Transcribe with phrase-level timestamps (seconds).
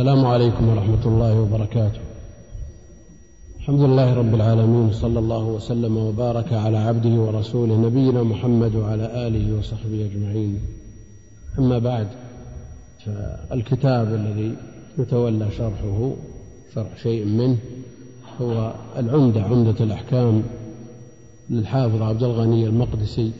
[0.00, 2.00] السلام عليكم ورحمة الله وبركاته.
[3.56, 9.58] الحمد لله رب العالمين صلى الله وسلم وبارك على عبده ورسوله نبينا محمد وعلى آله
[9.58, 10.60] وصحبه أجمعين.
[11.58, 12.08] أما بعد
[13.04, 14.56] فالكتاب الذي
[14.98, 16.12] يتولى شرحه
[16.74, 17.58] شرح شيء منه
[18.40, 20.42] هو العمدة عمدة الأحكام
[21.50, 23.32] للحافظ عبد الغني المقدسي.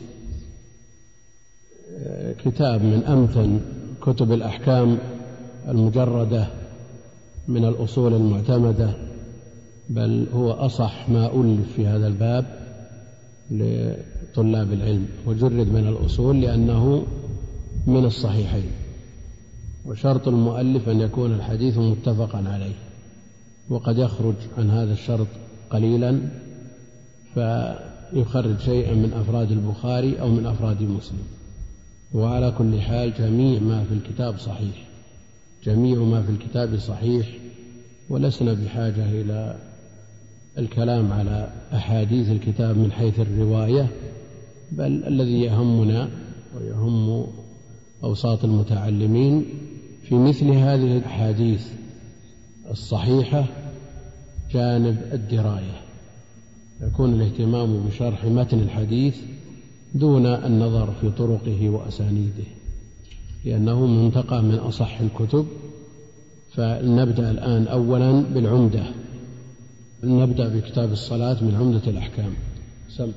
[2.45, 3.59] كتاب من أمثل
[4.01, 4.97] كتب الأحكام
[5.67, 6.47] المجردة
[7.47, 8.93] من الأصول المعتمدة
[9.89, 12.45] بل هو أصح ما ألف في هذا الباب
[13.51, 17.05] لطلاب العلم وجرد من الأصول لأنه
[17.87, 18.71] من الصحيحين.
[19.85, 22.75] وشرط المؤلف أن يكون الحديث متفقا عليه
[23.69, 25.27] وقد يخرج عن هذا الشرط
[25.69, 26.21] قليلا
[27.33, 31.23] فيخرج شيئا من أفراد البخاري أو من أفراد مسلم.
[32.13, 34.90] وعلى كل حال جميع ما في الكتاب صحيح.
[35.63, 37.27] جميع ما في الكتاب صحيح
[38.09, 39.59] ولسنا بحاجة إلى
[40.57, 43.87] الكلام على أحاديث الكتاب من حيث الرواية
[44.71, 46.09] بل الذي يهمنا
[46.55, 47.27] ويهم
[48.03, 49.45] أوساط المتعلمين
[50.03, 51.67] في مثل هذه الأحاديث
[52.71, 53.45] الصحيحة
[54.51, 55.81] جانب الدراية.
[56.81, 59.17] يكون الاهتمام بشرح متن الحديث
[59.95, 62.60] دون النظر في طرقه وأسانيده.
[63.45, 65.45] لأنه منتقى من أصح الكتب
[66.55, 68.83] فلنبدأ الآن أولا بالعمدة.
[70.03, 72.33] نبدأ بكتاب الصلاة من عمدة الأحكام.
[72.97, 73.11] سم.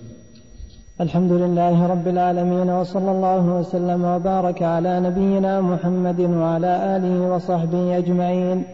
[1.00, 8.64] الحمد لله رب العالمين وصلى الله وسلم وبارك على نبينا محمد وعلى آله وصحبه أجمعين.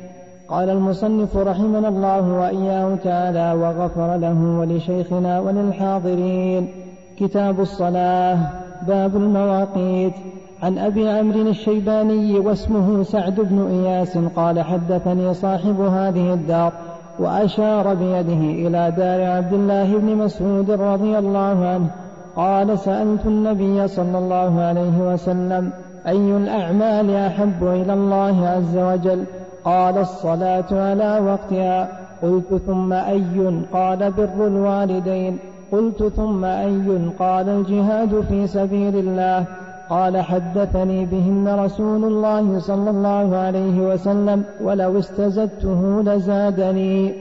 [0.49, 6.69] قال المصنف رحمنا الله وإياه تعالى وغفر له ولشيخنا وللحاضرين.
[7.17, 8.39] كتاب الصلاة
[8.87, 10.30] باب المواقيت.
[10.63, 16.73] عن أبي عمرو الشيباني واسمه سعد بن إياس قال حدثني صاحب هذه الدار
[17.19, 21.91] وأشار بيده إلى دار عبد الله بن مسعود رضي الله عنه.
[22.37, 25.71] قال سألت النبي صلى الله عليه وسلم
[26.07, 29.25] أي الأعمال أحب إلى الله عز وجل؟
[29.65, 31.89] قال الصلاة على وقتها.
[32.23, 35.39] قلت ثم أي قال بر الوالدين.
[35.73, 39.45] قلت ثم أي قال الجهاد في سبيل الله.
[39.91, 47.13] قال حدثني بهن رسول الله صلى الله عليه وسلم ولو استزدته لزادني.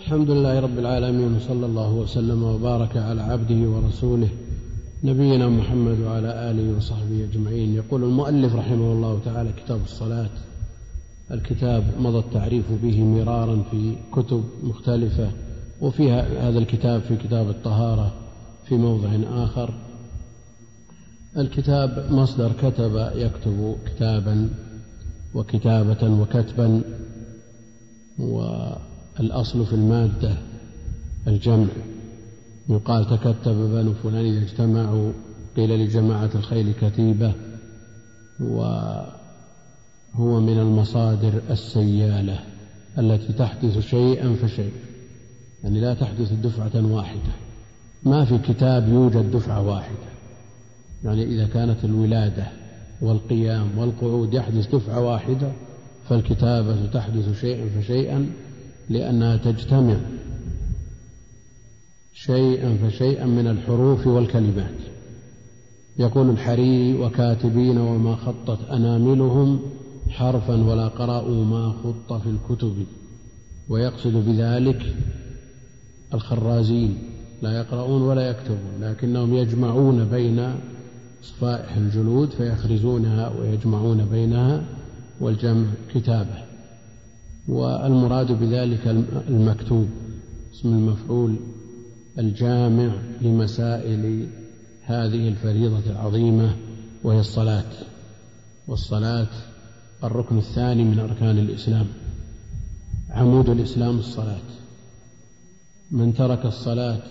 [0.00, 4.28] الحمد لله رب العالمين وصلى الله وسلم وبارك على عبده ورسوله
[5.04, 7.74] نبينا محمد وعلى آله وصحبه أجمعين.
[7.74, 10.34] يقول المؤلف رحمه الله تعالى كتاب الصلاة
[11.30, 15.28] الكتاب مضى التعريف به مرارا في كتب مختلفة
[15.80, 18.12] وفيها هذا الكتاب في كتاب الطهارة
[18.66, 19.08] في موضع
[19.44, 19.70] آخر.
[21.38, 24.48] الكتاب مصدر كتب يكتب كتابا
[25.34, 26.82] وكتابة وكتبا
[28.18, 30.36] والأصل في المادة
[31.26, 31.66] الجمع.
[32.68, 35.12] يقال تكتب بنو فلان إذا اجتمعوا
[35.56, 37.32] قيل لجماعة الخيل كتيبة
[38.40, 39.10] وهو
[40.40, 42.40] من المصادر السيالة
[42.98, 44.72] التي تحدث شيئا فشيء
[45.64, 47.32] يعني لا تحدث دفعة واحدة.
[48.02, 50.17] ما في كتاب يوجد دفعة واحدة.
[51.04, 52.46] يعني إذا كانت الولادة
[53.00, 55.52] والقيام والقعود يحدث دفعة واحدة
[56.08, 58.30] فالكتابة تحدث شيئا فشيئا
[58.88, 59.96] لأنها تجتمع
[62.14, 64.74] شيئا فشيئا من الحروف والكلمات.
[65.98, 69.60] يقول الحريري وكاتبين وما خطت أناملهم
[70.08, 72.86] حرفا ولا قرأوا ما خط في الكتب.
[73.68, 74.94] ويقصد بذلك
[76.14, 76.98] الخرازين
[77.42, 80.54] لا يقرؤون ولا يكتبون لكنهم يجمعون بين
[81.22, 84.64] صفائح الجلود فيخرزونها ويجمعون بينها
[85.20, 86.44] والجمع كتابة.
[87.48, 88.86] والمراد بذلك
[89.28, 89.88] المكتوب
[90.54, 91.36] اسم المفعول
[92.18, 94.28] الجامع لمسائل
[94.82, 96.56] هذه الفريضة العظيمة
[97.04, 97.72] وهي الصلاة.
[98.68, 99.28] والصلاة
[100.04, 101.86] الركن الثاني من أركان الإسلام.
[103.10, 104.48] عمود الإسلام الصلاة.
[105.90, 107.02] من ترك الصلاة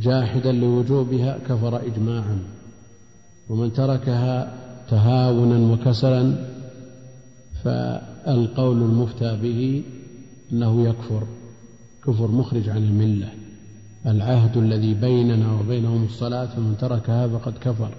[0.00, 2.38] جاحدا لوجوبها كفر إجماعا.
[3.48, 4.54] ومن تركها
[4.90, 6.48] تهاونا وكسلا
[7.64, 9.82] فالقول المفتى به
[10.52, 11.22] أنه يكفر
[12.06, 13.28] كفر مخرج عن الملة.
[14.06, 17.90] العهد الذي بيننا وبينهم الصلاة فمن تركها فقد كفر.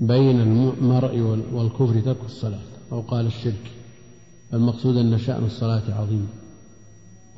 [0.00, 1.20] بين المرء
[1.52, 2.58] والكفر ترك الصلاة
[2.92, 3.70] أو قال الشرك.
[4.54, 6.28] المقصود أن شأن الصلاة عظيم.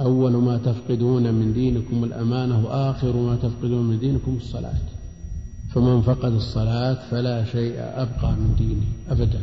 [0.00, 4.79] أول ما تفقدون من دينكم الأمانة وآخر ما تفقدون من دينكم الصلاة.
[5.75, 9.41] فمن فقد الصلاة فلا شيء أبقى من دينه أبدا.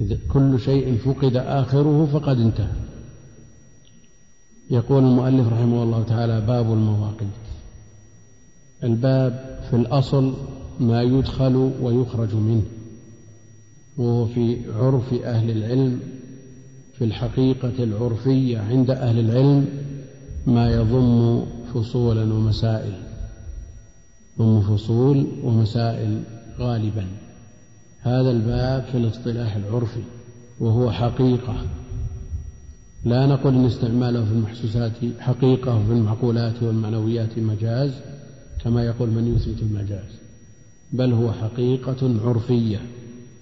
[0.00, 2.72] إذا كل شيء فقد آخره فقد انتهى.
[4.70, 7.28] يقول المؤلف رحمه الله تعالى باب المواقيت.
[8.84, 10.34] الباب في الأصل
[10.80, 12.62] ما يدخل ويخرج منه.
[13.96, 16.00] وهو في عرف أهل العلم
[16.98, 19.66] في الحقيقة العرفية عند أهل العلم
[20.46, 22.92] ما يضم فصولا ومسائل
[24.38, 26.22] ضم فصول ومسائل
[26.58, 27.06] غالبا.
[28.02, 30.02] هذا الباب في الاصطلاح العرفي
[30.60, 31.56] وهو حقيقة.
[33.04, 37.92] لا نقول إن استعماله في المحسوسات حقيقة وفي المعقولات والمعنويات مجاز
[38.64, 40.18] كما يقول من يثبت المجاز
[40.92, 42.80] بل هو حقيقة عرفية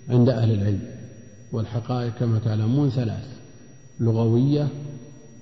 [0.08, 0.80] عند أهل العلم.
[1.52, 3.35] والحقائق كما تعلمون ثلاث
[4.00, 4.68] لغوية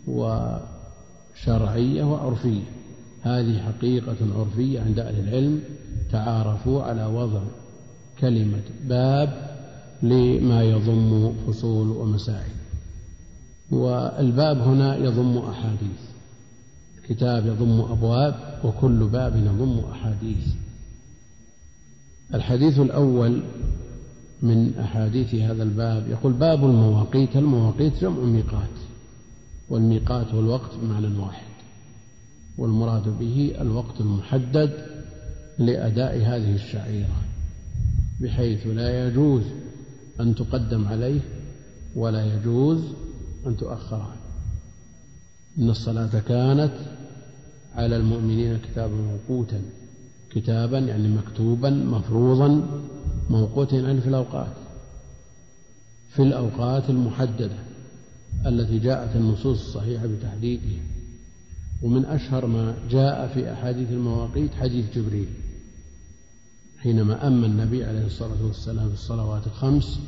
[0.06, 2.62] وشرعية وعرفية.
[3.22, 5.60] هذه حقيقة عرفية عند أهل العلم.
[6.12, 7.42] تعارفوا على وضع
[8.20, 9.54] كلمة باب
[10.02, 12.52] لما يضم فصول ومسائل
[13.70, 16.00] والباب هنا يضم أحاديث.
[16.98, 20.46] الكتاب يضم أبواب وكل باب يضم أحاديث.
[22.34, 23.42] الحديث الأول
[24.44, 26.08] من أحاديث هذا الباب.
[26.08, 28.76] يقول باب المواقيت المواقيت جمع ميقات
[29.68, 31.54] والميقات هو الوقت بمعنى واحد
[32.58, 34.72] والمراد به الوقت المحدد
[35.58, 37.16] لأداء هذه الشعيرة
[38.20, 39.42] بحيث لا يجوز
[40.20, 41.20] أن تقدم عليه
[41.96, 42.82] ولا يجوز
[43.46, 44.24] أن تؤخر عنه
[45.58, 46.72] إن الصلاة كانت
[47.74, 49.62] على المؤمنين كتابا موقوتا
[50.30, 52.66] كتابا يعني مكتوبا مفروضا
[53.30, 54.52] موقوتا يعني في الأوقات
[56.10, 57.56] في الأوقات المحددة
[58.46, 60.82] التي جاءت النصوص الصحيحة بتحديدها
[61.82, 65.28] ومن أشهر ما جاء في أحاديث المواقيت حديث جبريل
[66.78, 70.00] حينما أما النبي عليه الصلاة والسلام في الصلوات الخمس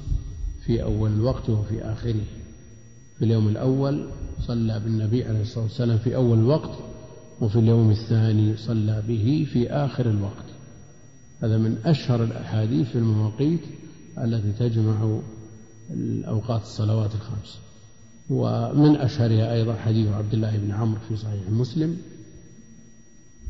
[0.66, 2.24] في أول الوقت وفي آخره.
[3.18, 4.08] في اليوم الأول
[4.40, 6.70] صلى بالنبي عليه الصلاة والسلام في أول الوقت
[7.40, 10.45] وفي اليوم الثاني صلى به في آخر الوقت.
[11.43, 13.61] هذا من أشهر الأحاديث في المواقيت
[14.19, 15.19] التي تجمع
[15.91, 17.59] الأوقات الصلوات الخمس.
[18.31, 21.97] ومن أشهرها أيضا حديث عبد الله بن عمرو في صحيح مسلم.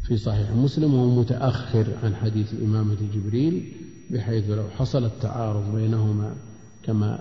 [0.06, 3.73] في صحيح مسلم وهو متأخر عن حديث إمامة جبريل
[4.11, 6.35] بحيث لو حصل التعارض بينهما
[6.83, 7.19] كما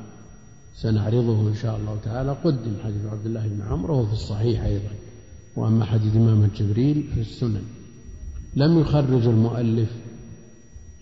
[0.75, 4.91] سنعرضه إن شاء الله تعالى قدم حديث عبد الله بن عمرو وهو في الصحيح أيضا.
[5.55, 7.63] وأما حديث إمامة جبريل في السنن.
[8.55, 9.89] لم يخرج المؤلف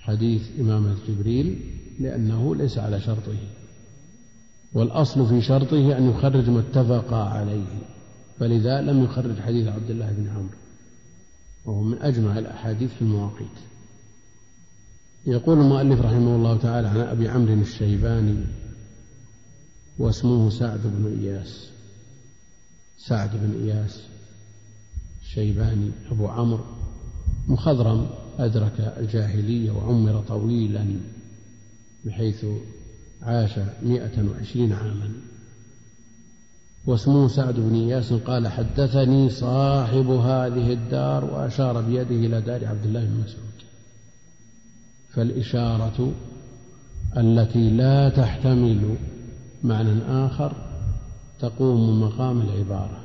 [0.04, 1.60] حديث إمامة جبريل
[2.00, 3.38] لأنه ليس على شرطه
[4.74, 7.66] والأصل في شرطه أن يخرج ما اتفق عليه
[8.40, 10.58] فلذا لم يخرج حديث عبد الله بن عمرو
[11.66, 13.58] وهو من أجمع الأحاديث في المواقيت.
[15.26, 18.46] يقول المؤلف رحمه الله تعالى عن أبي عمرو الشيباني
[20.00, 21.70] واسمه سعد بن إياس
[22.98, 24.02] سعد بن إياس
[25.22, 26.64] الشيباني أبو عمرو
[27.48, 28.10] مخضرم
[28.40, 30.86] أدرك الجاهلية وعمر طويلا
[32.06, 32.46] بحيث
[33.22, 35.12] عاش مائة وعشرين عاما.
[36.86, 43.06] واسمه سعد بن إياس قال حدثني صاحب هذه الدار وأشار بيده إلى دار عبد الله
[43.06, 43.54] بن مسعود.
[45.14, 46.12] فالإشارة
[47.18, 48.96] التي لا تحتمل
[49.64, 50.54] معنى آخر
[51.40, 53.04] تقوم مقام العبارة.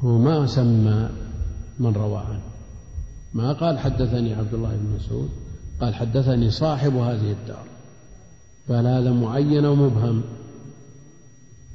[0.00, 1.08] هو ما سمى
[1.78, 2.55] من روى عنه.
[3.36, 5.30] ما قال حدثني عبد الله بن مسعود
[5.80, 7.66] قال حدثني صاحب هذه الدار
[8.68, 10.22] فهل هذا معين أو مبهم؟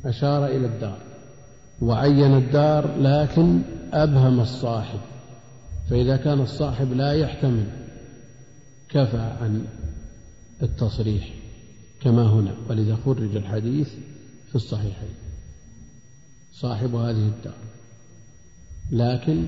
[0.06, 0.98] أشار إلى الدار
[1.82, 3.62] وعين الدار لكن
[3.94, 5.00] أبهم الصاحب
[5.90, 7.68] فإذا كان الصاحب لا يحتمل
[8.90, 9.66] كفى عن
[10.64, 11.34] التصريح
[12.02, 13.90] كما هنا ولذا خرج الحديث
[14.50, 15.16] في الصحيحين.
[16.54, 17.58] صاحب هذه الدار
[18.92, 19.48] لكن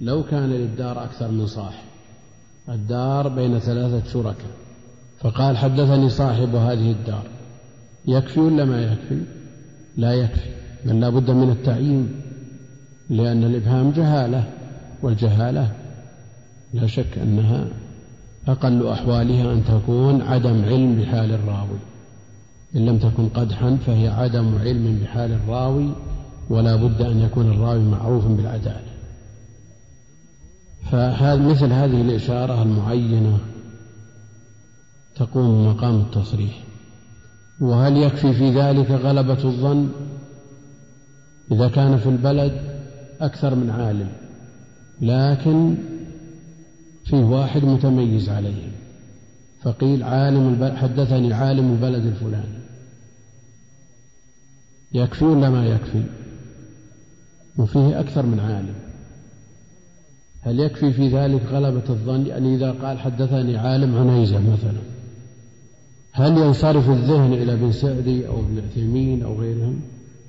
[0.00, 1.84] لو كان للدار أكثر من صاحب.
[2.68, 4.50] الدار بين ثلاثة شركاء.
[5.20, 7.22] فقال حدثني صاحب هذه الدار.
[8.06, 9.22] يكفي ولا ما يكفي؟
[9.96, 10.50] لا يكفي.
[10.84, 12.20] بل لا بد من التعيين.
[13.10, 14.44] لأن الإبهام جهالة.
[15.02, 15.72] والجهالة
[16.74, 17.68] لا شك أنها
[18.48, 21.78] أقل أحوالها أن تكون عدم علم بحال الراوي.
[22.76, 25.92] إن لم تكن قدحا فهي عدم علم بحال الراوي.
[26.50, 28.89] ولا بد أن يكون الراوي معروفا بالعدالة.
[30.90, 33.38] فمثل هذه الإشارة المعينة
[35.16, 36.64] تقوم مقام التصريح.
[37.60, 39.88] وهل يكفي في ذلك غلبة الظن؟
[41.52, 42.80] إذا كان في البلد
[43.20, 44.12] أكثر من عالم
[45.00, 45.76] لكن
[47.04, 48.72] فيه واحد متميز عليهم
[49.62, 52.60] فقيل عالم البلد حدثني عالم البلد الفلاني.
[54.92, 56.02] يكفي ولا ما يكفي؟
[57.58, 58.89] وفيه أكثر من عالم.
[60.42, 64.80] هل يكفي في ذلك غلبة الظن؟ يعني إذا قال حدثني عالم عنيزة مثلا.
[66.12, 69.80] هل ينصرف الذهن إلى ابن سعدي أو ابن عثيمين أو غيرهم؟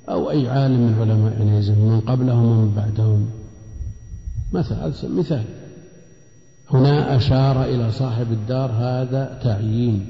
[0.08, 3.26] أو أي عالم من علماء عنيزة من قبلهم ومن بعدهم؟
[4.52, 5.44] مثلا مثال.
[6.70, 10.06] هنا أشار إلى صاحب الدار هذا تعيين.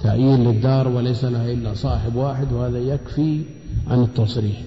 [0.00, 3.42] تعيين للدار وليس لها إلا صاحب واحد وهذا يكفي
[3.86, 4.62] عن التصريح.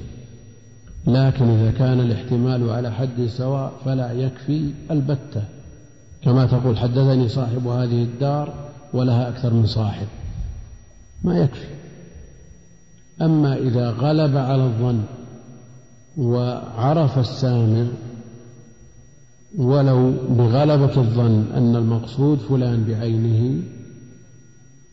[1.13, 5.43] لكن إذا كان الاحتمال على حد سواء فلا يكفي البتة.
[6.23, 8.53] كما تقول حدثني صاحب هذه الدار
[8.93, 10.07] ولها أكثر من صاحب.
[11.23, 11.67] ما يكفي.
[13.21, 15.03] أما إذا غلب على الظن
[16.17, 17.85] وعرف السامع
[19.57, 23.61] ولو بغلبة الظن أن المقصود فلان بعينه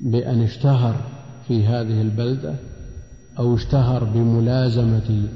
[0.00, 0.96] بأن اشتهر
[1.48, 2.54] في هذه البلدة
[3.38, 5.28] أو اشتهر بملازمة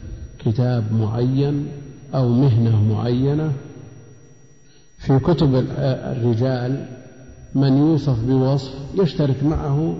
[0.44, 1.66] كتاب معين
[2.14, 3.52] أو مهنة معينة.
[4.98, 6.86] في كتب الرجال
[7.54, 9.96] من يوصف بوصف يشترك معه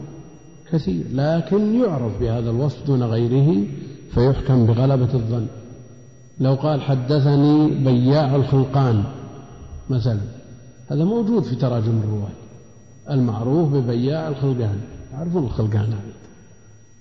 [0.73, 3.67] كثير لكن يعرف بهذا الوصف دون غيره
[4.11, 5.47] فيحكم بغلبة الظن.
[6.41, 9.05] لو قال حدثني بياع الخلقان
[9.91, 10.21] مثلا
[10.89, 12.33] هذا موجود في تراجم الرواة
[13.11, 14.81] المعروف ببياع الخلقان.
[15.13, 15.95] يعرفون الخلقان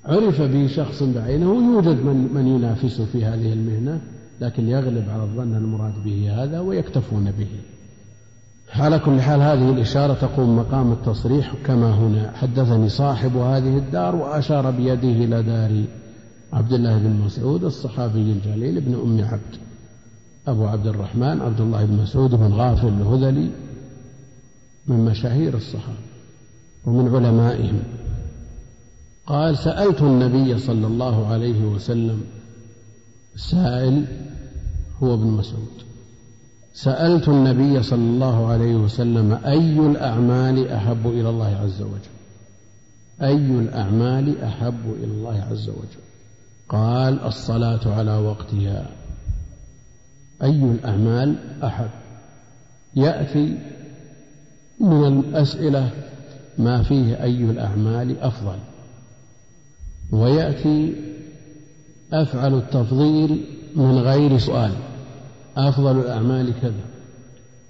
[0.05, 4.01] عرف به شخص بعينه يوجد من, من ينافسه في هذه المهنة
[4.41, 7.47] لكن يغلب على الظن المراد به هذا ويكتفون به.
[8.73, 12.31] على كل حال هذه الإشارة تقوم مقام التصريح كما هنا.
[12.35, 15.83] حدثني صاحب هذه الدار وأشار بيده إلى دار
[16.53, 19.55] عبد الله بن مسعود الصحابي الجليل ابن أم عبد.
[20.47, 23.49] أبو عبد الرحمن عبد الله بن مسعود بن غافل الهذلي
[24.87, 26.09] من مشاهير الصحابة
[26.85, 27.79] ومن علمائهم.
[29.29, 32.24] قال سألت النبي صلى الله عليه وسلم
[33.36, 34.05] السائل
[35.03, 35.89] هو ابن مسعود
[36.74, 42.09] سألت النبي صلى الله عليه وسلم أي الأعمال أحب إلى الله عز وجل؟
[43.21, 46.03] أي الأعمال أحب إلى الله عز وجل؟
[46.69, 48.89] قال الصلاة على وقتها.
[50.43, 51.89] أي الأعمال أحب؟
[52.95, 53.57] يأتي
[54.79, 55.89] من الأسئلة
[56.57, 58.59] ما فيه أي الأعمال أفضل.
[60.11, 60.95] ويأتي
[62.13, 64.71] أفعل التفضيل من غير سؤال.
[65.57, 66.85] أفضل الأعمال كذا.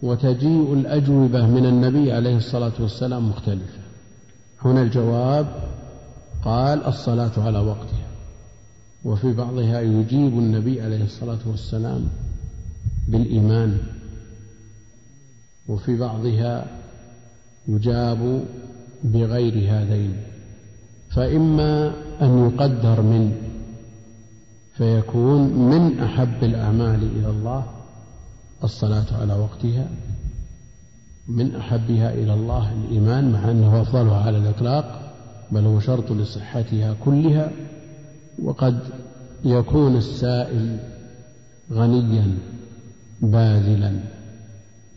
[0.01, 3.79] وتجيء الأجوبة من النبي عليه الصلاة والسلام مختلفة.
[4.61, 5.47] هنا الجواب
[6.45, 8.07] قال الصلاة على وقتها.
[9.05, 12.09] وفي بعضها يجيب النبي عليه الصلاة والسلام
[13.07, 13.77] بالإيمان.
[15.67, 16.65] وفي بعضها
[17.67, 18.45] يجاب
[19.03, 20.13] بغير هذين.
[21.11, 23.35] فإما أن يقدر من
[24.73, 27.65] فيكون من أحب الأعمال إلى الله
[28.63, 29.87] الصلاة على وقتها
[31.27, 35.13] من أحبها إلى الله الإيمان مع أنه أفضلها على الإطلاق
[35.51, 37.51] بل هو شرط لصحتها كلها
[38.43, 38.79] وقد
[39.45, 40.79] يكون السائل
[41.71, 42.37] غنيا
[43.21, 43.99] باذلا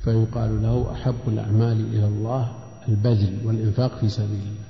[0.04, 2.52] فيقال له أحب الأعمال إلى الله
[2.88, 4.61] البذل والإنفاق في سبيل الله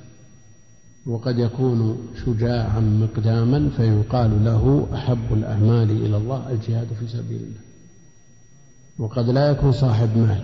[1.05, 7.61] وقد يكون شجاعا مقداما فيقال له أحب الأعمال إلى الله الجهاد في سبيل الله.
[8.99, 10.43] وقد لا يكون صاحب مال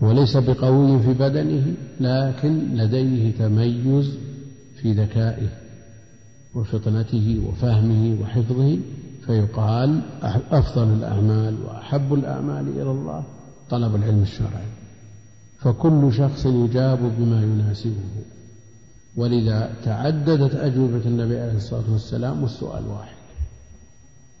[0.00, 4.18] وليس بقوي في بدنه لكن لديه تميز
[4.76, 5.48] في ذكائه
[6.54, 8.78] وفطنته وفهمه وحفظه
[9.26, 10.00] فيقال
[10.50, 13.24] أفضل الأعمال وأحب الأعمال إلى الله
[13.70, 14.66] طلب العلم الشرعي.
[15.58, 17.92] فكل شخص يجاب بما يناسبه.
[19.16, 23.16] ولذا تعددت أجوبة النبي عليه الصلاة والسلام والسؤال واحد.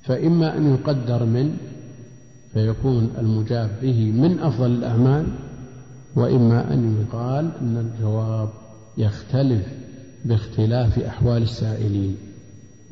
[0.02, 1.56] فإما أن يقدر من
[2.52, 5.26] فيكون المجاب به من أفضل الأعمال
[6.14, 8.48] وإما أن يقال أن الجواب
[8.98, 9.66] يختلف
[10.24, 12.16] باختلاف أحوال السائلين.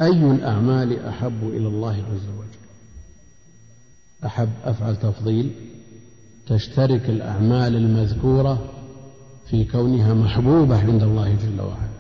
[0.03, 2.59] أي الأعمال أحب إلى الله عز وجل؟
[4.27, 5.51] أحب أفعل تفضيل؟
[6.47, 8.78] تشترك الأعمال المذكورة
[9.51, 11.99] في كونها محبوبة عند الله جل وعلا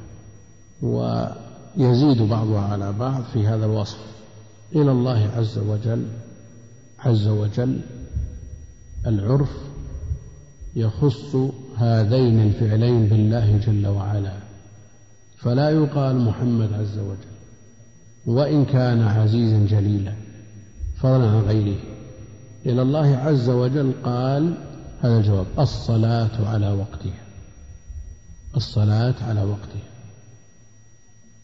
[0.82, 3.98] ويزيد بعضها على بعض في هذا الوصف.
[4.74, 6.06] إلى الله عز وجل
[6.98, 7.80] عز وجل
[9.06, 9.50] العرف
[10.76, 11.36] يخص
[11.76, 14.32] هذين الفعلين بالله جل وعلا.
[15.36, 17.34] فلا يقال محمد عز وجل
[18.26, 20.12] وإن كان عزيزا جليلا
[20.96, 21.78] فضلا عن غيره.
[22.66, 24.54] إلى الله عز وجل قال
[25.00, 27.27] هذا الجواب الصلاة على وقتها.
[28.58, 29.88] الصلاة على وقتها.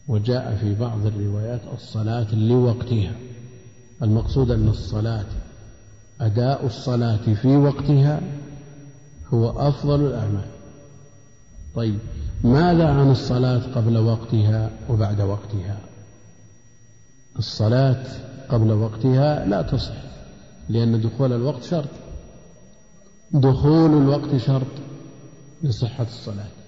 [0.07, 3.15] وجاء في بعض الروايات الصلاة لوقتها.
[4.01, 5.25] المقصود أن الصلاة
[6.21, 8.21] أداء الصلاة في وقتها
[9.33, 10.47] هو أفضل الأعمال.
[11.75, 11.99] طيب
[12.43, 15.79] ماذا عن الصلاة قبل وقتها وبعد وقتها؟
[17.39, 18.05] الصلاة
[18.49, 19.95] قبل وقتها لا تصح
[20.69, 21.89] لأن دخول الوقت شرط.
[23.31, 24.67] دخول الوقت شرط
[25.63, 26.64] لصحة الصلاة.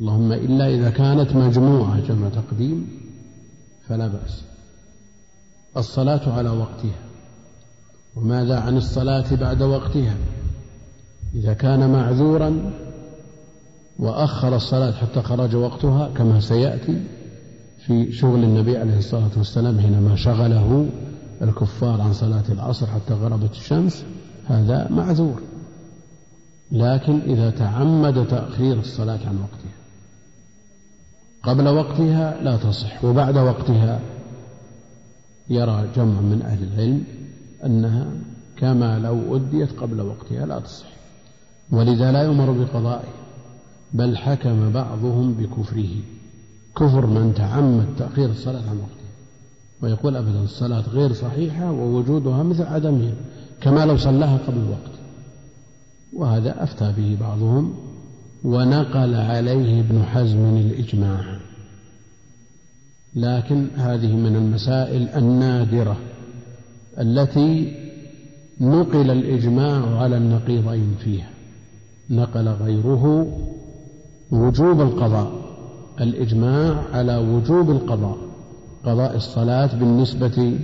[0.00, 2.88] اللهم إلا إذا كانت مجموعة جمع تقديم
[3.88, 4.42] فلا بأس.
[5.76, 6.98] الصلاة على وقتها.
[8.16, 10.14] وماذا عن الصلاة بعد وقتها؟
[11.34, 12.72] إذا كان معذورا
[13.98, 17.02] وأخر الصلاة حتى خرج وقتها كما سيأتي
[17.86, 20.88] في شغل النبي عليه الصلاة والسلام حينما شغله
[21.42, 24.04] الكفار عن صلاة العصر حتى غربت الشمس
[24.46, 25.40] هذا معذور.
[26.72, 29.79] لكن إذا تعمد تأخير الصلاة عن وقتها.
[31.42, 34.00] قبل وقتها لا تصح وبعد وقتها
[35.50, 37.04] يرى جمع من أهل العلم
[37.64, 38.06] أنها
[38.56, 40.86] كما لو أديت قبل وقتها لا تصح.
[41.72, 43.08] ولذا لا يؤمر بقضائه
[43.92, 45.88] بل حكم بعضهم بكفره.
[46.76, 49.10] كفر من تعمد تأخير الصلاة عن وقتها
[49.82, 53.12] ويقول أبدا الصلاة غير صحيحة ووجودها مثل عدمها
[53.60, 55.00] كما لو صلاها قبل الوقت.
[56.12, 57.89] وهذا أفتى به بعضهم
[58.44, 61.38] ونقل عليه ابن حزم الإجماع.
[63.14, 65.96] لكن هذه من المسائل النادرة
[66.98, 67.76] التي
[68.60, 71.30] نقل الإجماع على النقيضين فيها.
[72.10, 73.26] نقل غيره
[74.30, 75.32] وجوب القضاء
[76.00, 78.16] الإجماع على وجوب القضاء
[78.84, 80.58] قضاء الصلاة بالنسبة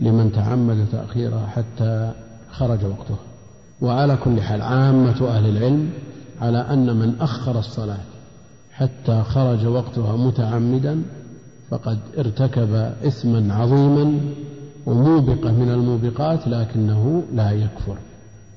[0.00, 2.12] لمن تعمد تأخيرها حتى
[2.50, 3.18] خرج وقتها
[3.80, 5.90] وعلى كل حال عامة أهل العلم
[6.40, 8.00] على أن من أخر الصلاة
[8.72, 11.02] حتى خرج وقتها متعمدا
[11.70, 12.74] فقد ارتكب
[13.06, 14.20] إثما عظيما
[14.86, 17.98] وموبقة من الموبقات لكنه لا يكفر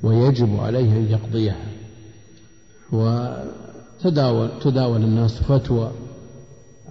[0.03, 1.65] ويجب عليه أن يقضيها.
[2.91, 5.91] وتداول تداول الناس فتوى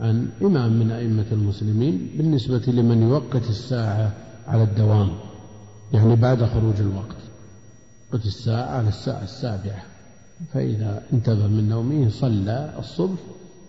[0.01, 4.12] عن إمام من أئمة المسلمين بالنسبة لمن يوقت الساعة
[4.46, 5.11] على الدوام
[5.92, 7.16] يعني بعد خروج الوقت
[8.12, 9.83] قت الساعة على الساعة السابعة.
[10.53, 13.18] فإذا انتبه من نومه صلى الصبح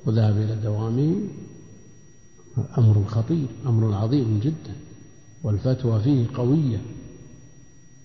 [0.06, 1.15] وذهب إلى دوامه
[2.77, 4.75] أمر خطير أمر عظيم جدا
[5.43, 6.82] والفتوى فيه قوية.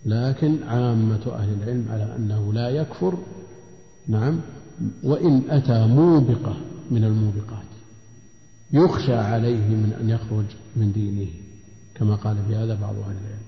[0.06, 3.18] لكن عامة أهل العلم على أنه لا يكفر
[4.08, 4.40] نعم
[5.02, 6.56] وإن أتى موبقة
[6.90, 7.64] من الموبقات
[8.72, 10.44] يخشى عليه من أن يخرج
[10.76, 11.30] من دينه
[11.94, 13.42] كما قال في هذا بعض أهل العلم.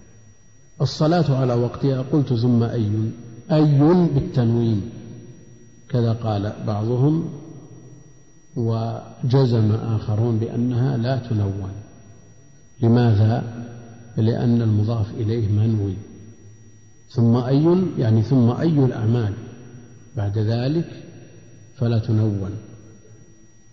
[0.81, 2.91] الصلاة على وقتها قلت ثم أي
[3.53, 3.79] أي
[4.15, 4.91] بالتنوين.
[5.95, 7.25] كذا قال بعضهم
[8.57, 11.73] وجزم آخرون بأنها لا تنون
[12.83, 13.65] لماذا؟
[14.17, 15.95] لأن المضاف إليه منوي.
[17.11, 19.35] ثم أي يعني ثم أي الأعمال
[20.17, 20.89] بعد ذلك
[21.77, 22.51] فلا تنون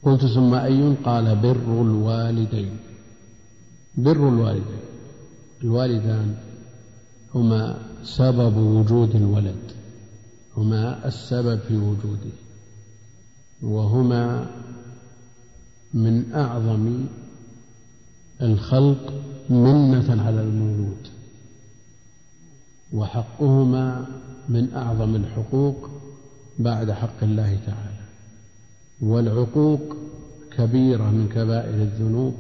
[0.04, 2.78] قلت ثم أي قال بر الوالدين.
[3.98, 4.84] بر الوالدين.
[5.64, 6.36] الوالدان
[7.36, 9.81] هما سبب وجود الولد.
[10.62, 12.32] هما السبب في وجوده
[13.62, 14.52] وهما
[15.94, 17.06] من أعظم
[18.42, 19.14] الخلق
[19.50, 21.08] منة على المولود
[22.94, 24.06] وحقهما
[24.50, 25.90] من أعظم الحقوق
[26.60, 28.02] بعد حق الله تعالى
[29.02, 29.96] والعقوق
[30.58, 32.34] كبيرة من كبائر الذنوب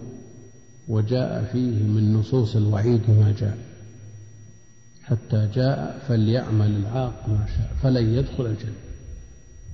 [0.88, 3.71] وجاء فيه من نصوص الوعيد ما جاء.
[5.12, 8.74] حتى جاء فليعمل العاق ما شاء فلن يدخل الجنة.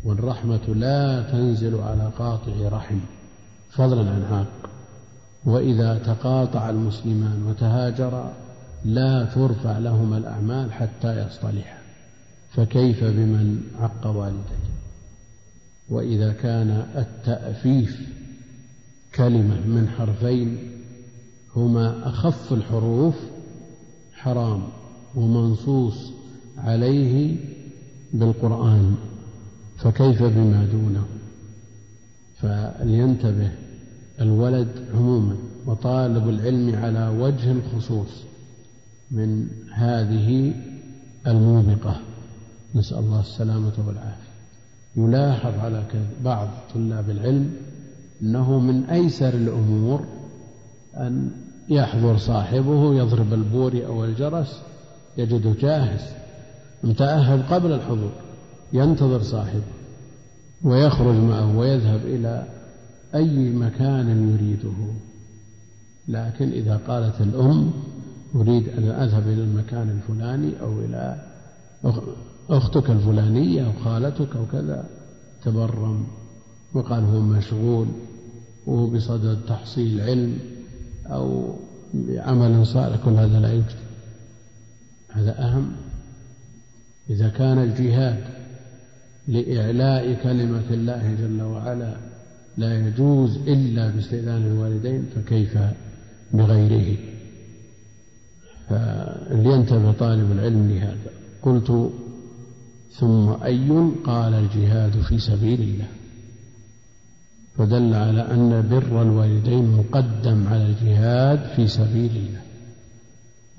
[0.03, 2.99] والرحمة لا تنزل على قاطع رحم.
[3.69, 4.69] فضلا عن عاق.
[5.45, 8.33] وإذا تقاطع المسلمان وتهاجرا
[8.85, 11.77] لا ترفع لهما الأعمال حتى يصطلحا
[12.51, 14.67] فكيف بمن عق والديه؟
[15.89, 18.09] وإذا كان التأفيف
[19.15, 20.57] كلمة من حرفين
[21.55, 23.15] هما أخف الحروف
[24.13, 24.63] حرام.
[25.17, 26.11] ومنصوص
[26.57, 27.35] عليه
[28.13, 28.95] بالقرآن
[29.77, 31.05] فكيف بما دونه؟
[32.37, 33.51] فلينتبه
[34.21, 38.23] الولد عموما وطالب العلم على وجه الخصوص
[39.11, 40.53] من هذه
[41.27, 41.99] الموبقة.
[42.75, 44.27] نسأل الله السلامة والعافية.
[44.97, 45.83] يلاحظ على
[46.23, 47.53] بعض طلاب العلم
[48.21, 50.05] أنه من أيسر الأمور
[50.97, 51.31] أن
[51.69, 54.61] يحضر صاحبه يضرب البوري أو الجرس
[55.17, 56.01] يجده جاهز
[56.83, 58.11] متأهب قبل الحضور
[58.73, 59.61] ينتظر صاحبه
[60.63, 62.47] ويخرج معه ويذهب إلى
[63.15, 64.93] أي مكان يريده.
[66.07, 67.71] لكن إذا قالت الأم
[68.35, 71.25] أريد أن أذهب إلى المكان الفلاني أو إلى
[72.49, 74.89] أختك الفلانية أو خالتك أو كذا
[75.43, 76.07] تبرم.
[76.73, 77.87] وقال هو مشغول
[78.65, 80.39] وهو بصدد تحصيل علم
[81.05, 81.55] أو
[81.93, 83.86] بعمل صالح كل هذا لا يوجد
[85.17, 85.71] هذا أهم.
[87.09, 88.23] إذا كان الجهاد
[89.27, 91.97] لإعلاء كلمة الله جل وعلا
[92.57, 95.57] لا يجوز إلا باستئذان الوالدين فكيف
[96.33, 96.97] بغيره؟
[98.69, 101.11] فلينتبه طالب العلم لهذا.
[101.41, 101.91] قلت
[102.91, 105.87] ثم أي قال الجهاد في سبيل الله؟
[107.57, 112.46] فدل على أن بر الوالدين مقدم على الجهاد في سبيل الله.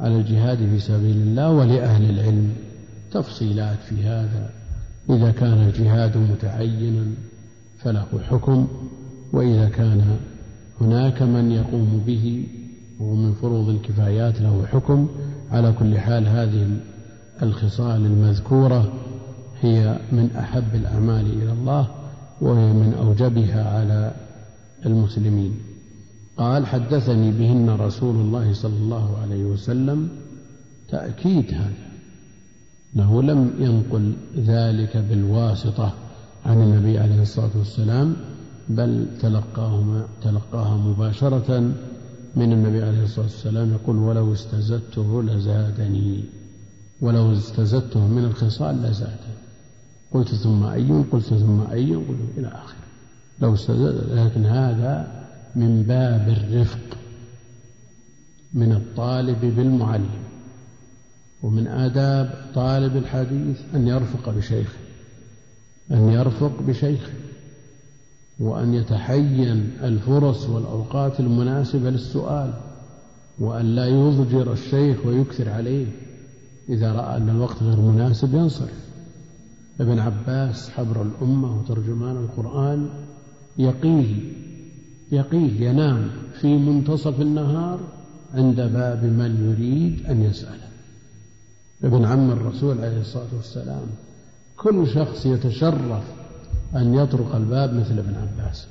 [0.01, 2.53] على الجهاد في سبيل الله ولأهل العلم.
[3.13, 4.51] تفصيلات في هذا.
[5.11, 7.07] إذا كان الجهاد متعينا
[7.79, 8.69] فله حكم
[9.33, 10.17] وإذا كان
[10.81, 12.47] هناك من يقوم به
[13.01, 15.09] ومن فروض الكفايات له حكم.
[15.51, 16.67] على كل حال هذه
[17.43, 18.93] الخصال المذكورة
[19.61, 21.89] هي من أحب الأعمال إلى الله
[22.41, 24.13] وهي من أوجبها على
[24.87, 25.68] المسلمين.
[26.39, 30.09] قال حدثني بهن رسول الله صلى الله عليه وسلم
[30.89, 31.89] تأكيد هذا
[32.97, 35.95] أنه لم ينقل ذلك بالواسطة
[36.47, 38.17] عن النبي عليه الصلاة والسلام
[38.69, 41.61] بل تلقاهما تلقاها مباشرة
[42.37, 46.25] من النبي عليه الصلاة والسلام يقول ولو استزدته لزادني
[47.01, 49.39] ولو استزدته من الخصال لزادني.
[50.13, 52.87] قلت ثم أي؟ قلت ثم أي؟ قلت إلى آخره.
[53.41, 55.18] لو استزاد لكن هذا
[55.59, 56.99] من باب الرفق
[58.55, 60.11] من الطالب بالمعلم
[61.43, 64.79] ومن آداب طالب الحديث أن يرفق بشيخه
[65.91, 67.13] أن يرفق بشيخه
[68.41, 72.55] وأن يتحين الفرص والأوقات المناسبة للسؤال
[73.39, 75.87] وأن لا يضجر الشيخ ويكثر عليه
[76.69, 78.89] إذا رأى أن الوقت غير مناسب ينصرف.
[79.81, 82.89] ابن عباس حبر الأمة وترجمان القرآن
[83.59, 84.38] يقيه
[85.13, 87.81] يقيه ينام في منتصف النهار
[88.35, 90.69] عند باب من يريد أن يسأله.
[91.85, 93.87] ابن عم الرسول عليه الصلاة والسلام
[94.57, 96.05] كل شخص يتشرف
[96.77, 98.67] أن يطرق الباب مثل ابن عباس.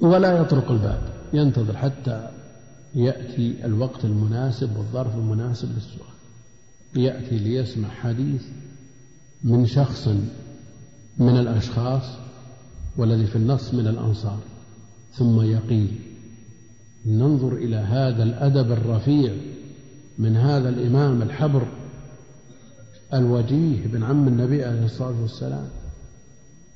[0.00, 1.00] ولا يطرق الباب
[1.32, 2.28] ينتظر حتى
[2.94, 6.10] يأتي الوقت المناسب والظرف المناسب للسؤال.
[6.96, 8.42] يأتي ليسمع حديث
[9.44, 10.08] من شخص
[11.18, 12.02] من الأشخاص
[12.96, 14.38] والذي في النص من الأنصار.
[15.12, 15.98] ثم يقيل
[17.06, 19.32] ننظر إلى هذا الأدب الرفيع
[20.18, 21.66] من هذا الإمام الحبر
[23.14, 25.68] الوجيه بن عم النبي عليه الصلاة والسلام.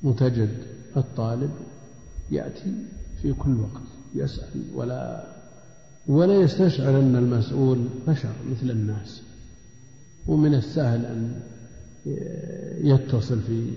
[0.03, 0.49] وتجد
[0.97, 1.51] الطالب
[2.31, 2.73] يأتي
[3.21, 3.83] في كل وقت
[4.15, 5.23] يسأل ولا
[6.07, 9.21] ولا يستشعر أن المسؤول بشر مثل الناس.
[10.27, 11.39] ومن السهل أن
[12.83, 13.71] يتصل في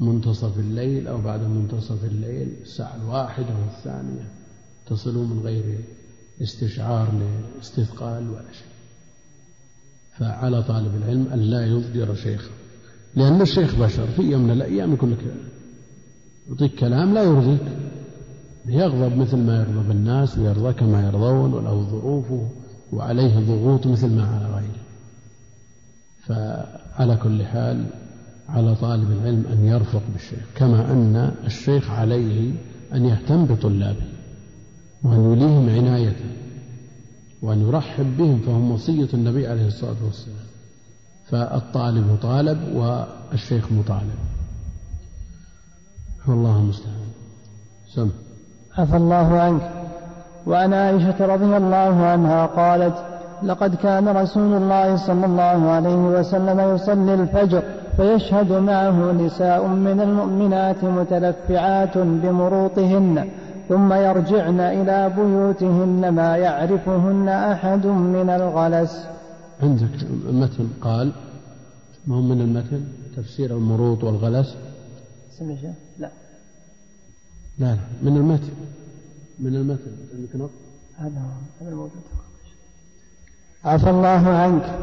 [0.00, 4.28] منتصف الليل أو بعد منتصف الليل الساعة الواحدة والثانية
[4.86, 5.78] تصلوا من غير
[6.42, 7.12] استشعار
[7.56, 8.70] لاستثقال ولا شيء.
[10.18, 12.50] فعلى طالب العلم أن لا يضجر شيخه
[13.16, 15.18] لأن الشيخ بشر في يوم من الأيام يقول لك
[16.48, 17.60] يعطيك كلام لا يرضيك
[18.66, 22.48] يغضب مثل ما يغضب الناس ويرضى كما يرضون وله ظروفه
[22.92, 24.80] وعليه ضغوط مثل ما على غيره.
[26.26, 27.86] فعلى كل حال
[28.54, 32.52] على طالب العلم أن يرفق بالشيخ كما أن الشيخ عليه
[32.94, 34.04] أن يهتم بطلابه
[35.02, 36.30] وأن يليهم عنايته
[37.42, 40.36] وأن يرحب بهم فهم وصية النبي عليه الصلاة والسلام.
[41.30, 44.18] فالطالب طالب والشيخ مطالب.
[46.28, 47.10] والله المستعان.
[47.94, 48.10] سم.
[48.78, 49.70] عفى الله عنك.
[50.46, 53.04] وعن عائشة رضي الله عنها قالت
[53.42, 57.62] لقد كان رسول الله صلى الله عليه وسلم يصلي الفجر
[57.96, 63.28] فيشهد معه نساء من المؤمنات متلفعات بمروطهن
[63.68, 69.06] ثم يرجعن إلى بيوتهن ما يعرفهن أحد من الغلس.
[69.62, 69.94] عندك
[70.32, 71.12] متن قال
[72.06, 72.84] ما هو من المتن؟
[73.16, 74.56] تفسير المروط والغلس؟
[75.98, 76.10] لا.
[77.58, 77.78] لا لا.
[78.02, 78.52] من المتن.
[79.38, 79.92] من المتن.
[80.14, 80.50] عندك نقط
[80.98, 81.22] هذا
[81.60, 82.02] هذا الموجود.
[83.64, 84.78] عفى الله عنك.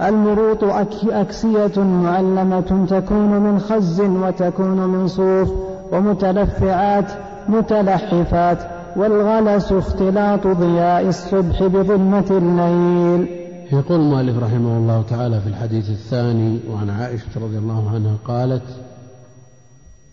[0.00, 0.64] المروط
[1.04, 5.52] أكسية معلمة تكون من خز وتكون من صوف
[5.92, 7.12] ومتلفعات
[7.48, 8.58] متلحفات.
[8.96, 13.46] والغلس اختلاط ضياء الصبح بظلمة الليل.
[13.72, 18.62] يقول المؤلف رحمه الله تعالى في الحديث الثاني وعن عائشة رضي الله عنها قالت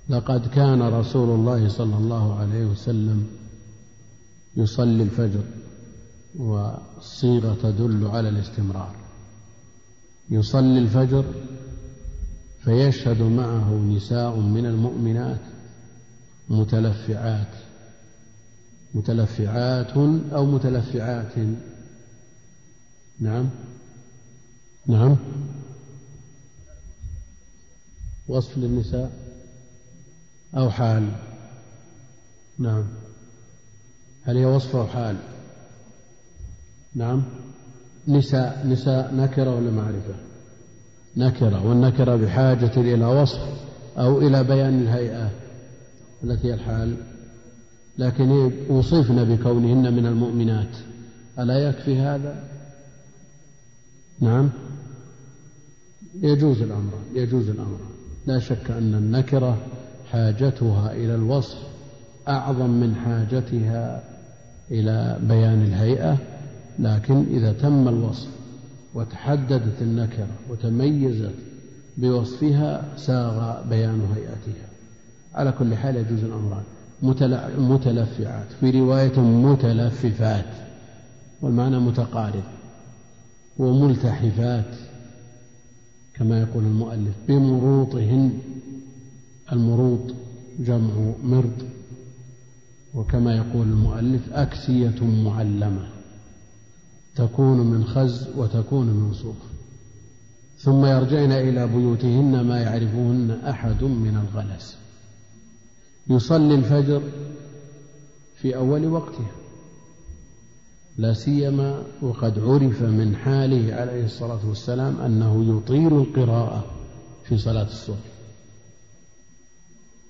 [0.10, 3.24] لقد كان رسول الله صلى الله عليه وسلم
[4.58, 5.40] يصلي الفجر
[6.36, 8.96] والصيغة تدل على الاستمرار.
[10.30, 11.26] يصلي الفجر
[12.64, 15.42] فيشهد معه نساء من المؤمنات
[16.50, 17.56] متلفعات
[18.94, 19.92] متلفعات
[20.34, 21.38] أو متلفعات.
[23.20, 23.50] نعم.
[24.88, 25.18] نعم.
[28.28, 29.12] وصف للنساء
[30.58, 31.12] أو حال.
[32.60, 32.84] نعم.
[34.24, 35.33] هل هي وصف أو حال؟
[36.96, 37.24] نعم.
[38.08, 40.16] نساء نساء نكرة ولا معرفة؟
[41.18, 43.42] نكرة والنكرة بحاجة إلى وصف
[43.98, 45.32] أو إلى بيان الهيئة
[46.24, 46.96] التي هي الحال.
[47.98, 50.78] لكن وصفن بكونهن من المؤمنات.
[51.40, 52.44] ألا يكفي هذا؟
[54.20, 54.50] نعم.
[56.22, 57.80] يجوز الأمر يجوز الأمر.
[58.28, 59.58] لا شك أن النكرة
[60.12, 61.58] حاجتها إلى الوصف
[62.28, 64.04] أعظم من حاجتها
[64.72, 66.33] إلى بيان الهيئة.
[66.80, 68.30] لكن إذا تم الوصف
[68.94, 71.36] وتحددت النكرة وتميزت
[71.98, 74.68] بوصفها ساغ بيان هيئتها.
[75.34, 76.64] على كل حال يجوز الأمران
[77.58, 80.46] متلفعات في رواية متلففات
[81.42, 82.44] والمعنى متقارب
[83.58, 84.76] وملتحفات
[86.14, 88.40] كما يقول المؤلف بمروطهن.
[89.52, 90.14] المروط
[90.60, 91.66] جمع مرط
[92.94, 95.88] وكما يقول المؤلف أكسية معلمة.
[97.16, 99.36] تكون من خز وتكون من صوف.
[100.58, 104.78] ثم يرجعن إلى بيوتهن ما يعرفهن أحد من الغلس.
[106.08, 107.02] يصلي الفجر
[108.36, 109.32] في أول وقتها.
[110.98, 116.66] لا سيما وقد عرف من حاله عليه الصلاة والسلام أنه يطيل القراءة
[117.24, 118.14] في صلاة الصبح.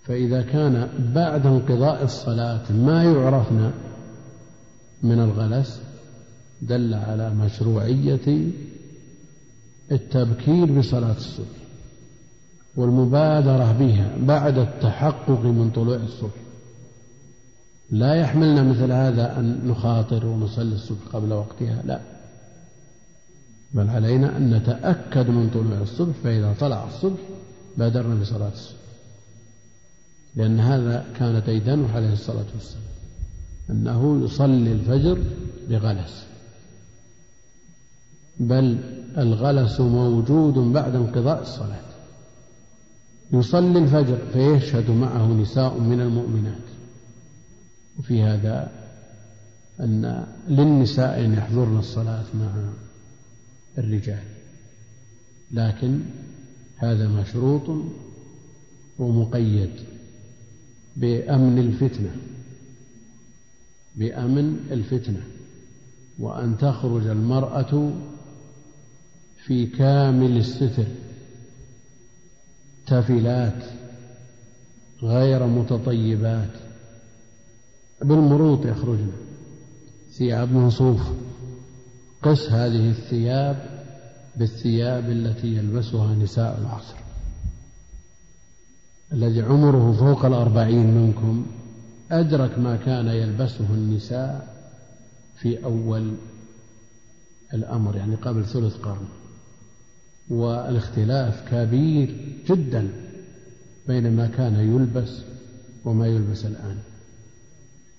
[0.04, 3.72] فإذا كان بعد انقضاء الصلاة ما يعرفن
[5.04, 5.83] من الغلس
[6.68, 8.52] دل على مشروعية
[9.92, 11.64] التبكير بصلاة الصبح
[12.76, 16.44] والمبادرة بها بعد التحقق من طلوع الصبح.
[17.92, 22.02] لا يحملنا مثل هذا أن نخاطر ونصلي الصبح قبل وقتها لا.
[23.74, 27.20] بل علينا أن نتأكد من طلوع الصبح فإذا طلع الصبح
[27.78, 28.78] بادرنا بصلاة الصبح.
[30.36, 32.84] لأن هذا كان ديدنه عليه الصلاة والسلام
[33.70, 35.24] أنه يصلي الفجر
[35.70, 36.33] بغلس.
[38.48, 38.78] بل
[39.18, 41.84] الغلس موجود بعد انقضاء الصلاة.
[43.32, 46.64] يصلي الفجر فيشهد معه نساء من المؤمنات.
[48.00, 48.72] وفي هذا
[49.80, 52.52] أن للنساء أن يحضرن الصلاة مع
[53.78, 54.24] الرجال.
[55.52, 56.00] لكن
[56.78, 57.84] هذا مشروط
[59.00, 59.72] ومقيد
[60.96, 62.16] بأمن الفتنة.
[63.96, 65.22] بأمن الفتنة.
[66.20, 67.92] وأن تخرج المرأة
[69.46, 70.86] في كامل الستر.
[72.88, 73.64] تفلات
[75.04, 76.52] غير متطيبات.
[78.02, 79.12] بالمروط يخرجن.
[80.12, 81.02] ثياب من صوف
[82.22, 83.84] قس هذه الثياب
[84.36, 86.96] بالثياب التي يلبسها نساء العصر.
[89.14, 91.46] الذي عمره فوق الأربعين منكم
[92.12, 94.56] أدرك ما كان يلبسه النساء
[95.36, 96.14] في أول
[97.54, 99.23] الأمر يعني قبل ثلث قرن.
[100.30, 102.16] والاختلاف كبير
[102.50, 102.90] جدا
[103.88, 105.22] بين ما كان يلبس
[105.86, 106.78] وما يلبس الآن.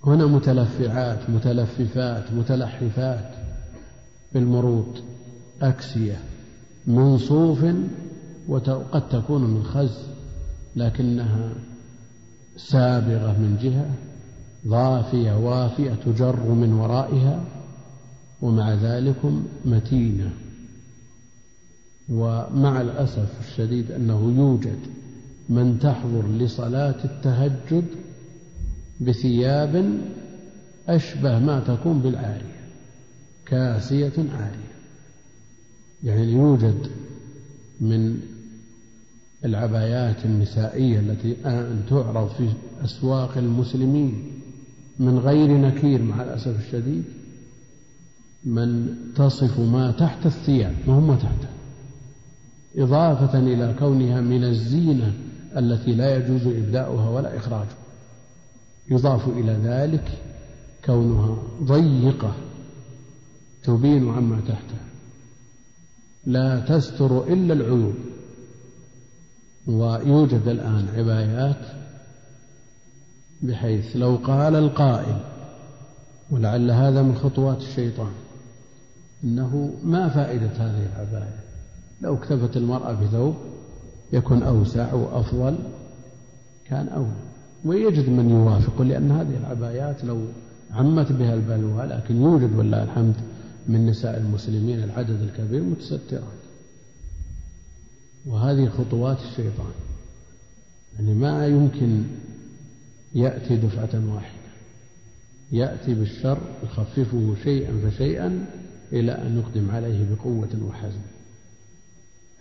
[0.07, 3.35] هنا متلفعات متلففات متلحفات
[4.33, 5.03] بالمروط
[5.63, 6.19] أكسية
[6.87, 7.65] من صوف
[8.49, 9.99] وقد تكون من خز
[10.77, 11.55] لكنها
[12.57, 13.91] سابغة من جهة
[14.67, 17.45] ضافية وافية تجر من ورائها
[18.43, 19.17] ومع ذلك
[19.65, 20.31] متينة.
[22.09, 24.79] ومع الأسف الشديد أنه يوجد
[25.49, 27.85] من تحضر لصلاة التهجد
[29.01, 30.01] بثياب
[30.89, 32.65] أشبه ما تكون بالعارية
[33.47, 34.75] كاسية عارية.
[36.05, 36.87] يعني يوجد
[37.81, 38.21] من
[39.45, 42.49] العبايات النسائية التي الآن تعرض في
[42.85, 44.33] أسواق المسلمين
[44.99, 47.05] من غير نكير مع الأسف الشديد
[48.45, 51.54] من تصف ما تحت الثياب ما هم تحته.
[52.77, 55.13] إضافة إلى كونها من الزينة
[55.57, 57.77] التي لا يجوز إبداؤها ولا إخراجها
[58.91, 60.09] يضاف إلى ذلك
[60.85, 62.35] كونها ضيقة
[63.63, 64.85] تبين عما تحتها.
[66.27, 67.95] لا تستر إلا العيوب.
[69.67, 71.67] ويوجد الآن عبايات
[73.43, 75.21] بحيث لو قال القائل
[76.31, 78.13] ولعل هذا من خطوات الشيطان
[79.25, 81.54] إنه ما فائدة هذه العباية.
[82.01, 83.35] لو اكتفت المرأة بثوب
[84.13, 85.59] يكون أوسع وأفضل
[86.69, 87.25] كان أولى.
[87.65, 90.25] ويجد من يوافق لأن هذه العبايات لو
[90.71, 93.15] عمت بها البلوى لكن يوجد ولله الحمد
[93.69, 96.45] من نساء المسلمين العدد الكبير متسترات.
[98.27, 99.73] وهذه خطوات الشيطان.
[100.99, 102.03] يعني ما يمكن
[103.15, 104.45] يأتي دفعة واحدة.
[105.53, 108.47] يأتي بالشر يخففه شيئا فشيئا
[108.93, 111.14] إلى أن يقدم عليه بقوة وحزم.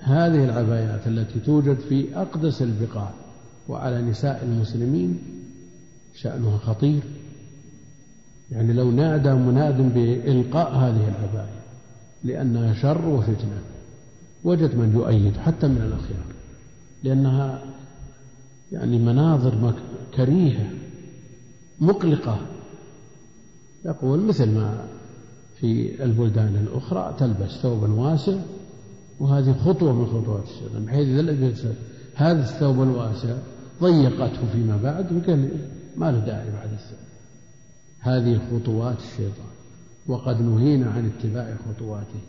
[0.03, 3.11] هذه العبايات التي توجد في أقدس البقاع
[3.69, 5.19] وعلى نساء المسلمين
[6.15, 7.01] شأنها خطير.
[8.51, 11.59] يعني لو نادى مناد بإلقاء هذه العباية
[12.23, 13.61] لأنها شر وفتنة
[14.43, 16.25] وجد من يؤيد حتى من الأخيار
[17.03, 17.63] لأنها
[18.71, 19.73] يعني مناظر
[20.15, 20.69] كريهة
[21.79, 22.37] مقلقة.
[23.85, 24.85] يقول مثل ما
[25.59, 28.37] في البلدان الأخرى تلبس ثوبا واسع
[29.23, 31.75] وهذه خطوة من خطوات الشيطان بحيث إذا
[32.15, 33.37] هذا الثوب الواسع
[33.81, 35.49] ضيقته فيما بعد وقال
[35.97, 36.99] ما له داعي بعد الثوب.
[37.99, 39.53] هذه خطوات الشيطان
[40.07, 42.21] وقد نهينا عن اتباع خطواته.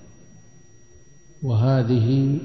[1.42, 2.38] وهذه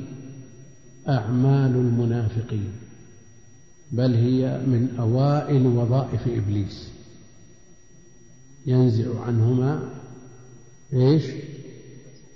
[1.07, 2.71] أعمال المنافقين
[3.91, 6.89] بل هي من أوائل وظائف إبليس.
[8.65, 9.89] ينزع عنهما
[10.93, 11.23] إيش؟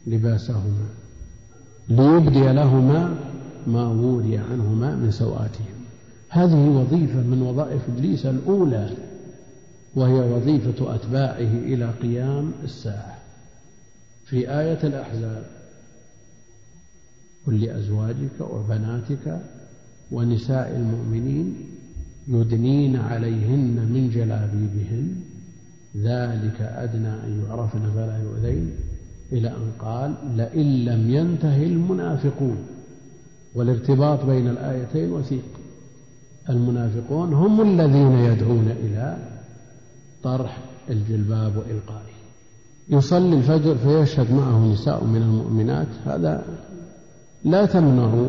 [0.07, 1.02] لباسهما.
[1.89, 3.15] ليبدي لهما
[3.67, 5.73] ما وري عنهما من سوآتهم
[6.29, 8.89] هذه وظيفة من وظائف إبليس الأولى
[9.95, 13.17] وهي وظيفة أتباعه إلى قيام الساعة.
[14.25, 15.45] في آية الأحزاب
[17.47, 19.41] قل لأزواجك وبناتك
[20.11, 21.55] ونساء المؤمنين
[22.27, 25.15] يدنين عليهن من جلابيبهن
[25.97, 28.71] ذلك أدنى أن يعرفن فلا يؤذين.
[29.33, 32.57] إلى أن قال لئن لم ينته المنافقون
[33.55, 35.43] والارتباط بين الآيتين وثيق.
[36.49, 39.17] المنافقون هم الذين يدعون إلى
[40.23, 40.57] طرح
[40.89, 42.13] الجلباب وإلقائه.
[42.89, 45.87] يصلي الفجر فيشهد معه نساء من المؤمنات.
[46.05, 46.45] هذا
[47.43, 48.27] لا تمنع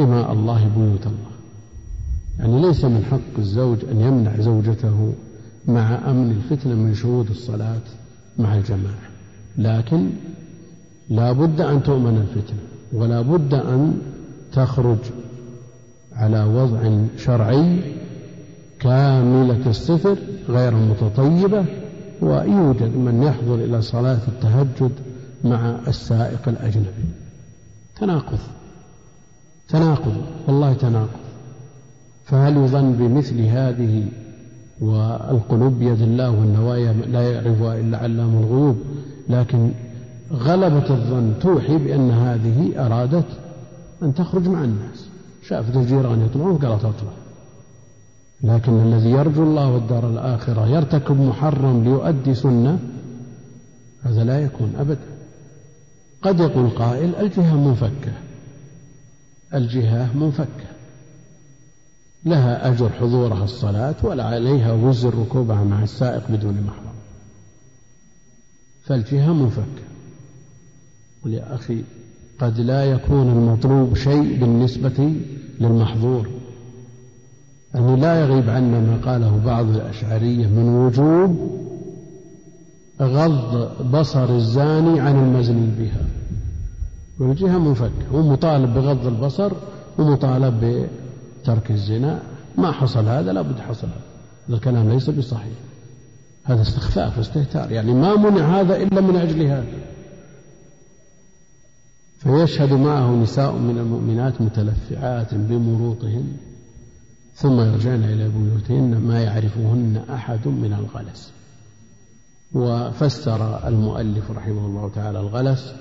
[0.00, 1.36] إماء الله بيوت الله.
[2.38, 5.12] يعني ليس من حق الزوج أن يمنع زوجته
[5.66, 7.82] مع أمن الفتنة من شهود الصلاة
[8.38, 9.06] مع الجماعة.
[9.58, 10.10] لكن
[11.08, 12.58] لا بد أن تؤمن الفتنة
[12.92, 13.98] ولا بد أن
[14.52, 14.98] تخرج
[16.12, 17.80] على وضع شرعي
[18.80, 21.64] كاملة الستر غير متطيبة
[22.22, 24.92] ويوجد من يحضر إلى صلاة التهجد
[25.44, 27.04] مع السائق الأجنبي.
[28.00, 28.38] تناقض
[29.68, 30.16] تناقض
[30.46, 31.20] والله تناقض.
[32.24, 34.06] فهل يظن بمثل هذه
[34.80, 38.76] والقلوب؟ بيد الله والنوايا لا يعرفها إلا علام الغيوب.
[39.28, 39.70] لكن
[40.32, 43.26] غلبة الظن توحي بأن هذه أرادت
[44.02, 45.08] أن تخرج مع الناس.
[45.48, 47.12] شافت الجيران يطلعون قالت أطلع.
[48.42, 52.78] لكن الذي يرجو الله والدار الآخرة يرتكب محرم ليؤدي سنة
[54.02, 55.06] هذا لا يكون أبدا.
[56.22, 58.12] قد يقول قائل الجهة منفكة.
[59.54, 60.66] الجهة منفكة.
[62.24, 66.96] لها أجر حضورها الصلاة ولا عليها وزر ركوبها مع السائق بدون محرم.
[68.84, 69.95] فالجهة منفكة.
[71.26, 71.82] قل يا أخي
[72.40, 75.12] قد لا يكون المطلوب شيء بالنسبة
[75.60, 76.28] للمحظور.
[77.74, 81.50] أنه لا يغيب عنا ما قاله بعض الأشعرية من وجوب
[83.02, 86.06] غض بصر الزاني عن المزني بها.
[87.18, 88.08] والجهة منفكة.
[88.12, 89.52] هو مطالب بغض البصر
[89.98, 90.88] ومطالب
[91.44, 92.22] ترك الزنا.
[92.58, 94.00] ما حصل هذا؟ لابد حصل هذا.
[94.48, 95.58] هذا الكلام ليس بصحيح.
[96.44, 97.72] هذا استخفاف واستهتار.
[97.72, 99.95] يعني ما منع هذا إلا من أجل هذا.
[102.26, 106.36] فيشهد معه نساء من المؤمنات متلفعات بمروطهن
[107.34, 111.32] ثم يرجعن إلى بيوتهن ما يعرفهن أحد من الغلس.
[112.52, 115.74] وفسر المؤلف رحمه الله تعالى الغلس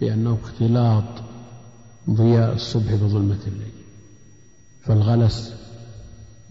[0.00, 1.04] بأنه اختلاط
[2.10, 3.72] ضياء الصبح بظلمة الليل.
[4.82, 5.54] فالغلس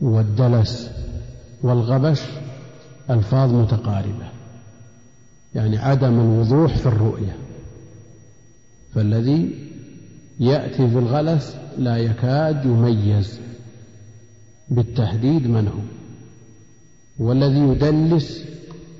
[0.01, 0.89] والدلس
[1.63, 2.21] والغبش
[3.09, 4.29] ألفاظ متقاربة
[5.55, 7.44] يعني عدم الوضوح في الرؤية.
[8.95, 9.49] فالذي
[10.39, 13.39] يأتي في الغلس لا يكاد يميز
[14.69, 15.81] بالتحديد من هو
[17.27, 18.43] والذي يدلس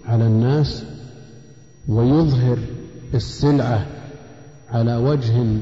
[0.05, 0.83] على الناس
[1.87, 2.57] ويظهر
[3.13, 3.87] السلعة
[4.69, 5.57] على وجه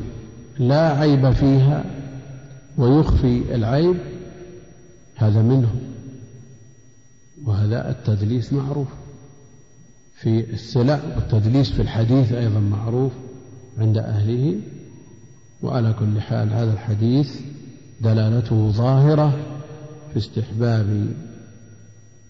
[0.60, 1.86] لا عيب فيها
[2.78, 3.98] ويخفي العيب
[5.16, 5.76] هذا منه
[7.46, 8.88] وهذا التدليس معروف.
[10.16, 13.12] في السلع والتدليس في الحديث أيضا معروف.
[13.78, 14.60] عند أهله
[15.64, 17.42] وعلى كل حال هذا الحديث
[18.02, 19.40] دلالته ظاهرة
[20.12, 21.08] في استحباب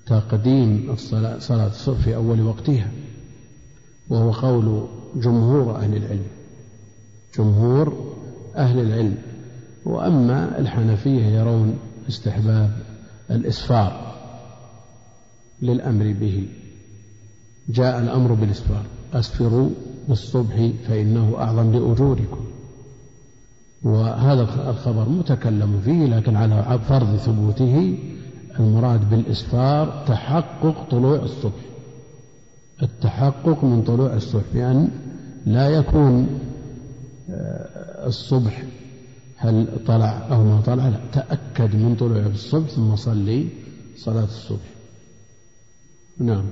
[0.06, 2.92] تقديم الصلاة صلاة الصبح في أول وقتها
[4.10, 6.28] وهو قول جمهور أهل العلم.
[7.38, 8.16] جمهور
[8.56, 9.18] أهل العلم.
[9.86, 11.80] وأما الحنفية يرون
[12.10, 12.72] استحباب
[13.32, 14.16] الإسفار
[15.62, 16.48] للأمر به.
[17.70, 18.86] جاء الأمر بالإسفار.
[19.14, 19.70] أسفروا
[20.08, 22.46] بالصبح فإنه أعظم لأجوركم.
[23.84, 27.98] وهذا الخبر متكلم فيه لكن على فرض ثبوته
[28.60, 31.62] المراد بالإسفار تحقق طلوع الصبح.
[32.84, 34.90] التحقق من طلوع الصبح بأن
[35.46, 36.40] لا يكون
[37.30, 38.64] آه، الصبح
[39.38, 41.00] هل طلع أو ما طلع لا.
[41.14, 43.48] تأكد من طلوع الصبح ثم صلي
[43.98, 44.70] صلاة الصبح.
[46.18, 46.46] نعم.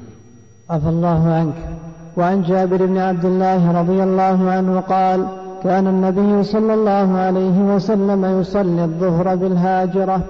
[0.70, 1.80] عفى الله عنك.
[2.18, 5.26] وعن جابر بن عبد الله رضي الله عنه قال
[5.64, 10.22] كان النبي صلى الله عليه وسلم يصلي الظهر بالهاجرة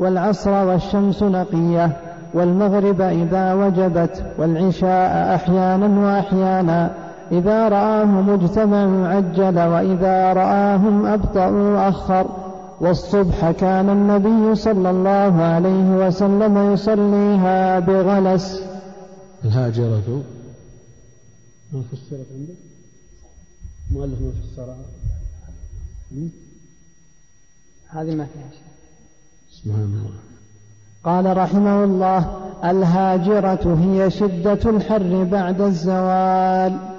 [0.00, 1.90] والعصر والشمس نقية
[2.34, 6.90] والمغرب إذا وجبت والعشاء أحيانا وأحيانا.
[7.32, 12.26] إذا رآه مجتمع عجل وإذا رآهم أبطأوا أخر
[12.80, 18.62] والصبح كان النبي صلى الله عليه وسلم يصليها بغلس.
[19.44, 20.22] الهاجرة
[21.76, 22.54] ما فسرت عندك؟
[23.90, 24.76] مؤلف ما فسرها.
[27.88, 28.62] هذه ما فيها شيء.
[29.50, 30.10] سبحان الله.
[31.04, 36.96] قال رحمه الله الهاجرة هي شدة الحر بعد الزوال.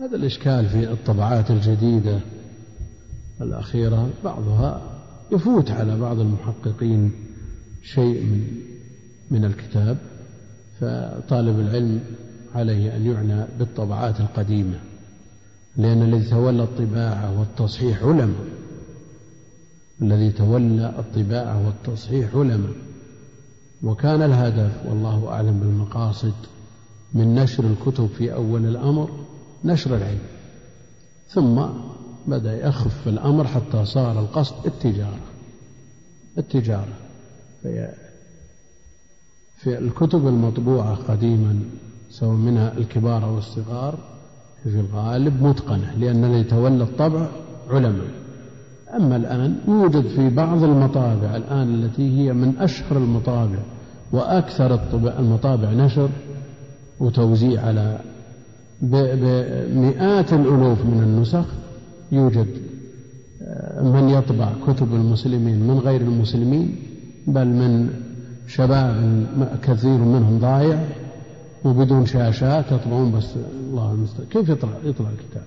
[0.00, 2.20] هذا الإشكال في الطبعات الجديدة.
[3.40, 5.00] الأخيرة بعضها
[5.32, 7.12] يفوت على بعض المحققين
[7.82, 8.62] شيء من
[9.30, 9.98] من الكتاب.
[10.80, 12.00] فطالب العلم
[12.54, 14.80] عليه أن يعنى بالطبعات القديمة
[15.76, 18.46] لأن الذي تولى الطباعة والتصحيح علماء
[20.02, 22.72] الذي تولى الطباعة والتصحيح علماء
[23.82, 26.34] وكان الهدف والله أعلم بالمقاصد
[27.14, 29.10] من نشر الكتب في أول الأمر
[29.64, 30.26] نشر العلم.
[31.28, 31.62] ثم
[32.26, 35.20] بدأ يخف الأمر حتى صار القصد التجارة.
[36.38, 36.92] التجارة.
[39.56, 41.60] في, الكتب المطبوعة قديما
[42.12, 43.98] سواء منها الكبار أو الصغار
[44.62, 47.26] في الغالب متقنة لأن الذي تولى الطبع
[47.70, 48.06] علماء.
[48.96, 53.58] أما الآن يوجد في بعض المطابع الآن التي هي من أشهر المطابع
[54.12, 54.80] وأكثر
[55.18, 56.08] المطابع نشر
[57.00, 57.98] وتوزيع على
[58.82, 61.44] بمئات الألوف من النسخ.
[62.12, 62.46] يوجد
[63.42, 66.76] آه، من يطبع كتب المسلمين من غير المسلمين
[67.26, 67.90] بل من
[68.46, 69.26] شباب
[69.62, 70.78] كثير منهم ضايع.
[71.64, 74.28] وبدون شاشات يطبعون بس الله المستعان.
[74.28, 75.44] كيف يطلع يطلع الكتاب؟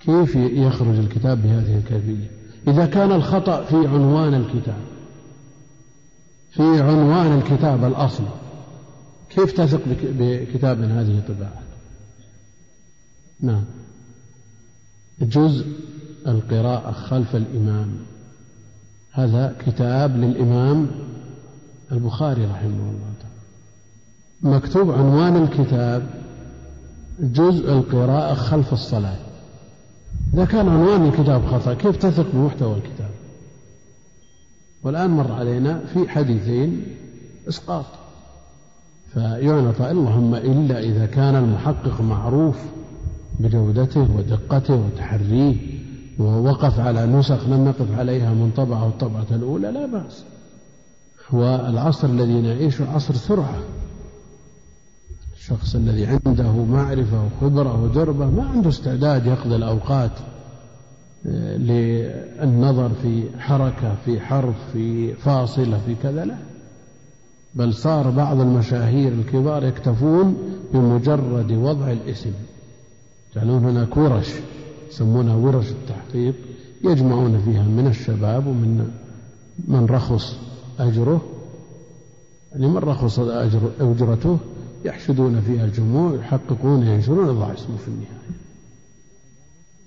[0.00, 2.30] كيف يخرج الكتاب بهذه الكيفية؟
[2.68, 4.80] إذا كان الخطأ في عنوان الكتاب
[6.50, 8.34] في عنوان الكتاب الأصلي
[9.30, 11.62] كيف تثق بكتاب من هذه الطباعة؟
[13.40, 13.64] نعم.
[15.20, 15.66] جزء
[16.26, 17.96] القراءة خلف الإمام.
[19.10, 20.90] هذا كتاب للإمام
[21.92, 23.13] البخاري رحمه الله.
[24.44, 26.06] مكتوب عنوان الكتاب
[27.20, 29.16] جزء القراءة خلف الصلاة.
[30.34, 33.10] إذا كان عنوان الكتاب خطأ كيف تثق بمحتوى الكتاب؟
[34.82, 36.86] والآن مر علينا في حديثين
[37.48, 37.84] إسقاط.
[39.12, 42.56] فيعنى اللهم إلا إذا كان المحقق معروف
[43.40, 45.56] بجودته ودقته وتحريه
[46.18, 50.24] ووقف على نسخ لم يقف عليها من طبعة الطبعة الأولى لا بأس.
[51.32, 53.58] والعصر الذي نعيشه عصر سرعة.
[55.44, 60.10] الشخص الذي عنده معرفة وخبرة ودربة ما عنده استعداد يقضي الأوقات
[61.26, 66.36] آه، للنظر في حركة في حرف في فاصلة في كذا لا.
[67.54, 70.36] بل صار بعض المشاهير الكبار يكتفون
[70.72, 72.32] بمجرد وضع الاسم.
[73.32, 74.34] يجعلون هناك ورش
[74.90, 76.34] يسمونها ورش التحقيق
[76.84, 78.90] يجمعون فيها من الشباب ومن
[79.68, 80.36] من رخص
[80.78, 81.22] أجره
[82.52, 84.38] يعني من رخص أجر أجرته.
[84.84, 88.34] يحشدون فيها الجموع يحققون ينشرون يضع اسمه في النهاية.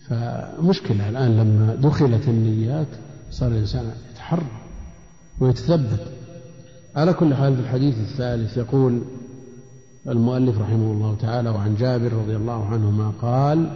[0.08, 2.88] فمشكلة الآن لما دخلت النيات
[3.32, 4.48] صار الإنسان يتحرى
[5.40, 6.08] ويتثبت.
[6.96, 9.02] على كل حال في الحديث الثالث يقول
[10.08, 13.72] المؤلف رحمه الله تعالى وعن جابر رضي الله عنهما قال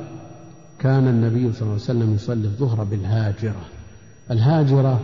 [0.79, 3.65] كان النبي صلى الله عليه وسلم يصلي الظهر بالهاجرة.
[4.31, 4.99] الهاجرة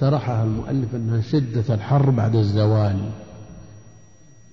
[0.00, 3.10] شرحها المؤلف أنها شدة الحر بعد الزوال.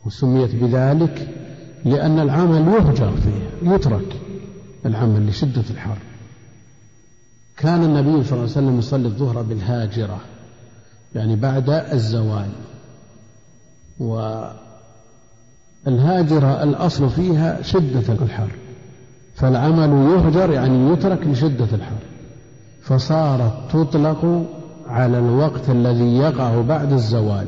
[0.07, 1.27] وسميت بذلك
[1.85, 4.19] لأن العمل يهجر فيه يترك
[4.85, 5.97] العمل لشدة الحر.
[7.57, 10.19] كان النبي صلى الله عليه وسلم يصلي الظهر بالهاجرة
[11.15, 12.49] يعني بعد الزوال.
[15.85, 18.51] والهاجرة الأصل فيها شدة الحر
[19.35, 22.01] فالعمل يهجر يعني يترك لشدة الحر.
[22.81, 24.45] فصارت تطلق
[24.87, 27.47] على الوقت الذي يقع بعد الزوال.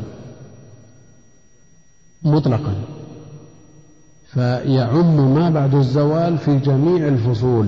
[2.23, 2.73] مطلقا.
[4.25, 7.67] فيعم ما بعد الزوال في جميع الفصول.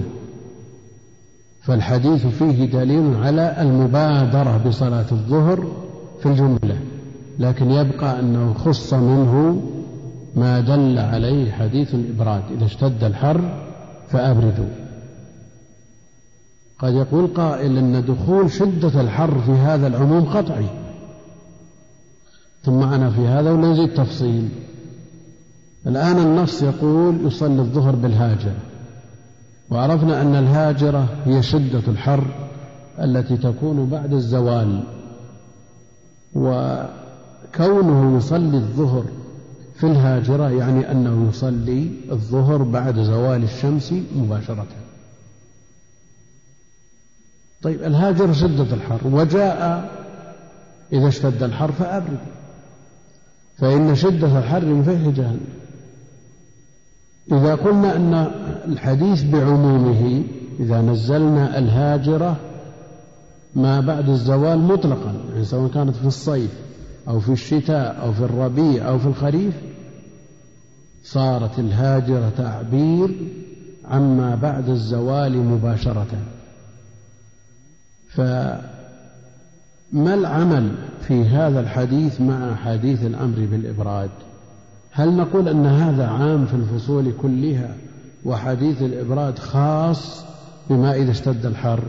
[1.61, 5.67] فالحديث فيه دليل على المبادرة بصلاة الظهر
[6.19, 6.77] في الجملة.
[7.39, 9.61] لكن يبقى أنه خص منه
[10.35, 12.43] ما دل عليه حديث الإبراد.
[12.57, 13.41] إذا اشتد الحر
[14.07, 14.69] فأبردوا.
[16.79, 20.80] قد يقول قائل أن دخول شدة الحر في هذا العموم قطعي.
[22.63, 24.49] ثم أنا في هذا ولا نزيد تفصيل.
[25.87, 28.57] الآن النص يقول يصلي الظهر بالهاجرة.
[29.69, 32.23] وعرفنا أن الهاجرة هي شدة الحر
[32.99, 34.83] التي تكون بعد الزوال.
[36.35, 39.03] وكونه يصلي الظهر
[39.75, 44.67] في الهاجرة يعني أنه يصلي الظهر بعد زوال الشمس مباشرة.
[47.61, 48.99] طيب الهاجر شدة الحر.
[49.07, 49.91] وجاء
[50.93, 52.19] إذا اشتد الحر فأبرد.
[53.57, 55.61] فإن شدة الحر من جهنم.
[57.31, 58.13] إذا قلنا أن
[58.67, 60.23] الحديث بعمومه
[60.59, 62.37] إذا نزلنا الهاجرة
[63.55, 66.51] ما بعد الزوال مطلقا يعني سواء كانت في الصيف
[67.07, 69.53] أو في الشتاء أو في الربيع أو في الخريف
[71.03, 73.15] صارت الهاجرة تعبير
[73.85, 76.07] عما بعد الزوال مباشرة.
[79.93, 80.71] فما العمل
[81.01, 84.09] في هذا الحديث مع حديث الأمر بالإبراد؟
[84.91, 87.75] هل نقول أن هذا عام في الفصول كلها
[88.25, 90.25] وحديث الإبراد خاص
[90.69, 91.83] بما إذا اشتد الحر؟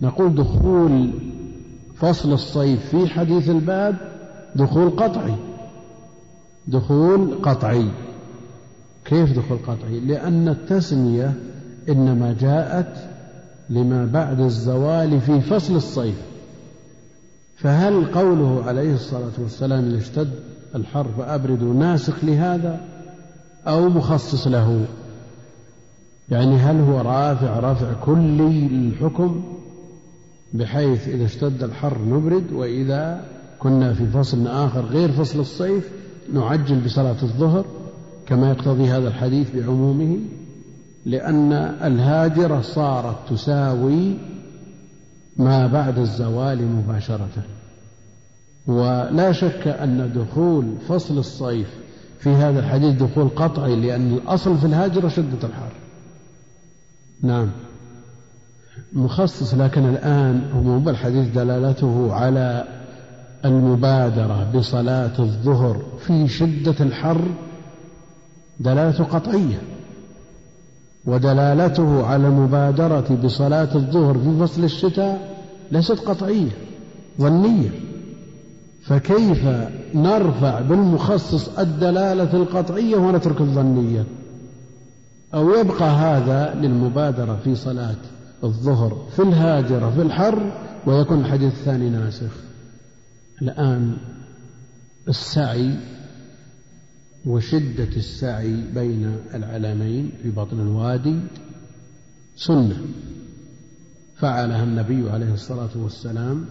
[0.00, 1.10] نقول دخول
[1.96, 3.96] فصل الصيف في حديث الباب
[4.56, 5.34] دخول قطعي.
[6.68, 7.88] دخول قطعي.
[9.04, 11.34] كيف دخول قطعي؟ لأن التسمية
[11.88, 13.08] إنما جاءت
[13.70, 16.28] لما بعد الزوال في فصل الصيف.
[17.58, 20.30] فهل قوله عليه الصلاة والسلام إذا اشتد
[20.74, 22.80] الحر فأبردوا ناسخ لهذا
[23.66, 24.84] أو مخصص له؟
[26.28, 29.42] يعني هل هو رافع رفع كلي للحكم
[30.54, 33.24] بحيث إذا اشتد الحر نبرد وإذا
[33.58, 35.88] كنا في فصل آخر غير فصل الصيف
[36.32, 37.64] نعجل بصلاة الظهر
[38.26, 40.18] كما يقتضي هذا الحديث بعمومه؟
[41.06, 41.52] لأن
[41.82, 44.16] الهاجرة صارت تساوي
[45.38, 47.28] ما بعد الزوال مباشرة.
[48.66, 51.68] ولا شك أن دخول فصل الصيف
[52.18, 55.72] في هذا الحديث دخول قطعي لأن الأصل في الهاجرة شدة الحر.
[57.22, 57.50] نعم.
[58.92, 62.64] مخصص لكن الآن عموم الحديث دلالته على
[63.44, 67.20] المبادرة بصلاة الظهر في شدة الحر
[68.60, 69.77] دلالة قطعية.
[71.06, 75.38] ودلالته على المبادرة بصلاة الظهر في فصل الشتاء
[75.72, 76.50] ليست قطعية
[77.20, 77.70] ظنية.
[78.82, 79.44] فكيف
[79.94, 84.04] نرفع بالمخصص الدلالة القطعية ونترك الظنية؟
[85.34, 87.96] أو يبقى هذا للمبادرة في صلاة
[88.44, 90.52] الظهر في الهاجرة في الحر
[90.86, 92.32] ويكون الحديث الثاني ناسخ.
[93.42, 93.96] الآن
[95.08, 95.74] السعي
[97.28, 101.20] وشدة السعي بين العلمين في بطن الوادي
[102.36, 102.76] سنة.
[104.16, 106.46] فعلها النبي عليه الصلاة والسلام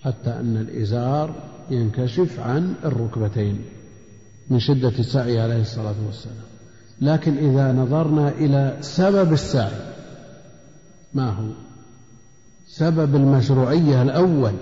[0.00, 1.34] حتى أن الإزار
[1.70, 3.58] ينكشف عن الركبتين
[4.50, 6.46] من شدة السعي عليه الصلاة والسلام.
[7.00, 9.92] لكن إذا نظرنا إلى سبب السعي
[11.14, 11.48] ما هو؟
[12.66, 14.52] سبب المشروعية الأول.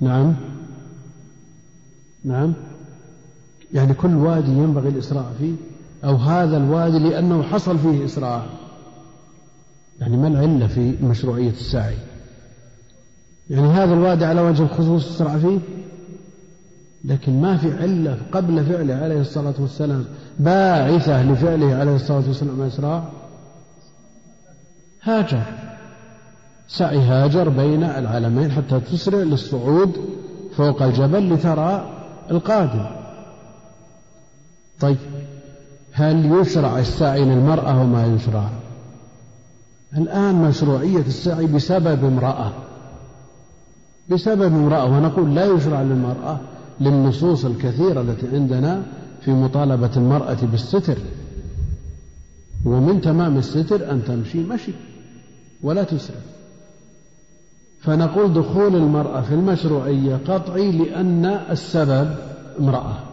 [0.00, 0.36] نعم.
[2.24, 2.67] نعم.
[3.72, 5.54] يعني كل وادي ينبغي الإسراع فيه
[6.04, 8.46] أو هذا الوادي لأنه حصل فيه إسراع
[10.00, 11.96] يعني ما العلة في مشروعية السعي؟
[13.50, 15.58] يعني هذا الوادي على وجه الخصوص السرعة فيه
[17.04, 20.04] لكن ما في علة قبل فعله عليه الصلاة والسلام
[20.38, 23.04] باعثة لفعله عليه الصلاة والسلام إسراع
[25.02, 25.42] هاجر.
[26.68, 29.96] سعي هاجر بين العالمين حتى تسرع للصعود
[30.56, 31.90] فوق الجبل لترى
[32.30, 32.97] القادم.
[34.80, 34.96] طيب
[35.92, 38.50] هل يشرع السعي للمرأة وما يشرع؟
[39.96, 42.52] الآن مشروعية السعي بسبب امرأة.
[44.10, 46.40] بسبب امرأة ونقول لا يشرع للمرأة
[46.80, 48.82] للنصوص الكثيرة التي عندنا
[49.20, 50.98] في مطالبة المرأة بالستر.
[52.64, 54.72] ومن تمام الستر أن تمشي مشي
[55.62, 56.24] ولا تسرف
[57.80, 62.14] فنقول دخول المرأة في المشروعية قطعي لأن السبب
[62.60, 63.07] امرأة.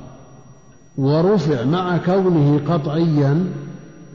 [0.98, 3.46] ورفع مع كونه قطعيا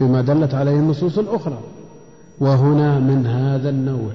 [0.00, 1.58] بما دلت عليه النصوص الأخرى.
[2.40, 4.12] وهنا من هذا النوع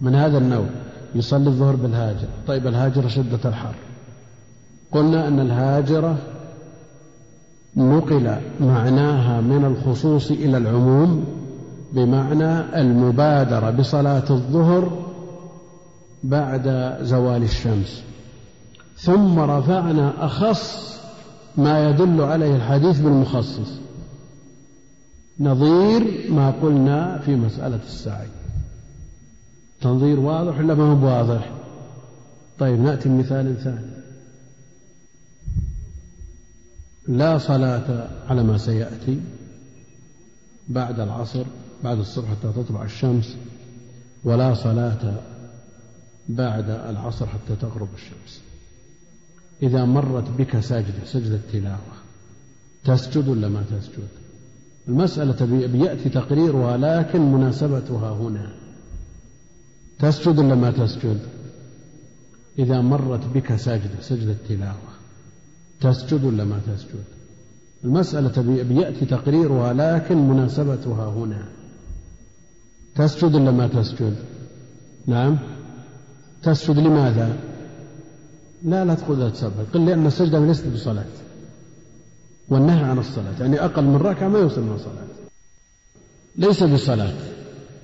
[0.00, 0.66] من هذا النوع
[1.14, 2.28] يصلي الظهر بالهاجر.
[2.46, 3.74] طيب الهاجرة شدة الحر.
[4.92, 6.16] قلنا أن الهاجرة
[7.76, 11.24] نقل معناها من الخصوص إلى العموم
[11.92, 14.90] بمعنى المبادرة بصلاة الظهر
[16.24, 18.02] بعد زوال الشمس.
[18.96, 20.97] ثم رفعنا أخص
[21.58, 23.70] ما يدل عليه الحديث بالمخصص.
[25.40, 28.28] نظير ما قلنا في مسألة السعي.
[29.80, 31.52] تنظير واضح ولا ما هو واضح؟
[32.58, 33.90] طيب نأتي بمثال ثاني.
[37.08, 39.20] لا صلاة على ما سيأتي
[40.68, 41.44] بعد العصر
[41.84, 43.36] بعد الصبح حتى تطلع الشمس
[44.24, 45.14] ولا صلاة
[46.28, 48.47] بعد العصر حتى تغرب الشمس.
[49.62, 51.98] إذا مرت بك ساجدة سجدة تلاوة
[52.84, 54.08] تسجد ولا ما تسجد؟
[54.88, 58.52] المسألة بيأتي تقريرها لكن مناسبتها هنا.
[59.98, 61.20] تسجد ولا ما تسجد؟
[62.58, 64.92] إذا مرت بك ساجدة سجدة تلاوة
[65.80, 67.04] تسجد ولا ما تسجد؟
[67.84, 71.48] المسألة بيأتي تقريرها لكن مناسبتها هنا.
[72.94, 74.16] تسجد ولا ما تسجد؟
[75.06, 75.38] نعم.
[76.42, 77.57] تسجد لماذا؟
[78.62, 79.52] لا لا تقول لا تسبح.
[79.74, 81.04] قل لأن السجدة ليست بصلاة
[82.48, 83.34] والنهي عن الصلاة.
[83.40, 85.08] يعني أقل من ركعة ما يوصل من صلاة
[86.36, 87.12] ليس بصلاة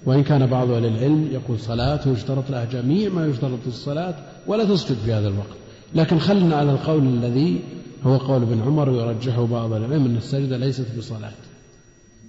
[0.06, 4.14] وإن كان بعض أهل العلم يقول صلاة ويشترط لها جميع ما يشترط في الصلاة
[4.46, 5.56] ولا تسجد في هذا الوقت.
[5.94, 7.62] لكن خلنا على القول الذي
[8.02, 11.32] هو قول ابن عمر ويرجحه بعض العلم أن السجدة ليست بصلاة.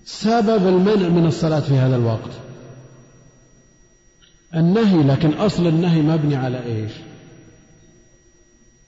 [0.06, 2.32] سبب المنع من الصلاة في هذا الوقت.
[4.56, 6.92] النهي لكن أصل النهي مبني على إيش؟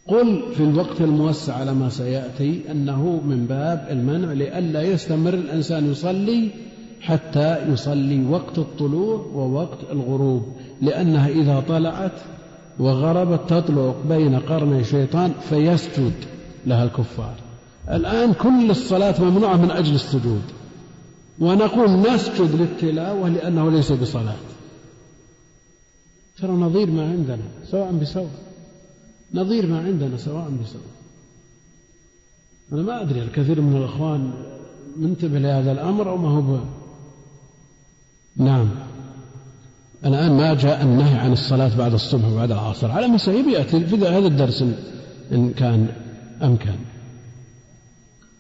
[0.08, 6.50] قل في الوقت الموسع على ما سيأتي أنه من باب المنع لئلا يستمر الإنسان يصلي
[7.02, 10.44] حتى يصلي وقت الطلوع ووقت الغروب
[10.82, 12.20] لأنها إذا طلعت
[12.80, 16.14] وغربت تطلع بين قرني شيطان فيسجد
[16.66, 17.36] لها الكفار.
[17.92, 20.42] الآن كل الصلاة ممنوعة من أجل السجود
[21.40, 24.36] ونقول نسجد للتلاوة لأنه ليس بصلاة.
[26.42, 28.47] ترى نظير ما عندنا سواء بسواء.
[29.34, 30.84] نظير ما عندنا سواء بسواء
[32.74, 34.34] أنا ما أدري الكثير من الأخوان
[34.98, 36.60] منتبه لهذا الأمر أو ما هو
[38.38, 38.70] نعم.
[40.06, 42.92] الآن ما جاء النهي عن الصلاة بعد الصبح وبعد العصر.
[42.92, 44.64] على ما سيأتي في هذا الدرس
[45.32, 45.88] إن كان
[46.44, 46.76] أمكن.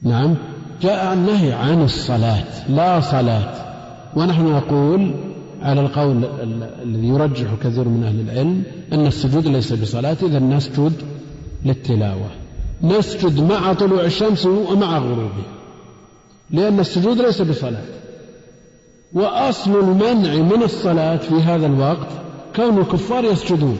[0.01, 0.35] نعم.
[0.81, 2.69] جاء النهي عن الصلاة.
[2.69, 3.53] لا صلاة.
[4.15, 5.26] ونحن نقول
[5.61, 6.25] على القول
[6.83, 10.93] الذي يرجح كثير من أهل العلم أن السجود ليس بصلاة إذا نسجد
[11.65, 12.29] للتلاوة.
[12.83, 15.57] نسجد مع طلوع الشمس ومع غروبها
[16.51, 17.85] لأن السجود ليس بصلاة.
[19.13, 22.07] وأصل المنع من الصلاة في هذا الوقت
[22.55, 23.77] كون الكفار يسجدون.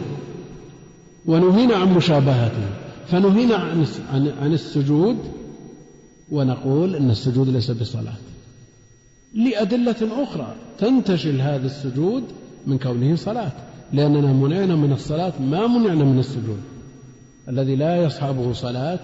[1.26, 2.70] ونهينا عن مشابهتهم.
[3.08, 3.86] فنهينا عن
[4.42, 5.18] عن السجود
[6.32, 8.16] ونقول إن السجود ليس بصلاة.
[9.34, 10.56] لأدلة أخرى.
[10.80, 12.24] تنتشل هذا السجود
[12.68, 13.52] من كونه صلاة
[13.94, 16.62] لأننا منعنا من الصلاة ما منعنا من السجود.
[17.50, 19.00] الذي لا يصحبه صلاة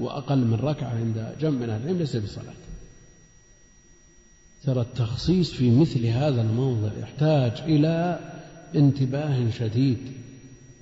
[0.00, 2.54] وأقل من ركعة عند جمع من العلم ليس بصلاة.
[4.64, 8.18] ترى التخصيص في مثل هذا الموضع يحتاج إلى
[8.74, 9.98] انتباه شديد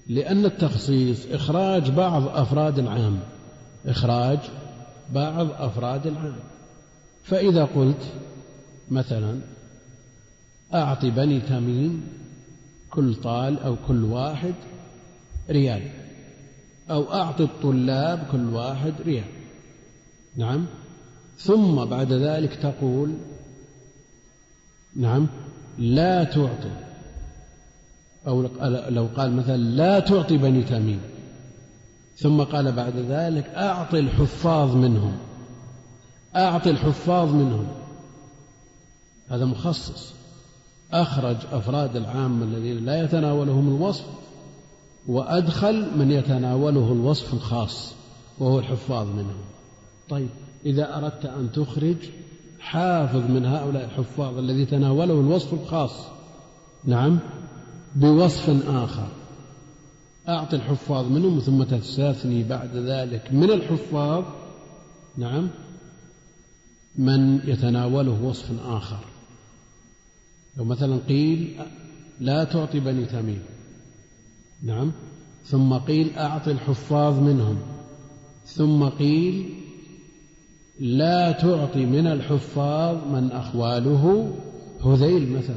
[0.09, 3.19] لأن التخصيص إخراج بعض أفراد العام.
[3.87, 4.39] إخراج
[5.13, 6.37] بعض أفراد العام.
[7.25, 8.13] فإذا قلت
[8.91, 9.41] مثلا
[10.75, 12.09] أعطي بني تميم
[12.91, 14.55] كل طال أو كل واحد
[15.51, 15.83] ريال
[16.91, 19.25] أو أعطي الطلاب كل واحد ريال.
[20.37, 20.67] نعم.
[21.39, 23.15] ثم بعد ذلك تقول
[24.97, 25.27] نعم
[25.79, 26.71] لا تعطي.
[28.27, 28.43] أو
[28.89, 31.01] لو قال مثلا لا تعطي بني تميم
[32.17, 35.19] ثم قال بعد ذلك أعطي الحفاظ منهم.
[36.37, 37.67] أعطي الحفاظ منهم.
[39.29, 40.15] هذا مخصص.
[40.95, 44.05] أخرج أفراد العام الذين لا يتناولهم الوصف
[45.07, 47.95] وأدخل من يتناوله الوصف الخاص
[48.39, 49.45] وهو الحفاظ منهم.
[50.09, 50.29] طيب
[50.67, 51.97] إذا أردت أن تخرج
[52.61, 56.07] حافظ من هؤلاء الحفاظ الذي تناوله الوصف الخاص.
[56.85, 57.19] نعم
[57.95, 59.09] بوصف آخر.
[60.29, 64.25] أعط الحفاظ منهم ثم تستثني بعد ذلك من الحفاظ.
[65.17, 65.49] نعم
[66.99, 69.14] من يتناوله وصف آخر.
[70.57, 71.57] لو مثلا قيل
[72.21, 73.43] لا تعطي بني تميم.
[74.63, 74.93] نعم.
[75.45, 77.59] ثم قيل أعط الحفاظ منهم.
[78.47, 79.55] ثم قيل
[80.81, 84.33] لا تعطي من الحفاظ من أخواله
[84.85, 85.57] هذيل مثلا.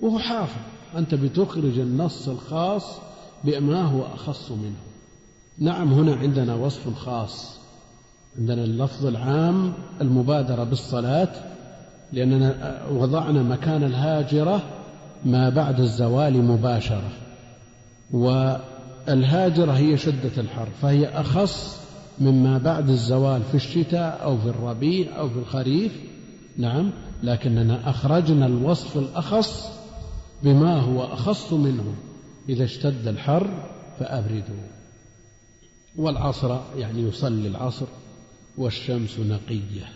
[0.00, 0.60] وهو حافظ.
[0.96, 2.98] أنت بتخرج النص الخاص
[3.44, 4.80] بما هو أخص منه.
[5.58, 7.58] نعم هنا عندنا وصف خاص.
[8.38, 11.53] عندنا اللفظ العام المبادرة بالصلاة
[12.12, 14.62] لأننا وضعنا مكان الهاجرة
[15.24, 17.10] ما بعد الزوال مباشرة
[18.10, 21.84] والهاجرة هي شدة الحر فهي أخص
[22.18, 25.92] مما بعد الزوال في الشتاء أو في الربيع أو في الخريف
[26.56, 26.90] نعم
[27.22, 29.70] لكننا أخرجنا الوصف الأخص
[30.42, 31.94] بما هو أخص منه
[32.48, 34.64] إذا اشتد الحر فأبردوا.
[35.96, 37.86] والعصر يعني يصلي العصر
[38.58, 39.88] والشمس نقية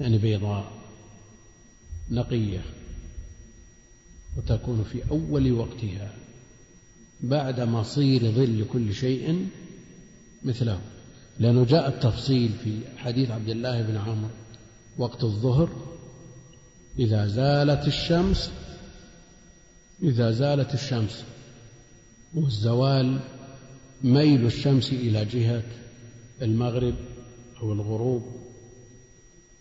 [0.00, 0.64] يعني بيضاء.
[2.10, 2.62] نقية
[4.36, 6.14] وتكون في أول وقتها
[7.20, 9.48] بعد مصير ظل كل شيء
[10.44, 10.80] مثله.
[11.38, 14.30] لأنه جاء التفصيل في حديث عبد الله بن عمرو
[14.98, 15.70] وقت الظهر
[16.98, 18.50] إذا زالت الشمس
[20.02, 21.24] إذا زالت الشمس
[22.34, 23.20] والزوال
[24.02, 25.62] ميل الشمس إلى جهة
[26.42, 26.94] المغرب
[27.62, 28.22] أو الغروب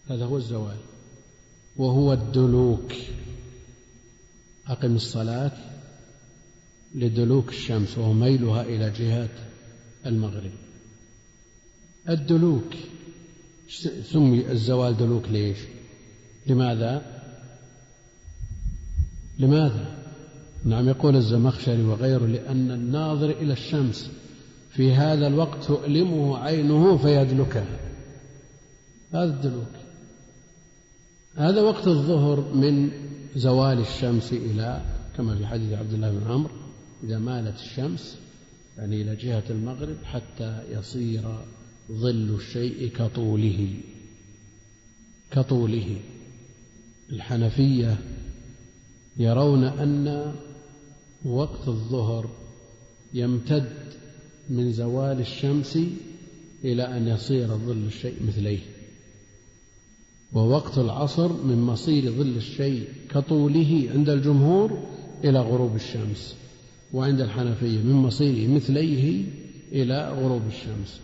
[0.10, 0.78] هذا هو الزوال.
[1.80, 2.94] وهو الدلوك.
[4.68, 5.52] أقم الصلاة
[6.96, 9.30] لدلوك الشمس وهو ميلها إلى جهة
[10.06, 10.52] المغرب.
[12.10, 12.74] الدلوك
[14.04, 15.58] سمي الزوال دلوك ليش؟
[16.48, 17.22] لماذا؟
[19.40, 19.98] لماذا؟
[20.66, 24.12] نعم يقول الزمخشري وغيره لأن الناظر إلى الشمس
[24.72, 27.80] في هذا الوقت تؤلمه عينه فيدلكها.
[29.14, 29.79] هذا الدلوك.
[31.40, 32.92] هذا وقت الظهر من
[33.36, 34.82] زوال الشمس إلى
[35.18, 36.56] كما في حديث عبد الله بن عمرو
[37.04, 38.18] إذا مالت الشمس
[38.78, 41.22] يعني إلى جهة المغرب حتى يصير
[41.92, 43.74] ظل الشيء كطوله.
[45.32, 45.98] كطوله.
[47.10, 47.98] الحنفية
[49.18, 50.34] يرون أن
[51.26, 52.30] وقت الظهر
[53.14, 53.74] يمتد
[54.50, 55.80] من زوال الشمس
[56.64, 58.79] إلى أن يصير ظل الشيء مثليه.
[60.34, 64.80] ووقت العصر من مصير ظل الشيء كطوله عند الجمهور
[65.24, 66.36] إلى غروب الشمس
[66.94, 69.24] وعند الحنفية من مصيره مثليه
[69.72, 71.02] إلى غروب الشمس.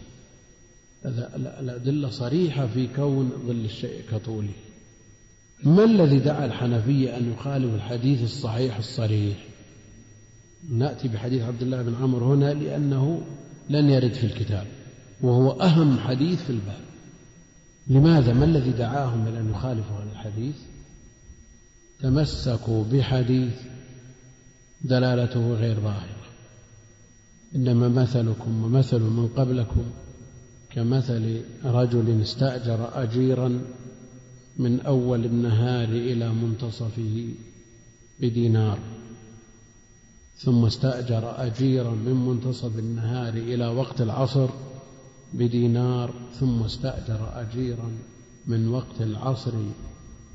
[1.36, 4.54] الأدلة صريحة في كون ظل الشيء كطوله.
[5.64, 9.38] ما الذي دعا الحنفية أن يخالف الحديث الصحيح الصريح؟
[10.70, 13.22] نأتي بحديث عبد الله بن عمرو هنا لأنه
[13.70, 14.68] لن يرد في الكتاب
[15.22, 16.95] وهو أهم حديث في الباب.
[17.88, 20.56] لماذا؟ ما الذي دعاهم إلى أن يخالفوا هذا الحديث؟
[22.00, 23.54] تمسكوا بحديث
[24.82, 26.26] دلالته غير ظاهرة.
[27.56, 29.84] إنما مثلكم ومثل من قبلكم
[30.70, 33.62] كمثل رجل استأجر أجيرا
[34.58, 37.28] من أول النهار إلى منتصفه
[38.20, 38.80] بدينار
[40.38, 44.50] ثم استأجر أجيرا من منتصف النهار إلى وقت العصر
[45.38, 47.92] بدينار ثم استأجر أجيرا
[48.48, 49.54] من وقت العصر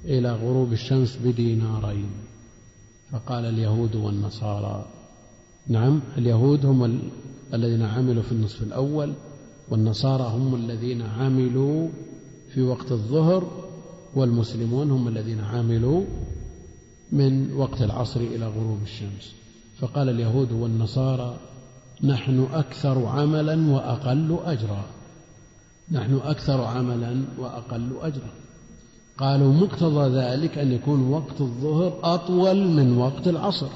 [0.04, 2.10] إلى غروب الشمس بدينارين.
[3.12, 4.86] فقال اليهود والنصارى
[5.68, 7.00] نعم اليهود هم
[7.54, 9.12] الذين عملوا في النصف الأول
[9.70, 11.88] والنصارى هم الذين عملوا
[12.54, 13.70] في وقت الظهر
[14.14, 16.04] والمسلمون هم الذين عملوا
[17.12, 19.34] من وقت العصر إلى غروب الشمس.
[19.78, 21.49] فقال اليهود والنصارى
[22.04, 24.84] نحن أكثر عملا وأقل أجرا.
[25.90, 28.30] نحن أكثر عملا وأقل أجرا.
[29.18, 33.68] قالوا مقتضى ذلك أن يكون وقت الظهر أطول من وقت العصر.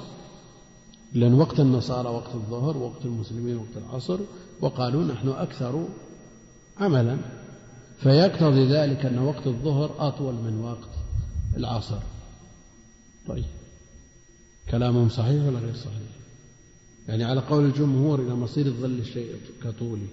[1.12, 4.18] لأن وقت النصارى وقت الظهر وقت المسلمين وقت العصر.
[4.60, 5.84] وقالوا نحن أكثر
[6.80, 7.18] عملا.
[7.98, 10.90] فيقتضي ذلك أن وقت الظهر أطول من وقت
[11.56, 11.98] العصر.
[13.28, 13.44] طيب.
[14.70, 16.23] كلامهم صحيح ولا غير صحيح؟
[17.08, 19.30] يعني على قول الجمهور إلى مصير الظل الشيء
[19.64, 20.06] كطوله.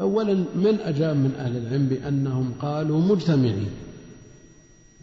[0.00, 3.70] أولا من أجاب من أهل العلم بأنهم قالوا مجتمعين.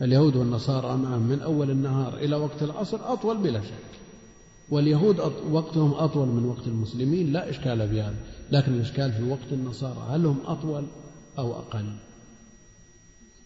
[0.02, 4.00] اليهود والنصارى معهم من أول النهار إلى وقت العصر أطول بلا شك.
[4.70, 5.20] واليهود
[5.52, 8.16] وقتهم أطول من وقت المسلمين لا إشكال في هذا.
[8.52, 10.86] لكن الإشكال في وقت النصارى هل هم أطول
[11.38, 11.86] أو أقل؟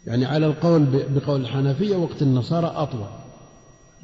[0.07, 3.07] يعني على القول بقول الحنفية وقت النصارى أطول.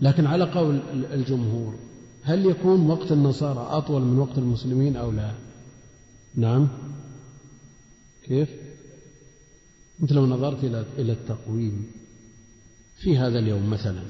[0.02, 0.80] لكن على قول
[1.14, 1.76] الجمهور
[2.26, 5.32] هل يكون وقت النصارى أطول من وقت المسلمين أو لا؟
[6.36, 6.68] نعم.
[8.24, 8.50] كيف؟
[10.02, 11.92] أنت لو نظرت إلى إلى التقويم.
[12.98, 14.02] في هذا اليوم مثلا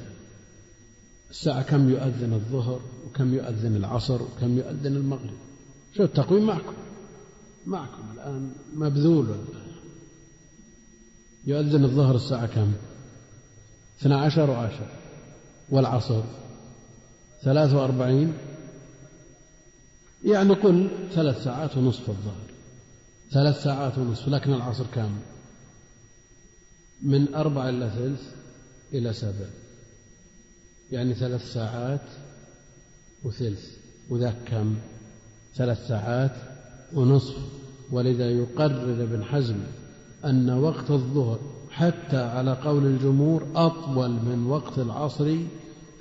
[1.29, 5.37] الساعة كم يؤذن الظهر وكم يؤذن العصر وكم يؤذن المغرب؟
[5.97, 6.73] شو التقويم معكم؟
[7.65, 9.27] معكم الآن مبذول
[11.45, 12.73] يؤذن الظهر الساعة كم؟
[13.99, 14.87] اثنا عشر وعشر.
[15.69, 16.23] والعصر؟
[17.45, 18.33] ثلاث وأربعين.
[20.23, 22.45] يعني قل ثلاث ساعات ونصف الظهر.
[23.31, 25.09] ثلاث ساعات ونصف لكن العصر كم
[27.01, 28.21] من أربع إلى ثلث
[28.93, 29.45] إلى سبع.
[30.91, 32.09] يعني ثلاث ساعات
[33.23, 33.77] وثلث.
[34.09, 34.75] وذاك كم؟
[35.55, 36.35] ثلاث ساعات
[36.93, 37.35] ونصف.
[37.91, 39.57] ولذا يقرر ابن حزم
[40.25, 41.39] أن وقت الظهر
[41.71, 45.37] حتى على قول الجمهور أطول من وقت العصر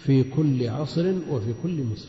[0.06, 2.08] في كل عصر وفي كل مصر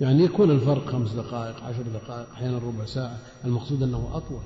[0.00, 4.42] يعني يكون الفرق خمس دقائق عشر دقائق أحيانا ربع ساعة المقصود أنه أطول.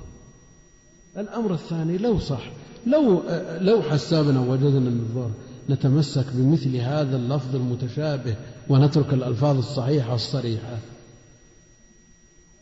[1.17, 2.51] الأمر الثاني لو صح
[2.87, 3.23] لو
[3.59, 5.31] لو حسابنا وجدنا الظهر
[5.69, 8.35] نتمسك بمثل هذا اللفظ المتشابه
[8.69, 10.77] ونترك الألفاظ الصحيحة الصريحة.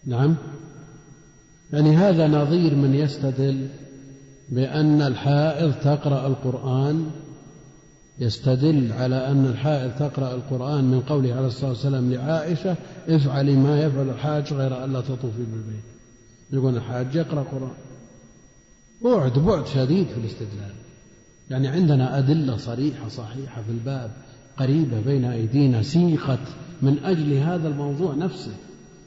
[0.06, 0.36] نعم؟
[1.74, 3.68] يعني هذا نظير من يستدل
[4.50, 7.12] بأن الحائض تقرأ القرآن
[8.20, 12.76] يستدل على أن الحائض تقرأ القرآن من قوله عليه الصلاة والسلام لعائشة
[13.08, 15.84] افعلي ما يفعل الحاج غير ألا تطوفي بالبيت.
[16.54, 17.74] يقول الحاج يقرأ قرآن
[19.04, 20.74] بعد بعد شديد في الاستدلال.
[21.50, 24.12] يعني عندنا أدلة صريحة صحيحة في الباب
[24.58, 26.48] قريبة بين أيدينا سيقت
[26.82, 28.52] من أجل هذا الموضوع نفسه.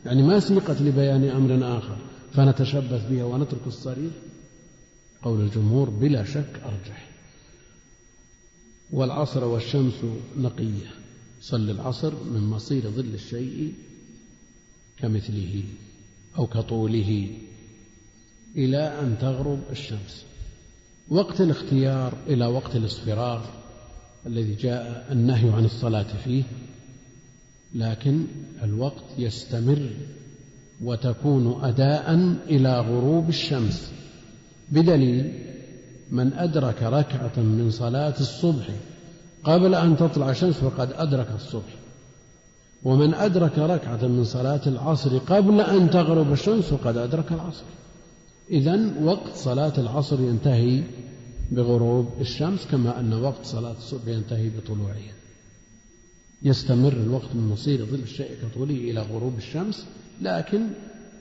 [0.07, 1.97] يعني ما سيقت لبيان أمر آخر.
[2.33, 4.13] فنتشبث بها ونترك الصريح.
[5.23, 7.16] قول الجمهور بلا شك أرجح.
[8.91, 9.95] والعصر والشمس
[10.39, 10.91] نقية.
[11.41, 13.75] صل العصر من مصير ظل الشيء
[14.99, 15.63] كمثله
[16.39, 17.31] أو كطوله
[18.57, 20.25] إلى أن تغرب الشمس.
[21.09, 23.47] وقت الاختيار إلى وقت الاصفرار
[24.27, 26.43] الذي جاء النهي عن الصلاة فيه
[27.75, 28.25] لكن
[28.63, 29.91] الوقت يستمر
[30.83, 32.15] وتكون أداء
[32.49, 33.93] إلى غروب الشمس.
[34.71, 35.46] بدليل
[36.11, 38.67] من أدرك ركعة من صلاة الصبح
[39.45, 41.75] قبل أن تطلع الشمس فقد أدرك الصبح.
[42.85, 47.65] ومن أدرك ركعة من صلاة العصر قبل أن تغرب الشمس فقد أدرك العصر.
[48.51, 50.83] إذا وقت صلاة العصر ينتهي
[51.51, 55.17] بغروب الشمس كما أن وقت صلاة الصبح ينتهي بطلوعها.
[56.43, 59.87] يستمر الوقت من مصير ظل الشيء كطوله إلى غروب الشمس
[60.23, 60.67] لكن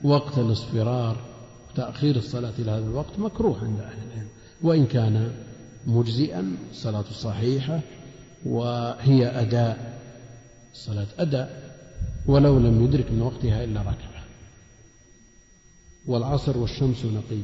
[0.04, 1.16] وقت الاصفرار
[1.74, 4.28] تأخير الصلاة إلى هذا الوقت مكروه عند أهل العلم.
[4.62, 5.32] وإن كان
[5.86, 7.80] مجزئا الصلاة صحيحة
[8.44, 10.00] وهي أداء
[10.72, 11.76] الصلاة أداء
[12.26, 14.24] ولو لم يدرك من وقتها إلا ركعة.
[16.06, 17.42] والعصر والشمس نقي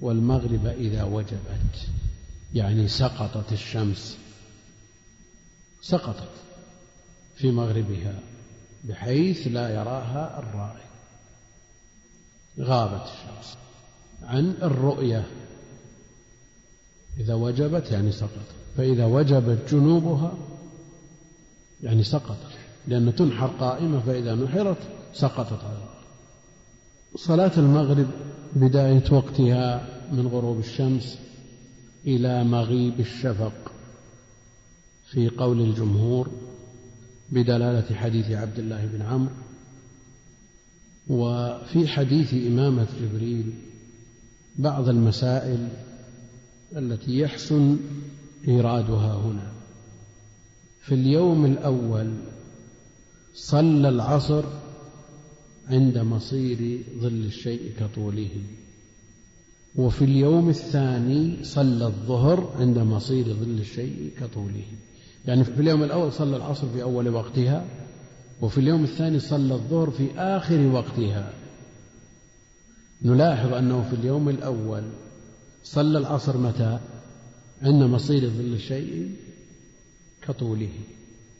[0.00, 1.88] والمغرب إذا وجبت
[2.54, 4.18] يعني سقطت الشمس.
[5.82, 6.30] سقطت
[7.36, 8.20] في مغربها
[8.84, 10.86] بحيث لا يراها الرائي
[12.60, 13.56] غابت الشمس
[14.22, 15.26] عن الرؤية.
[17.20, 18.54] إذا وجبت يعني سقطت.
[18.76, 20.34] فإذا وجبت جنوبها
[21.82, 22.50] يعني سقطت.
[22.88, 24.78] لأن تنحر قائمة فإذا نحرت
[25.12, 25.96] سقطت على الأرض
[27.16, 28.06] صلاة المغرب
[28.56, 31.18] بداية وقتها من غروب الشمس
[32.06, 33.72] إلى مغيب الشفق.
[35.10, 36.30] في قول الجمهور
[37.30, 39.34] بدلالة حديث عبد الله بن عمرو.
[41.08, 43.52] وفي حديث إمامة جبريل
[44.56, 45.68] بعض المسائل
[46.76, 47.76] التي يحسن
[48.48, 49.52] إيرادها هنا.
[50.80, 52.14] في اليوم الأول
[53.34, 54.44] صلى العصر
[55.68, 58.30] عند مصير ظل الشيء كطوله.
[59.76, 64.64] وفي اليوم الثاني صلى الظهر عند مصير ظل الشيء كطوله.
[65.26, 67.66] يعني في اليوم الأول صلى العصر في أول وقتها
[68.40, 71.32] وفي اليوم الثاني صلى الظهر في آخر وقتها.
[73.02, 74.82] نلاحظ أنه في اليوم الأول
[75.66, 76.78] صلى العصر متى؟
[77.62, 79.10] عند مصير ظل الشيء
[80.22, 80.70] كطوله.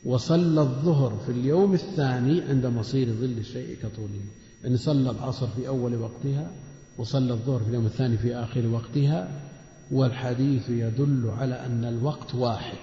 [0.05, 4.21] وصلى الظهر في اليوم الثاني عند مصير ظل الشيء كطوله.
[4.63, 6.51] يعني صلى العصر في أول وقتها
[6.97, 9.41] وصلى الظهر في اليوم الثاني في آخر وقتها
[9.91, 12.77] والحديث يدل على أن الوقت واحد.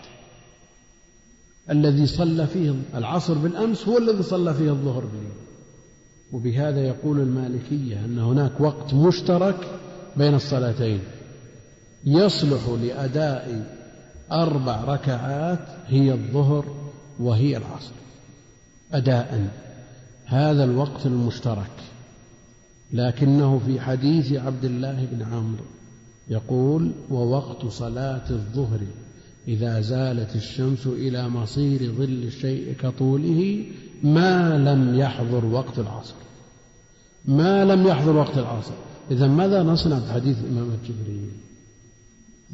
[1.71, 5.37] الذي صلى فيه العصر بالأمس هو الذي صلى فيه الظهر باليوم.
[6.33, 9.57] وبهذا يقول المالكية أن هناك وقت مشترك
[10.17, 11.01] بين الصلاتين.
[12.07, 13.75] يصلح لأداء
[14.33, 16.65] أربع ركعات هي الظهر
[17.19, 17.93] وهي العصر.
[18.93, 19.49] أداء.
[20.27, 21.71] هذا الوقت المشترك.
[22.93, 25.65] لكنه في حديث عبد الله بن عمرو
[26.29, 28.81] يقول ووقت صلاة الظهر
[29.49, 33.65] إذا زالت الشمس إلى مصير ظل الشيء كطوله
[34.03, 36.15] ما لم يحضر وقت العصر.
[37.25, 38.75] ما لم يحضر وقت العصر.
[39.11, 41.31] إذا ماذا نصنع بحديث الإمام الجبريل؟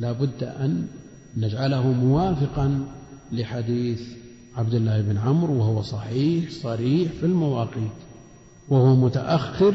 [0.00, 0.86] لا بد أن
[1.36, 2.86] نجعله موافقا
[3.32, 4.02] لحديث
[4.56, 7.98] عبد الله بن عمرو وهو صحيح صريح في المواقيت
[8.68, 9.74] وهو متأخر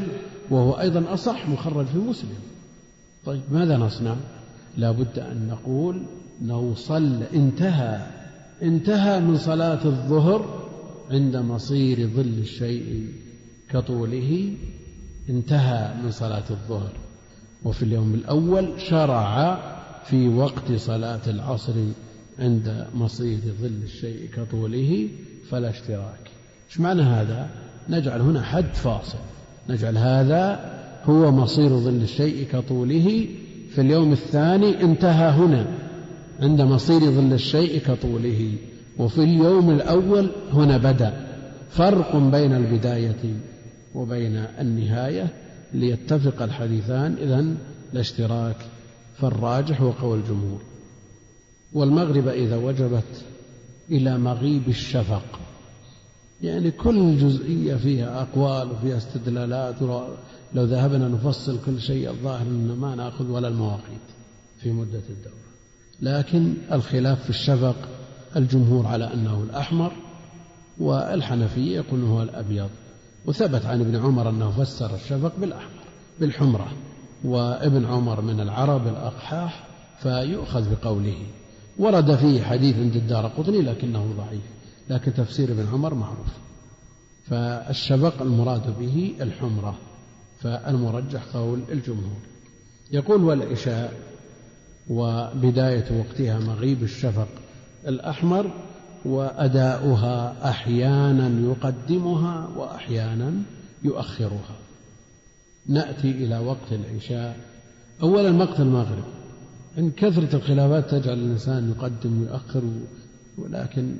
[0.49, 2.39] وهو أيضا أصح مخرج في مسلم.
[3.25, 4.15] طيب ماذا نصنع؟
[4.77, 6.03] لا بد أن نقول
[6.41, 8.07] أنه صلى انتهى
[8.63, 10.69] انتهى من صلاة الظهر
[11.11, 13.07] عند مصير ظل الشيء
[13.69, 14.53] كطوله
[15.29, 16.91] انتهى من صلاة الظهر.
[17.63, 19.74] وفي اليوم الأول شرع
[20.05, 21.73] في وقت صلاة العصر
[22.39, 25.07] عند مصير ظل الشيء كطوله
[25.49, 26.29] فلا اشتراك.
[26.69, 27.49] إيش معنى هذا؟
[27.89, 29.17] نجعل هنا حد فاصل.
[29.69, 30.59] نجعل هذا
[31.03, 33.27] هو مصير ظل الشيء كطوله
[33.69, 35.67] في اليوم الثاني انتهى هنا
[36.41, 38.53] عند مصير ظل الشيء كطوله.
[38.97, 41.25] وفي اليوم الأول هنا بدأ.
[41.69, 43.35] فرق بين البداية
[43.95, 45.27] وبين النهاية
[45.73, 47.45] ليتفق الحديثان إذا
[47.93, 48.55] الاشتراك
[49.17, 50.61] فالراجح هو قول الجمهور.
[51.73, 53.25] والمغرب إذا وجبت
[53.91, 55.39] إلى مغيب الشفق.
[56.41, 59.81] يعني كل جزئية فيها أقوال وفيها استدلالات
[60.53, 64.05] لو ذهبنا نفصل كل شيء الظاهر أن ما نأخذ ولا المواقيت
[64.61, 65.45] في مدة الدورة.
[66.01, 67.75] لكن الخلاف في الشفق
[68.35, 69.91] الجمهور على أنه الأحمر
[70.77, 72.69] والحنفية يقولون هو الأبيض.
[73.25, 75.83] وثبت عن ابن عمر أنه فسر الشفق بالأحمر
[76.19, 76.67] بالحمرة.
[77.23, 79.67] وابن عمر من العرب الأقحاح
[79.99, 81.17] فيؤخذ بقوله.
[81.79, 84.43] ورد فيه حديث عند الدار قطني لكنه ضعيف
[84.89, 86.27] لكن تفسير ابن عمر معروف.
[87.25, 89.75] فالشبق المراد به الحمرة
[90.39, 92.19] فالمرجح قول الجمهور.
[92.91, 93.93] يقول والعشاء
[94.89, 97.27] وبداية وقتها مغيب الشفق
[97.87, 98.51] الأحمر
[99.05, 103.33] وأداؤها أحيانا يقدمها وأحيانا
[103.83, 104.55] يؤخرها.
[105.67, 107.37] نأتي إلى وقت العشاء.
[108.03, 109.03] أولا وقت المغرب.
[109.77, 112.63] إن كثرة الخلافات تجعل الإنسان يقدم ويؤخر
[113.37, 113.95] ولكن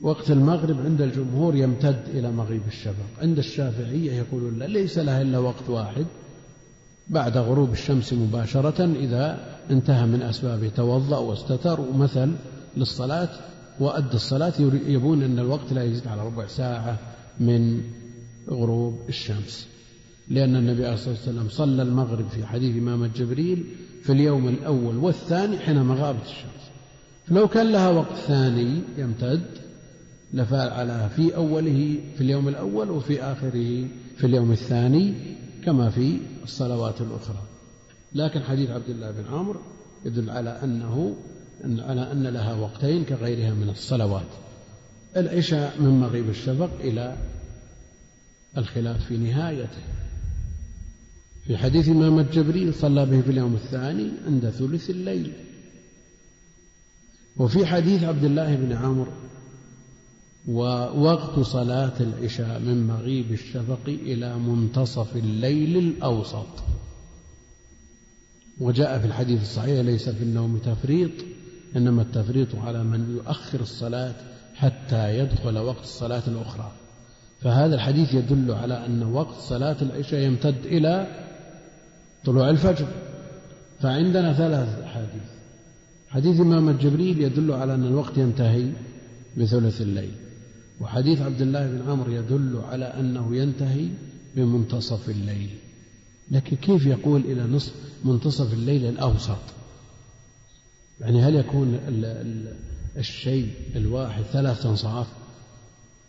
[0.00, 3.22] وقت المغرب عند الجمهور يمتد إلى مغيب الشفق.
[3.22, 6.06] عند الشافعية يقولون لا ليس لها إلا وقت واحد.
[7.08, 9.38] بعد غروب الشمس مباشرة إذا
[9.70, 12.32] انتهى من أسبابه توضأ واستتر ومثل
[12.76, 13.28] للصلاة
[13.80, 14.52] وأدى الصلاة
[14.86, 16.98] يبون أن الوقت لا يزيد على ربع ساعة
[17.40, 17.82] من
[18.50, 19.66] غروب الشمس.
[20.30, 23.64] لأن النبي عليه الصلاة والسلام صلى المغرب في حديث إمام جبريل
[24.02, 26.70] في اليوم الأول والثاني حينما غابت الشمس.
[27.26, 29.42] فلو كان لها وقت ثاني يمتد
[30.32, 35.14] لفعلها في أوله في اليوم الأول وفي آخره في اليوم الثاني
[35.64, 37.42] كما في الصلوات الأخرى.
[38.14, 39.60] لكن حديث عبد الله بن عمرو
[40.04, 41.16] يدل على أنه
[41.64, 44.28] على أن لها وقتين كغيرها من الصلوات.
[45.16, 47.16] العشاء من مغيب الشفق إلى
[48.58, 49.99] الخلاف في نهايته.
[51.50, 55.32] في حديث إمام جبريل صلى به في اليوم الثاني عند ثلث الليل.
[57.36, 59.12] وفي حديث عبد الله بن عمرو
[60.48, 66.46] ووقت صلاة العشاء من مغيب الشفق إلى منتصف الليل الأوسط.
[68.60, 71.12] وجاء في الحديث الصحيح ليس في النوم تفريط
[71.76, 74.14] إنما التفريط على من يؤخر الصلاة
[74.54, 76.72] حتى يدخل وقت الصلاة الأخرى.
[77.40, 81.29] فهذا الحديث يدل على أن وقت صلاة العشاء يمتد إلى
[82.24, 82.88] طلوع الفجر.
[83.80, 85.22] فعندنا ثلاث أحاديث.
[86.08, 88.72] حديث إمام جبريل يدل على أن الوقت ينتهي
[89.36, 90.12] بثلث الليل.
[90.80, 93.88] وحديث عبد الله بن عمرو يدل على أنه ينتهي
[94.36, 95.50] بمنتصف الليل.
[96.30, 97.72] لكن كيف يقول إلى نصف
[98.04, 99.38] منتصف الليل الأوسط؟
[101.00, 101.78] يعني هل يكون
[102.96, 105.06] الشيء الواحد ثلاث أنصاف؟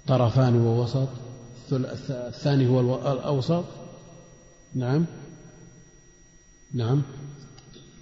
[0.07, 1.07] طرفان ووسط
[2.09, 2.79] الثاني هو
[3.11, 3.63] الأوسط؟
[4.75, 5.05] نعم.
[6.73, 7.01] نعم.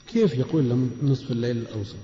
[0.07, 1.95] كيف يقول نصف الليل الأوسط؟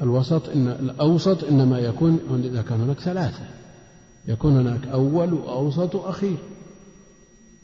[0.00, 3.48] الوسط إن الأوسط إنما يكون إذا كان هناك ثلاثة.
[4.28, 6.36] يكون هناك أول وأوسط وأخير.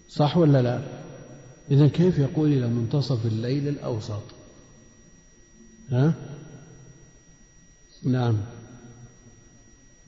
[0.08, 0.82] صح ولا لا؟
[1.70, 4.22] إذا كيف يقول إلى منتصف الليل الأوسط؟
[5.90, 6.14] ها؟
[8.04, 8.36] نعم.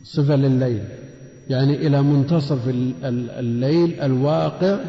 [0.05, 0.84] صفة لليل
[1.48, 4.84] يعني إلى منتصف الليل الواقع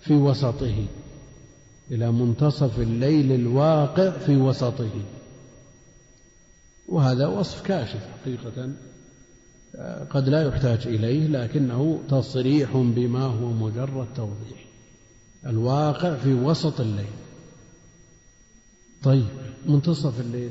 [0.00, 0.86] في وسطه.
[1.90, 4.90] إلى منتصف الليل الواقع في وسطه.
[6.88, 8.72] وهذا وصف كاشف حقيقة.
[10.10, 14.66] قد لا يحتاج إليه لكنه تصريح بما هو مجرد توضيح.
[15.46, 17.12] الواقع في وسط الليل.
[19.02, 19.26] طيب
[19.66, 20.50] منتصف الليل.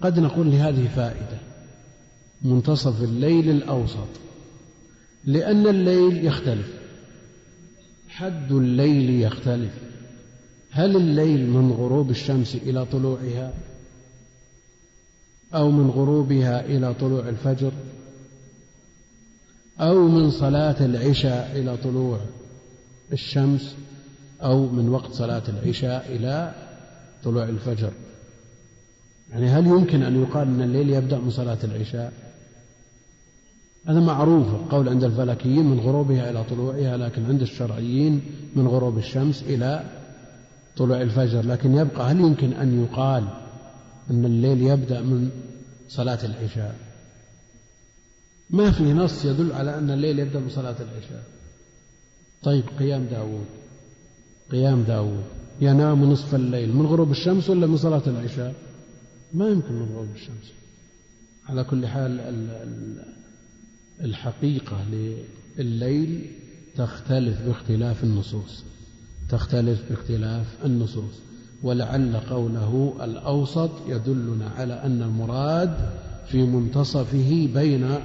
[0.00, 1.38] قد نقول لهذه فائدة.
[2.42, 4.08] منتصف الليل الأوسط.
[5.24, 6.74] لأن الليل يختلف.
[8.08, 9.87] حد الليل يختلف.
[10.70, 13.52] هل الليل من غروب الشمس إلى طلوعها؟
[15.54, 17.72] أو من غروبها إلى طلوع الفجر؟
[19.80, 22.20] أو من صلاة العشاء إلى طلوع
[23.12, 23.74] الشمس؟
[24.42, 26.54] أو من وقت صلاة العشاء إلى
[27.24, 27.92] طلوع الفجر؟
[29.30, 32.12] يعني هل يمكن أن يقال أن الليل يبدأ من صلاة العشاء؟
[33.86, 38.22] هذا معروف القول عند الفلكيين من غروبها إلى طلوعها لكن عند الشرعيين
[38.56, 39.84] من غروب الشمس إلى
[40.78, 43.24] طلوع الفجر لكن يبقى هل يمكن أن يقال
[44.10, 45.30] أن الليل يبدأ من
[45.88, 46.76] صلاة العشاء؟
[48.50, 51.22] ما في نص يدل على أن الليل يبدأ من صلاة العشاء.
[52.42, 53.46] طيب قيام داود
[54.50, 55.24] قيام داود
[55.60, 58.54] ينام نصف الليل من غروب الشمس ولا من صلاة العشاء؟
[59.34, 60.52] ما يمكن من غروب الشمس.
[61.48, 62.20] على كل حال
[64.00, 64.84] الحقيقة
[65.58, 66.30] لليل
[66.76, 68.64] تختلف باختلاف النصوص.
[69.28, 71.14] تختلف باختلاف النصوص.
[71.62, 75.90] ولعل قوله الأوسط يدلنا على أن المراد
[76.26, 77.98] في منتصفه بين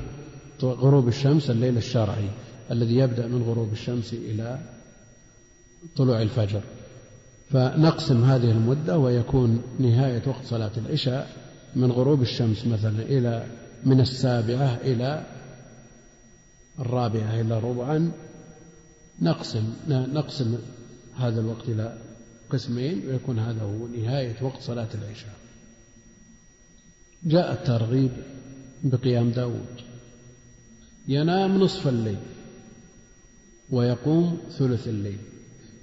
[0.63, 2.29] غروب الشمس الليل الشرعي
[2.71, 4.59] الذي يبدأ من غروب الشمس إلى
[5.95, 6.61] طلوع الفجر.
[7.51, 11.29] فنقسم هذه المدة ويكون نهاية وقت صلاة العشاء
[11.75, 13.47] من غروب الشمس مثلا إلى
[13.85, 15.23] من السابعة إلى
[16.79, 18.11] الرابعة إلى ربعا.
[19.21, 20.57] نقسم نقسم
[21.17, 21.97] هذا الوقت إلى
[22.49, 25.35] قسمين ويكون هذا هو نهاية وقت صلاة العشاء.
[27.23, 28.11] جاء الترغيب
[28.83, 29.75] بقيام داود.
[31.07, 32.17] ينام نصف الليل
[33.71, 35.17] ويقوم ثلث الليل.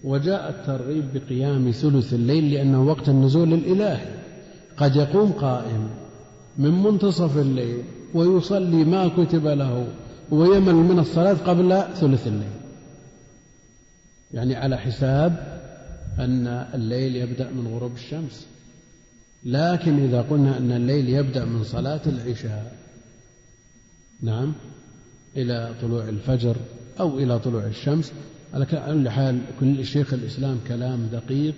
[0.05, 4.15] وجاء الترغيب بقيام ثلث الليل لأنه وقت النزول الإلهي
[4.77, 5.91] قد يقوم قائم
[6.59, 7.83] من منتصف الليل
[8.15, 9.87] ويصلي ما كتب له
[10.31, 12.60] ويمل من الصلاة قبل ثلث الليل.
[14.35, 15.61] يعني على حساب
[16.19, 18.47] أن الليل يبدأ من غروب الشمس.
[19.45, 22.77] لكن إذا قلنا أن الليل يبدأ من صلاة العشاء
[24.23, 24.53] نعم
[25.37, 26.57] إلى طلوع الفجر
[27.01, 28.13] أو إلى طلوع الشمس
[28.55, 31.55] على كل حال كل شيخ الإسلام كلام دقيق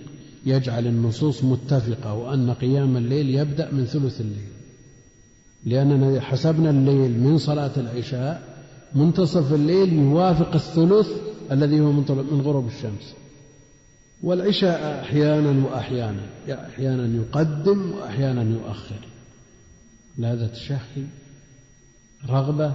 [0.47, 4.53] يجعل النصوص متفقة وأن قيام الليل يبدأ من ثلث الليل.
[5.65, 8.43] لأننا حسبنا الليل من صلاة العشاء
[8.95, 11.09] منتصف الليل يوافق الثلث
[11.51, 13.15] الذي هو من غروب الشمس.
[14.23, 19.09] والعشاء أحيانا وأحيانا أحيانا يقدم وأحيانا يؤخر.
[20.19, 21.05] لهذا تشهي
[22.29, 22.73] رغبة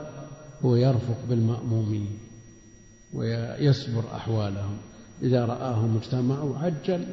[0.61, 2.07] هو يرفق بالمأمومين
[3.13, 4.78] ويصبر أحوالهم.
[5.24, 7.05] إذا رآهم اجتمعوا عجل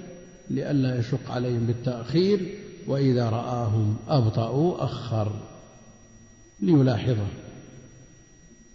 [0.51, 5.33] لئلا يشق عليهم بالتأخير وإذا رآهم أبطأوا أخر.
[6.63, 7.27] ليلاحظه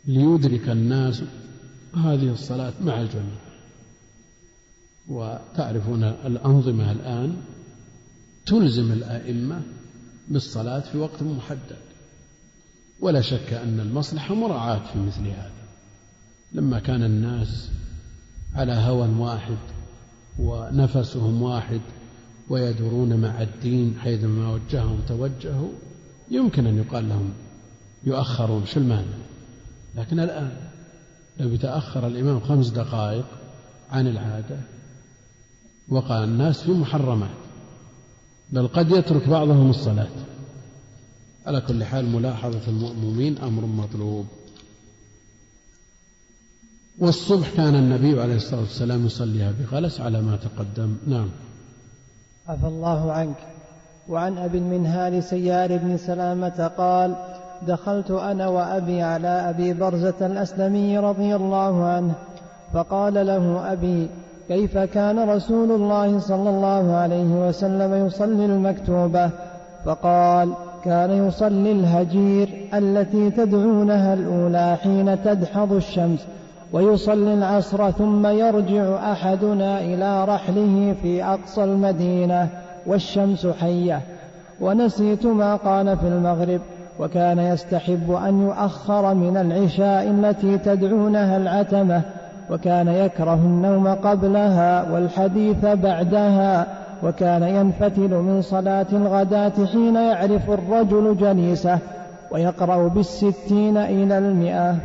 [0.07, 1.23] ليدرك الناس
[1.95, 3.39] هذه الصلاة مع الجميع.
[5.07, 7.37] وتعرفون الأنظمة الآن
[8.45, 9.61] تلزم الأئمة
[10.27, 11.77] بالصلاة في وقت محدد.
[12.99, 15.51] ولا شك أن المصلحة مراعاة في مثل هذا.
[16.53, 17.71] لما كان الناس
[18.55, 19.57] على هوى واحد
[20.39, 21.81] ونفسهم واحد
[22.49, 25.71] ويدورون مع الدين حيثما وجههم توجهوا
[26.31, 27.33] يمكن أن يقال لهم
[28.03, 29.17] يؤخرون شو المانع
[29.95, 30.68] لكن الآن
[31.39, 33.25] لو يتأخر الإمام خمس دقائق
[33.91, 34.59] عن العادة
[35.89, 37.29] وقع الناس في محرمات
[38.51, 40.07] بل قد يترك بعضهم الصلاة.
[41.45, 44.25] على كل حال ملاحظة المؤمنين أمر مطلوب.
[46.99, 50.97] والصبح كان النبي عليه الصلاة والسلام يصليها بغلس على ما تقدم.
[51.07, 51.29] نعم.
[52.47, 53.37] عفى الله عنك.
[54.07, 57.28] وعن أبي المنهال سيار بن سلامة قال
[57.67, 62.13] دخلت أنا وأبي على أبي برزة الأسلمي رضي الله عنه
[62.73, 64.09] فقال له أبي
[64.47, 69.29] كيف كان رسول الله صلى الله عليه وسلم يصلي المكتوبة؟
[69.85, 70.53] فقال
[70.85, 76.27] كان يصلي الهجير التي تدعونها الأولى حين تدحض الشمس
[76.73, 82.49] ويصلي العصر ثم يرجع أحدنا إلى رحله في أقصى المدينة
[82.85, 84.01] والشمس حية
[84.61, 86.61] ونسيت ما قال في المغرب.
[86.99, 92.01] وكان يستحب أن يؤخر من العشاء التي تدعونها العتمة
[92.49, 96.67] وكان يكره النوم قبلها والحديث بعدها
[97.03, 101.79] وكان ينفتل من صلاة الغداة حين يعرف الرجل جليسه
[102.31, 104.79] ويقرأ بالستين إلى المئة.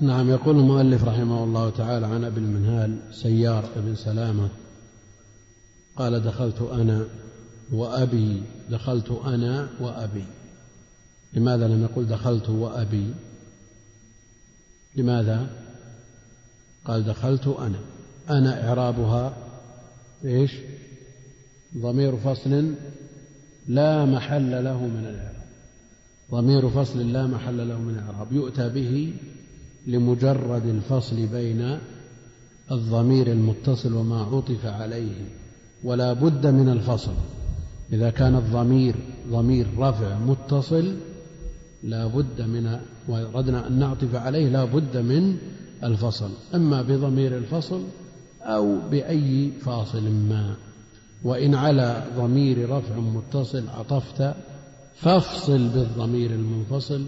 [0.00, 4.48] نعم يقول المؤلف رحمه الله تعالى عن أبي المنهال سيار بن سلامة
[5.96, 7.00] قال دخلت أنا
[7.72, 10.24] وأبي دخلت أنا وأبي.
[11.34, 13.14] لماذا لم يقل دخلت وأبي؟
[14.96, 15.50] لماذا؟
[16.84, 17.78] قال دخلت أنا.
[18.30, 19.36] أنا إعرابها
[20.24, 20.52] إيش؟
[21.76, 22.74] ضمير فصل
[23.68, 25.42] لا محل له من الإعراب.
[26.30, 28.32] ضمير فصل لا محل له من الإعراب.
[28.32, 29.14] يؤتى به
[29.86, 31.78] لمجرد الفصل بين
[32.70, 35.24] الضمير المتصل وما عطف عليه
[35.84, 37.14] ولا بد من الفصل.
[37.92, 38.94] إذا كان الضمير
[39.30, 40.96] ضمير رفع متصل
[41.82, 45.38] لا بد من وردنا أن نعطف عليه لا بد من
[45.84, 46.30] الفصل.
[46.54, 47.82] إما بضمير الفصل
[48.42, 50.54] أو بأي فاصل ما.
[51.24, 54.34] وإن على ضمير رفع متصل عطفت
[54.96, 57.04] فافصل بالضمير المنفصل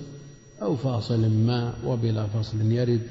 [0.62, 3.06] أو فاصل ما وبلا فصل يرد.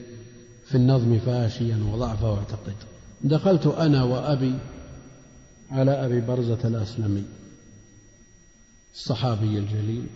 [0.65, 2.75] في النظم فاشيا وضعفه اعتقد
[3.21, 4.53] دخلت أنا وأبي
[5.71, 7.23] على أبي برزة الأسلمي
[8.93, 10.07] الصحابي الجليل.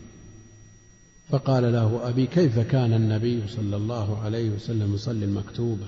[1.30, 5.88] فقال له أبي كيف كان النبي صلى الله عليه وسلم يصلي المكتوبة؟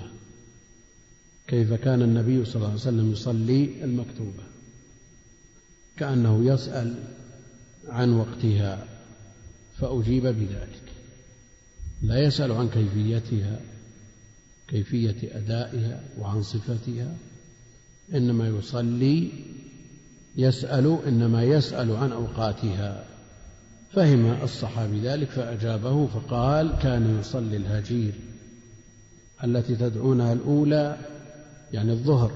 [1.46, 4.44] كيف كان النبي صلى الله عليه وسلم يصلي المكتوبة؟
[5.96, 6.94] كأنه يسأل
[7.88, 8.86] عن وقتها
[9.78, 10.82] فأجيب بذلك.
[12.02, 13.60] لا يسأل عن كيفيتها
[14.68, 17.16] كيفية أدائها وعن صفتها
[18.14, 19.30] إنما يصلي
[20.36, 23.04] يسأل إنما يسأل عن أوقاتها.
[23.92, 28.12] فهم الصحابي ذلك فأجابه فقال كان يصلي الهجير
[29.44, 30.96] التي تدعونها الأولى
[31.72, 32.32] يعني الظهر.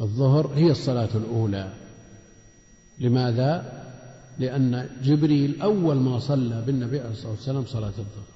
[0.00, 1.72] الظهر هي الصلاة الأولى.
[2.98, 3.82] لماذا؟
[4.38, 8.26] لأن جبريل أول ما صلى بالنبي عليه الصلاة والسلام صلاة الظهر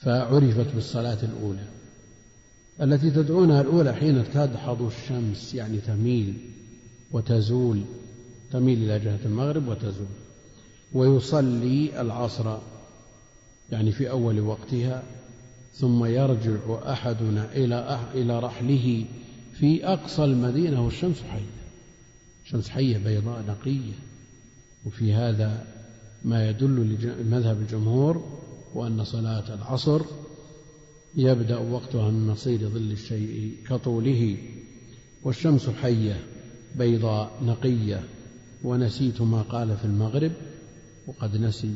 [0.00, 1.64] فعرفت بالصلاة الأولى
[2.82, 6.34] التي تدعونها الأولى حين تدحض الشمس يعني تميل
[7.12, 7.82] وتزول
[8.52, 10.21] تميل إلى جهة المغرب وتزول.
[10.94, 12.56] ويصلي العصر
[13.70, 15.02] يعني في أول وقتها
[15.72, 19.04] ثم يرجع أحدنا إلى إلى رحله
[19.54, 21.62] في أقصى المدينة والشمس حية.
[22.44, 23.92] شمس حية بيضاء نقية.
[24.86, 25.66] وفي هذا
[26.24, 28.38] ما يدل لمذهب الجمهور
[28.74, 30.02] وأن صلاة العصر
[31.16, 34.36] يبدأ وقتها من مصير ظل الشيء كطوله.
[35.22, 36.20] والشمس حية
[36.74, 38.04] بيضاء نقية.
[38.64, 40.32] ونسيت ما قال في المغرب
[41.06, 41.74] وقد نسي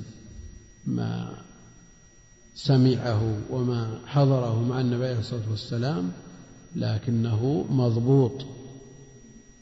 [0.87, 1.39] ما
[2.55, 6.13] سمعه وما حضره مع النبي عليه الصلاة والسلام
[6.77, 8.47] لكنه مضبوط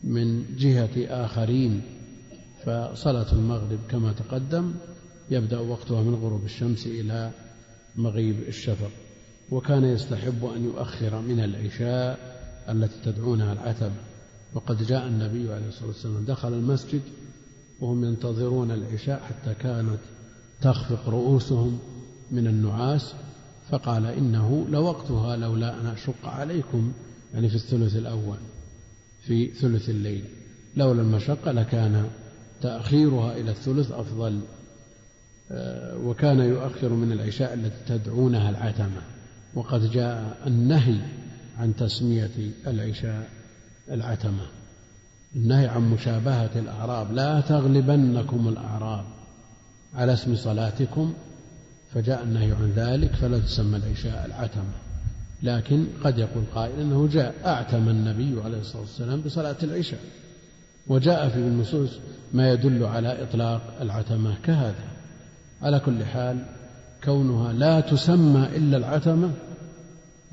[0.05, 1.83] من جهة آخرين
[2.65, 4.75] فصلاة المغرب كما تقدم
[5.31, 7.31] يبدأ وقتها من غروب الشمس إلى
[7.97, 8.91] مغيب الشفق
[9.51, 12.35] وكان يستحب أن يؤخر من العشاء
[12.69, 14.01] التي تدعونها العتبة
[14.55, 17.03] وقد جاء النبي عليه الصلاة والسلام دخل المسجد
[17.85, 19.99] وهم ينتظرون العشاء حتى كانت
[20.61, 21.79] تخفق رؤوسهم
[22.31, 23.15] من النعاس
[23.71, 26.93] فقال إنه لوقتها لولا أن أشق عليكم
[27.35, 28.37] يعني في الثلث الأول
[29.21, 30.25] في ثلث الليل.
[30.77, 32.11] لولا المشقة لكان
[32.61, 34.41] تأخيرها إلى الثلث أفضل
[35.51, 39.03] آه، وكان يؤخر من العشاء التي تدعونها العتمة.
[39.55, 41.01] وقد جاء النهي
[41.59, 43.29] عن تسمية العشاء
[43.91, 44.47] العتمة.
[45.37, 47.13] النهي عن مشابهة الأعراب.
[47.13, 49.05] لا تغلبنكم الأعراب
[49.95, 51.15] على اسم صلاتكم
[51.95, 54.75] فجاء النهي عن ذلك فلا تسمى العشاء العتمة.
[55.43, 60.01] لكن قد يقول قائل إنه جاء أعتم النبي عليه الصلاة والسلام بصلاة العشاء
[60.87, 61.91] وجاء في النصوص
[62.33, 64.85] ما يدل على إطلاق العتمة كهذا.
[65.63, 66.45] على كل حال
[67.05, 69.31] كونها لا تسمى إلا العتمة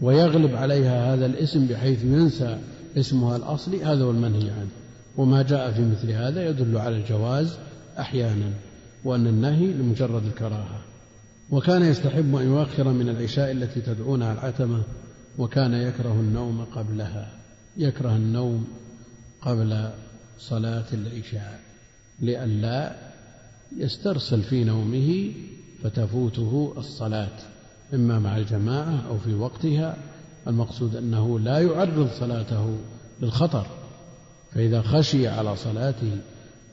[0.02, 2.57] ويغلب عليها هذا الاسم بحيث ينسى
[2.98, 4.81] اسمها الأصلي هذا هو المنهي عنه.
[5.17, 7.57] وما جاء في مثل هذا يدل على الجواز
[7.99, 8.53] أحيانا
[9.03, 10.81] وأن النهي لمجرد الكراهة.
[11.51, 14.83] وكان يستحب أن يؤخر من العشاء التي تدعونها العتمة
[15.38, 17.31] وكان يكره النوم قبلها
[17.77, 18.67] يكره النوم
[19.41, 19.89] قبل
[20.39, 21.59] صلاة العشاء
[22.19, 22.95] لئلا
[23.77, 25.31] يسترسل في نومه
[25.83, 27.38] فتفوته الصلاة
[27.93, 29.97] إما مع الجماعة أو في وقتها.
[30.47, 32.77] المقصود أنه لا يعرض صلاته
[33.21, 33.81] للخطر.
[34.53, 36.18] فإذا خشي على صلاته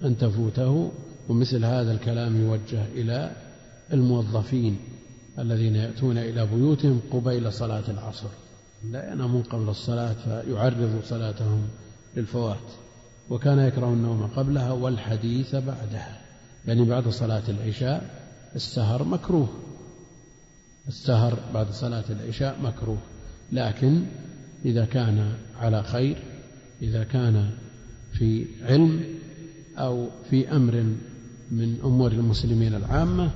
[0.05, 0.93] أن تفوته
[1.29, 3.31] ومثل هذا الكلام يوجه إلى
[3.93, 4.79] الموظفين
[5.39, 8.29] الذين يأتون إلى بيوتهم قبيل صلاة العصر.
[8.91, 11.69] لا ينامون قبل الصلاة فيعرضوا صلاتهم
[12.17, 12.71] للفوات
[13.31, 16.21] وكان يكره النوم قبلها والحديث بعدها.
[16.67, 18.11] يعني بعد صلاة العشاء
[18.55, 19.49] السهر مكروه.
[20.89, 22.99] السهر بعد صلاة العشاء مكروه.
[23.53, 24.03] لكن
[24.65, 26.17] إذا كان على خير
[26.83, 27.51] إذا كان
[28.19, 29.05] في علم
[29.77, 30.74] أو في أمر
[31.51, 33.31] من أمور المسلمين العامة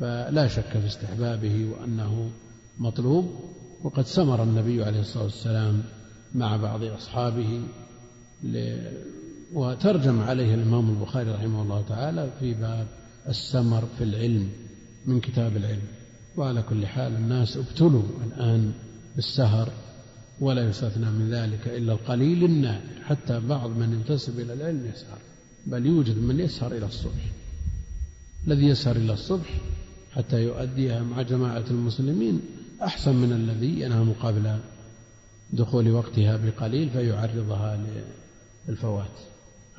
[0.00, 2.30] فلا شك في استحبابه وأنه
[2.78, 3.30] مطلوب.
[3.82, 5.82] وقد سمر النبي عليه الصلاة والسلام
[6.34, 7.60] مع بعض أصحابه
[9.54, 12.86] وترجم عليه الإمام البخاري رحمه الله تعالى في باب
[13.28, 14.48] السمر في العلم
[15.06, 15.88] من كتاب العلم.
[16.36, 18.72] وعلى كل حال الناس ابتلوا الآن
[19.16, 19.68] بالسهر
[20.40, 25.18] ولا يستثنى من ذلك إلا القليل النادر حتى بعض من ينتسب إلى العلم يسهر
[25.66, 27.32] بل يوجد من يسهر إلى الصبح.
[28.46, 29.60] الذي يسهر إلى الصبح
[30.14, 32.40] حتى يؤديها مع جماعة المسلمين
[32.82, 34.58] أحسن من الذي ينام قبل
[35.52, 37.80] دخول وقتها بقليل فيعرضها
[38.68, 39.18] للفوات.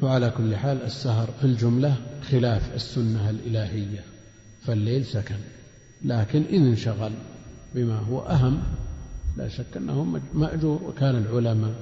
[0.01, 4.03] وعلى كل حال السهر في الجملة خلاف السنة الإلهية
[4.61, 5.35] فالليل سكن.
[6.05, 7.11] لكن إن انشغل
[7.75, 8.61] بما هو أهم
[9.37, 11.75] لا شك أنه مأجور وكان العلماء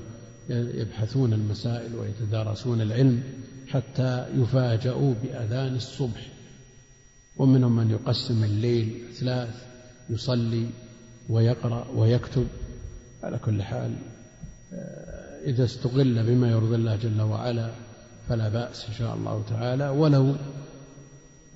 [0.49, 3.23] يبحثون المسائل ويتدارسون العلم
[3.67, 6.27] حتى يفاجؤوا بأذان الصبح.
[7.37, 9.65] ومنهم من يقسم الليل ثلاث
[10.09, 10.69] يصلي
[11.29, 12.47] ويقرأ ويكتب.
[13.23, 13.93] على كل حال
[14.73, 17.71] آه، إذا استغل بما يرضي الله جل وعلا
[18.29, 19.89] فلا بأس إن شاء الله تعالى.
[19.89, 20.35] ولو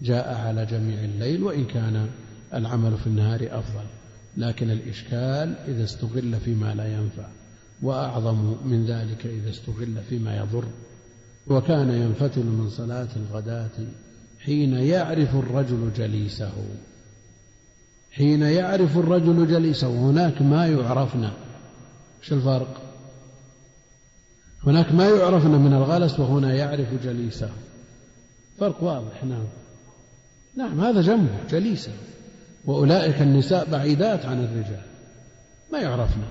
[0.02, 2.10] جاء على جميع الليل وإن كان
[2.54, 3.86] العمل في النهار أفضل.
[4.38, 7.28] لكن الإشكال إذا استغل فيما لا ينفع
[7.82, 10.66] وأعظم من ذلك إذا استغل فيما يضر.
[11.48, 13.88] وكان ينفتل من صلاة الغداة
[14.40, 16.54] حين يعرف الرجل جليسه.
[18.12, 19.88] حين يعرف الرجل جليسه.
[19.88, 21.34] هناك ما يعرفنا.
[22.22, 22.82] شو الفرق؟
[24.64, 27.50] هناك ما يعرفنا من الغلس وهنا يعرف جليسه.
[28.60, 29.46] فرق واضح نعم.
[30.58, 31.92] نعم هذا جنبه جليسه.
[32.66, 34.86] وأولئك النساء بعيدات عن الرجال.
[35.74, 36.28] ما يعرفنا.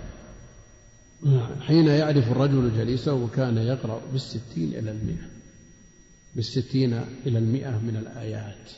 [1.61, 5.28] حين يعرف الرجل جليسه وكان يقرأ بالستين إلى المئة.
[6.36, 6.93] بالستين
[7.27, 8.70] إلى المئة من الآيات.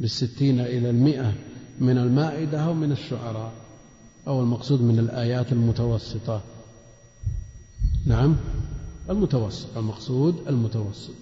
[0.00, 1.34] بالستين إلى المئة
[1.80, 3.52] من المائدة أو من الشعراء.
[4.26, 6.42] أو المقصود من الآيات المتوسطة.
[8.06, 8.36] نعم.
[9.10, 9.76] المتوسط.
[9.76, 11.14] المقصود المتوسط.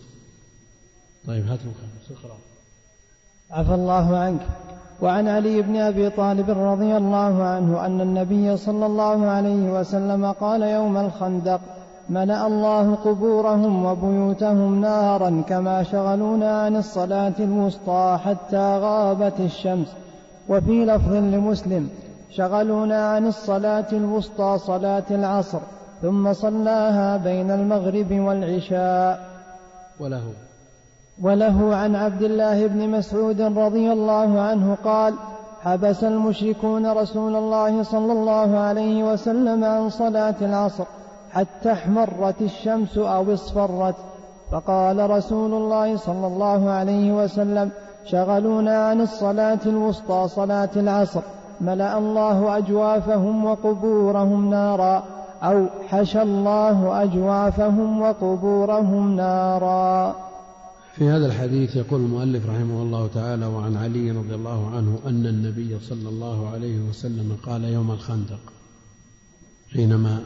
[1.26, 2.38] طيب هات الخامس اقرأ
[3.50, 4.80] عفى الله عنك.
[5.02, 10.62] وعن علي بن أبي طالب رضي الله عنه أن النبي صلى الله عليه وسلم قال
[10.62, 11.60] يوم الخندق
[12.09, 19.89] ملأ الله قبورهم وبيوتهم نارا كما شغلونا عن الصلاة الوسطى حتى غابت الشمس.
[20.48, 21.89] وفي لفظ لمسلم
[22.31, 25.60] شغلونا عن الصلاة الوسطى صلاة العصر
[26.02, 29.20] ثم صلاها بين المغرب والعشاء.
[30.01, 30.49] وله.
[31.22, 35.14] وله عن عبد الله بن مسعود رضي الله عنه قال
[35.62, 40.84] حبس المشركون رسول الله صلى الله عليه وسلم عن صلاة العصر
[41.32, 43.94] حتى احمرت الشمس أو اصفرت.
[44.52, 47.70] فقال رسول الله صلى الله عليه وسلم
[48.05, 51.20] شغلونا عن الصلاة الوسطى صلاة العصر.
[51.60, 55.02] ملأ الله أجوافهم وقبورهم نارا
[55.42, 60.30] أو حشى الله أجوافهم وقبورهم نارا.
[61.01, 65.81] في هذا الحديث يقول المؤلف رحمه الله تعالى وعن علي رضي الله عنه أن النبي
[65.81, 68.40] صلى الله عليه وسلم قال يوم الخندق
[69.72, 70.22] حينما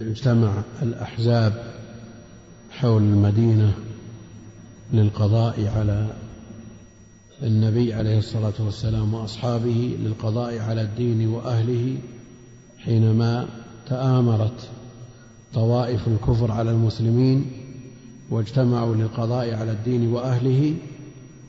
[0.00, 1.74] اجتمع الأحزاب
[2.70, 3.74] حول المدينة
[4.92, 6.06] للقضاء على
[7.42, 11.98] النبي عليه الصلاة والسلام وأصحابه للقضاء على الدين وأهله
[12.78, 13.48] حينما
[13.86, 14.68] تآمرت
[15.54, 17.61] طوائف الكفر على المسلمين
[18.30, 20.74] واجتمعوا للقضاء على الدين وأهله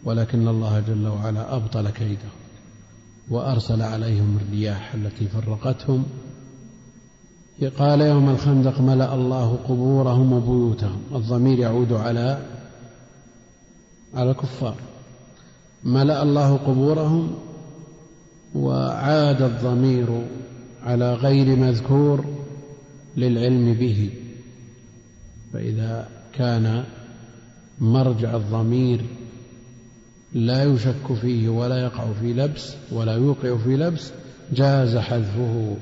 [0.05, 2.29] ولكن الله جل وعلا أبطل كيده
[3.29, 6.05] وأرسل عليهم الرياح التي فرقتهم.
[7.79, 11.01] قال يوم الخندق ملأ الله قبورهم وبيوتهم.
[11.15, 12.45] الضمير يعود على
[14.13, 14.75] على الكفار.
[15.83, 17.35] ملأ الله قبورهم
[18.55, 20.27] وعاد الضمير
[20.83, 22.25] على غير مذكور
[23.17, 24.09] للعلم به.
[25.53, 26.83] فإذا كان
[27.79, 29.05] مرجع الضمير
[30.33, 34.11] لا يشك فيه ولا يقع في لبس ولا يوقع في لبس
[34.53, 35.75] جاز حذفه.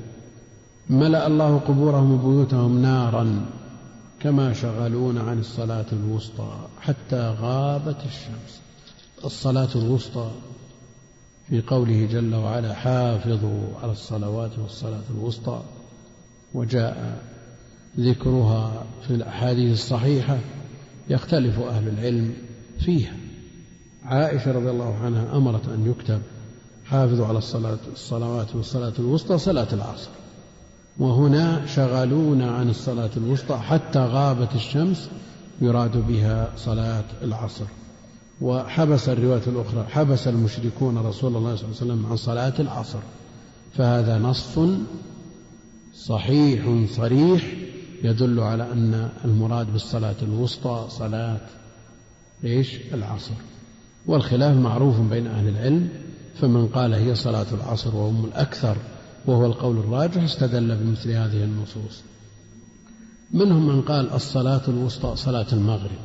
[0.90, 3.46] ملأ الله قبورهم وبيوتهم نارا
[4.20, 8.60] كما شغلون عن الصلاة الوسطى حتى غابت الشمس.
[9.24, 10.30] الصلاة الوسطى
[11.48, 15.62] في قوله جل وعلا حافظوا على الصلوات والصلاة الوسطى
[16.54, 17.22] وجاء
[18.00, 20.38] ذكرها في الأحاديث الصحيحة
[21.10, 22.34] يختلف أهل العلم
[22.80, 23.12] فيها.
[24.04, 26.20] عائشة رضي الله عنها أمرت أن يكتب
[26.84, 30.10] حافظوا على الصلاة الصلوات والصلاة الوسطى صلاة العصر.
[30.98, 35.10] وهنا شغلونا عن الصلاة الوسطى حتى غابت الشمس
[35.60, 37.64] يراد بها صلاة العصر.
[38.40, 42.98] وحبس الرواية الأخرى حبس المشركون رسول الله صلى الله عليه وسلم عن صلاة العصر.
[43.76, 44.58] فهذا نص
[45.94, 47.54] صحيح صريح
[48.02, 51.40] يدل على أن المراد بالصلاة الوسطى صلاة
[52.44, 53.34] إيش؟ العصر.
[54.06, 55.88] والخلاف معروف بين أهل العلم
[56.40, 58.76] فمن قال هي صلاة العصر وهم الأكثر
[59.26, 62.02] وهو القول الراجح استدل بمثل هذه النصوص.
[63.32, 65.98] منهم من قال الصلاة الوسطى صلاة المغرب.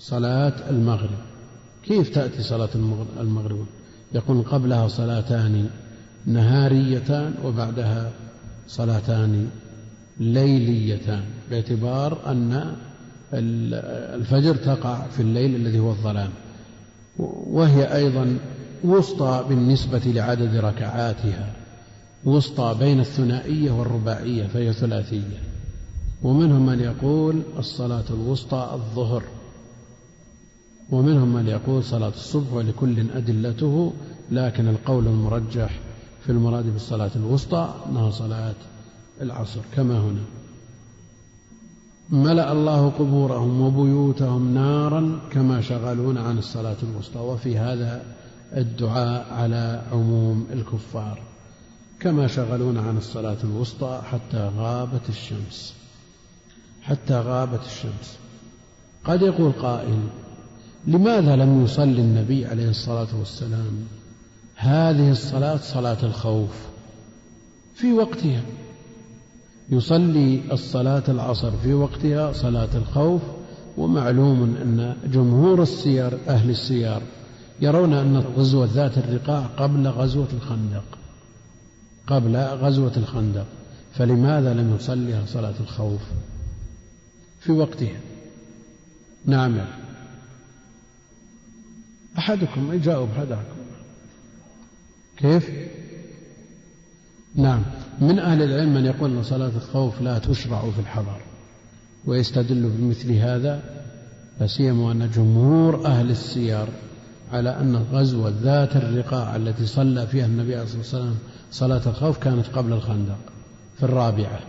[0.00, 1.18] صلاة المغرب.
[1.84, 2.68] كيف تأتي صلاة
[3.20, 3.66] المغرب؟
[4.14, 5.70] يقول قبلها صلاتان
[6.26, 8.12] نهاريتان وبعدها
[8.68, 9.50] صلاتان
[10.20, 12.76] ليليتان باعتبار أن
[14.14, 16.30] الفجر تقع في الليل الذي هو الظلام.
[17.46, 18.38] وهي أيضا
[18.84, 21.52] وسطى بالنسبة لعدد ركعاتها
[22.24, 25.38] وسطى بين الثنائية والرباعية فهي ثلاثية.
[26.22, 29.22] ومنهم من يقول الصلاة الوسطى الظهر
[30.90, 33.92] ومنهم من يقول صلاة الصبح ولكل أدلته
[34.30, 35.80] لكن القول المرجح
[36.24, 38.54] في المراد بالصلاة الوسطى أنها صلاة
[39.20, 40.24] العصر كما هنا.
[42.10, 48.02] ملأ الله قبورهم وبيوتهم نارا كما شغلون عن الصلاة الوسطى وفي هذا
[48.56, 51.22] الدعاء على عموم الكفار
[52.00, 55.74] كما شغلون عن الصلاة الوسطى حتى غابت الشمس.
[56.82, 58.18] حتى غابت الشمس.
[59.04, 59.98] قد يقول قائل
[60.86, 63.86] لماذا لم يصلي النبي عليه الصلاة والسلام؟
[64.54, 66.50] هذه الصلاة صلاة الخوف
[67.74, 68.42] في وقتها.
[69.70, 73.22] يصلي الصلاة العصر في وقتها صلاة الخوف
[73.76, 77.00] ومعلوم أن جمهور السير أهل السير
[77.60, 80.84] يرون أن غزوة ذات الرقاع قبل غزوة الخندق
[82.06, 83.46] قبل غزوة الخندق.
[83.92, 86.00] فلماذا لم يصليها صلاة الخوف؟
[87.40, 88.00] في وقتها.
[89.26, 89.58] نعم.
[92.18, 93.58] أحدكم يجاوب هذاكم
[95.16, 95.50] كيف؟
[97.34, 97.62] نعم.
[98.00, 101.20] من أهل العلم من يقول أن صلاة الخوف لا تشرع في الحضر
[102.06, 103.62] ويستدل بمثل هذا
[104.40, 106.66] لا سيما أن جمهور أهل السير
[107.32, 111.14] على أن غزوة ذات الرقاع التي صلى فيها النبي عليه الصلاة والسلام
[111.50, 113.18] صلاة الخوف كانت قبل الخندق
[113.76, 114.40] في الرابعة.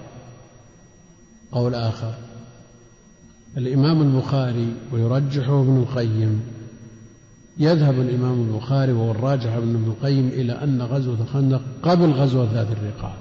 [1.51, 2.13] قول آخر
[3.57, 6.41] الإمام البخاري ويرجحه ابن القيم
[7.59, 13.13] يذهب الإمام البخاري وهو الراجح ابن القيم إلى أن غزوة الخندق قبل غزوة ذات الرقاع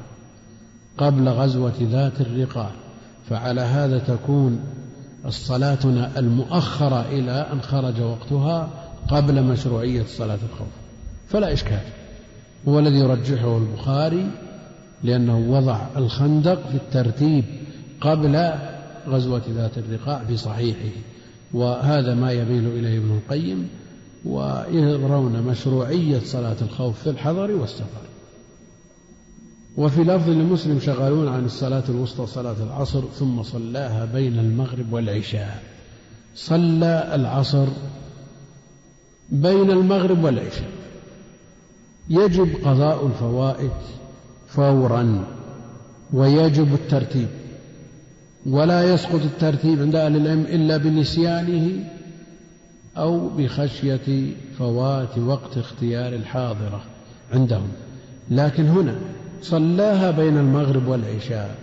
[0.99, 2.71] قبل غزوة ذات الرقاع
[3.29, 4.61] فعلى هذا تكون
[5.27, 8.69] الصلاتنا المؤخرة إلى أن خرج وقتها
[9.09, 10.69] قبل مشروعية صلاة الخوف.
[11.29, 11.81] فلا إشكال.
[12.69, 14.31] هو الذي يرجحه البخاري
[15.05, 17.45] لأنه وضع الخندق في الترتيب
[18.01, 18.51] قبل
[19.09, 20.97] غزوة ذات الرقاع في صحيحه.
[21.53, 23.69] وهذا ما يميل إليه ابن القيم
[24.25, 28.03] ويرون مشروعية صلاة الخوف في الحضر والسفر.
[29.77, 35.63] وفي لفظ لمسلم شغالون عن الصلاة الوسطى صلاة العصر ثم صلاها بين المغرب والعشاء.
[36.35, 37.67] صلى العصر
[39.31, 40.71] بين المغرب والعشاء.
[42.11, 43.71] يجب قضاء الفوائد
[44.49, 45.25] فورا
[46.13, 47.29] ويجب الترتيب.
[48.47, 51.91] ولا يسقط الترتيب عند أهل العلم إلا بنسيانه
[52.99, 56.83] أو بخشية فوات وقت اختيار الحاضرة
[57.33, 57.69] عندهم.
[58.31, 58.95] لكن هنا
[59.43, 61.55] صلاها بين المغرب والعشاء.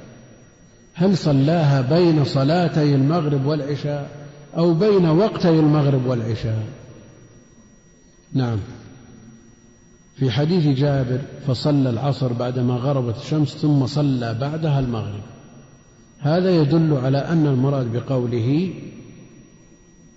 [0.94, 4.10] هل صلاها بين صلاتي المغرب والعشاء
[4.58, 6.64] أو بين وقتي المغرب والعشاء؟
[8.34, 8.58] نعم.
[10.16, 15.24] في حديث جابر فصلى العصر بعدما غربت الشمس ثم صلى بعدها المغرب.
[16.20, 18.74] هذا يدل على أن المراد بقوله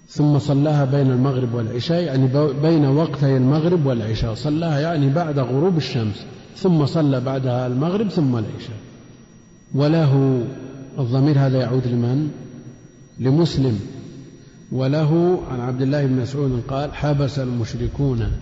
[0.08, 4.34] ثم صلاها بين المغرب والعشاء يعني بين وقتي المغرب والعشاء.
[4.34, 6.24] صلاها يعني بعد غروب الشمس
[6.56, 8.76] ثم صلى بعدها المغرب ثم العشاء.
[9.74, 10.44] وله
[10.98, 12.30] الضمير هذا يعود لمن؟
[13.18, 13.80] لمسلم.
[14.72, 18.32] وله عن عبد الله بن مسعود قال حبس المشركون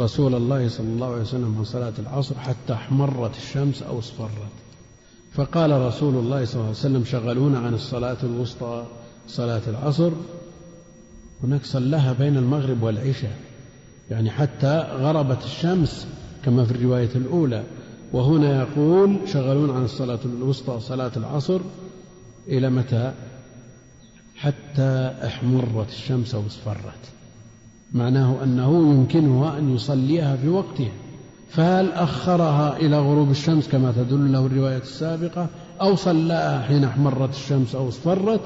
[0.00, 4.28] رسول الله صلى الله عليه وسلم عن صلاة العصر حتى احمرت الشمس أو اصفرت.
[5.32, 8.84] فقال رسول الله صلى الله عليه وسلم شغلونا عن الصلاة الوسطى
[9.28, 10.10] صلاة العصر.
[11.44, 13.36] هناك صلاها بين المغرب والعشاء
[14.10, 16.06] يعني حتى غربت الشمس
[16.44, 17.64] كما في الرواية الأولى.
[18.12, 21.60] وهنا يقول شغلون عن الصلاة الوسطى صلاة العصر
[22.48, 23.12] إلى متى؟
[24.36, 27.12] حتى احمرت الشمس أو اصفرت
[27.92, 30.92] معناه أنه يمكنه أن يصليها في وقتها.
[31.48, 35.46] فهل أخرها إلى غروب الشمس كما تدل له الرواية السابقة
[35.80, 38.40] أو صلاها حين احمرت الشمس أو اصفرت؟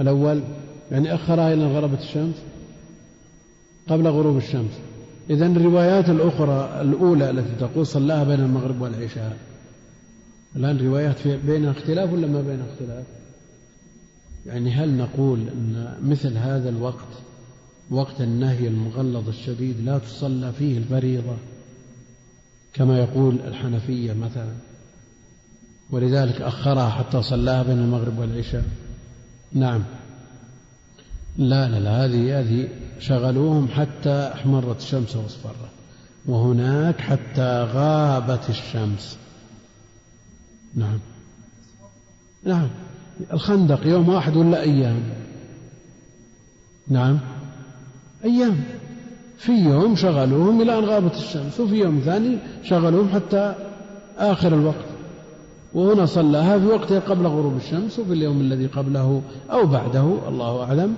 [0.00, 0.42] الأول
[0.90, 2.34] يعني أخرها إلى غربت الشمس
[3.88, 4.72] قبل غروب الشمس.
[5.30, 9.36] إذا الروايات الأخرى الأولى التي تقول صلاها بين المغرب والعشاء
[10.56, 13.04] الآن روايات في بين اختلاف ولا ما بين اختلاف؟
[14.46, 17.08] يعني هل نقول أن مثل هذا الوقت
[17.90, 21.36] وقت النهي المغلظ الشديد لا تصلى فيه الفريضة
[22.74, 24.52] كما يقول الحنفية مثلا؟
[25.90, 28.64] ولذلك أخرها حتى صلاها بين المغرب والعشاء.
[29.52, 29.84] نعم.
[31.38, 32.68] لا لا لا هذه هذه
[33.00, 35.70] شغلوهم حتى احمرت الشمس واصفرت.
[36.26, 39.18] وهناك حتى غابت الشمس.
[40.74, 40.98] نعم.
[42.44, 42.68] نعم.
[43.32, 45.02] الخندق يوم واحد ولا أيام؟
[46.88, 47.18] نعم.
[48.24, 48.64] أيام.
[49.36, 53.54] في يوم شغلوهم إلى أن غابت الشمس وفي يوم ثاني شغلوهم حتى
[54.18, 54.86] آخر الوقت.
[55.74, 60.94] وهنا صلاها في وقتها قبل غروب الشمس وفي اليوم الذي قبله أو بعده الله أعلم.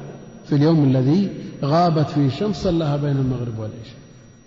[0.51, 1.31] في اليوم الذي
[1.64, 4.01] غابت فيه الشمس صلاها بين المغرب والعشاء.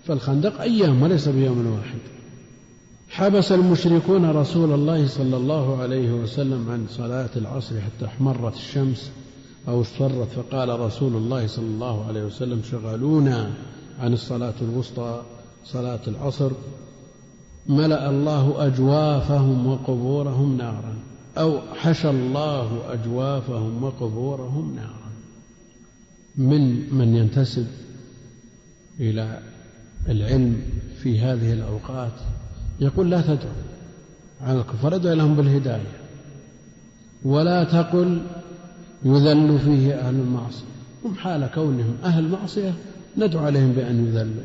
[0.04, 1.98] فالخندق أيام وليس بيوم واحد.
[3.08, 9.10] حبس المشركون رسول الله صلى الله عليه وسلم عن صلاة العصر حتى احمرت الشمس
[9.68, 10.28] أو اصفرت.
[10.28, 13.50] فقال رسول الله صلى الله عليه وسلم شغلونا
[14.00, 15.22] عن الصلاة الوسطى
[15.64, 16.50] صلاة العصر.
[17.68, 20.96] ملأ الله أجوافهم وقبورهم نارا
[21.38, 25.03] أو حشى الله أجوافهم وقبورهم نارا.
[26.36, 27.66] من من ينتسب
[29.00, 29.40] إلى
[30.08, 30.62] العلم
[31.02, 32.12] في هذه الأوقات
[32.80, 33.52] يقول لا تدعو
[34.40, 35.92] على الكفار ادعو لهم بالهداية.
[37.24, 38.22] ولا تقل
[39.04, 40.64] يذل فيه أهل المعصية.
[41.04, 42.74] هم حال كونهم أهل معصية
[43.18, 44.42] ندعو عليهم بأن يذلوا.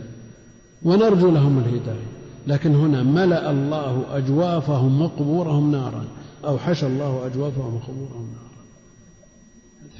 [0.84, 2.08] ونرجو لهم الهداية.
[2.48, 6.06] لكن هنا ملأ الله أجوافهم وقبورهم نارا
[6.46, 8.49] أو حشى الله أجوافهم وقبورهم نارا.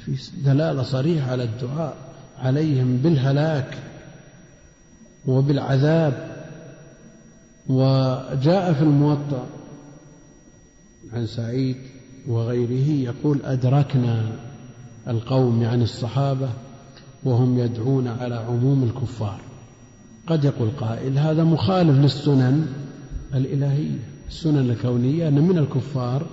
[0.04, 1.96] في دلالة صريحة على الدعاء
[2.38, 3.78] عليهم بالهلاك
[5.26, 6.30] وبالعذاب
[7.68, 9.46] وجاء في الموطأ
[11.12, 11.76] عن سعيد
[12.28, 14.32] وغيره يقول أدركنا
[15.08, 16.48] القوم يعني الصحابة
[17.24, 19.40] وهم يدعون على عموم الكفار.
[20.26, 22.66] قد يقول قائل هذا مخالف للسنن
[23.34, 23.98] الإلهية
[24.28, 26.26] السنن الكونية أن من الكفار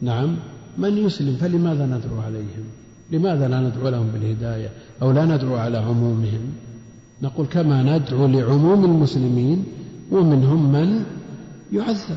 [0.00, 0.36] نعم
[0.78, 2.64] من يسلم فلماذا ندعو عليهم؟
[3.12, 4.68] لماذا لا ندعو لهم بالهداية
[5.02, 6.52] أو لا ندعو على عمومهم
[7.22, 9.64] نقول كما ندعو لعموم المسلمين
[10.10, 11.04] ومنهم من
[11.72, 12.16] يعذب.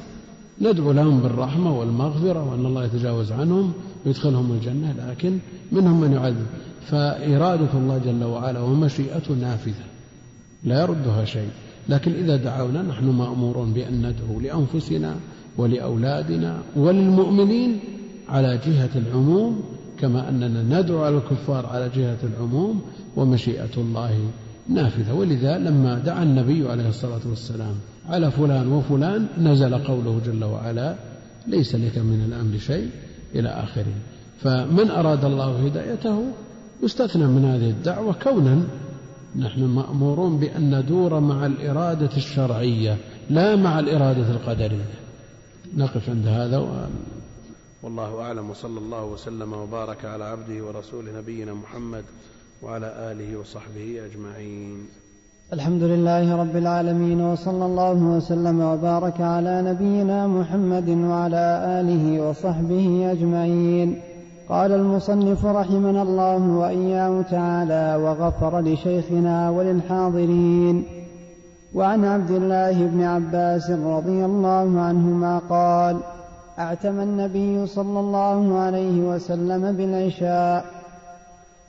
[0.62, 3.74] ندعو لهم بالرحمة والمغفرة وأن الله يتجاوز عنهم
[4.06, 5.38] ويدخلهم الجنة لكن
[5.72, 6.46] منهم من يعذب.
[6.88, 9.86] فإرادة الله جل وعلا ومشيئته نافذة
[10.64, 11.50] لا يردها شيء.
[11.90, 15.16] لكن إذا دعونا نحن مأمورون بأن ندعو لأنفسنا
[15.58, 17.80] ولأولادنا وللمؤمنين
[18.30, 22.82] على جهة العموم كما أننا ندعو على الكفار على جهة العموم
[23.16, 24.20] ومشيئة الله
[24.70, 25.14] نافذة.
[25.14, 27.76] ولذا لما دعا النبي عليه الصلاة والسلام
[28.10, 30.96] على فلان وفلان نزل قوله جل وعلا
[31.48, 32.90] ليس لك من الأمر شيء
[33.36, 33.94] إلى آخره.
[34.40, 36.24] فمن أراد الله هدايته
[36.84, 38.62] يستثنى من هذه الدعوة كونا.
[39.40, 42.98] نحن مأمورون بأن ندور مع الإرادة الشرعية
[43.30, 44.86] لا مع الإرادة القدرية.
[45.78, 46.58] نقف عند هذا
[47.86, 52.04] والله أعلم وصلى الله وسلم وبارك على عبده ورسوله نبينا محمد
[52.64, 54.78] وعلى آله وصحبه أجمعين.
[55.54, 61.46] الحمد لله رب العالمين وصلى الله وسلم وبارك على نبينا محمد وعلى
[61.80, 64.02] آله وصحبه أجمعين.
[64.50, 70.86] قال المصنف رحمنا الله وإياه تعالى وغفر لشيخنا وللحاضرين
[71.74, 76.15] وعن عبد الله بن عباس رضي الله عنهما قال
[76.60, 80.66] أعتم النبي صلى الله عليه وسلم بالعشاء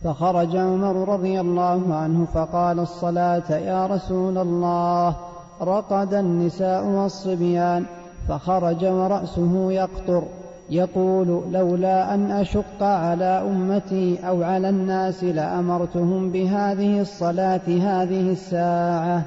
[0.04, 5.16] فخرج عمر رضي الله عنه فقال الصلاة يا رسول الله
[5.62, 7.84] رقد النساء والصبيان
[8.28, 10.22] فخرج ورأسه يقطر
[10.70, 19.22] يقول لولا أن أشق على أمتي أو على الناس لأمرتهم بهذه الصلاة هذه الساعة.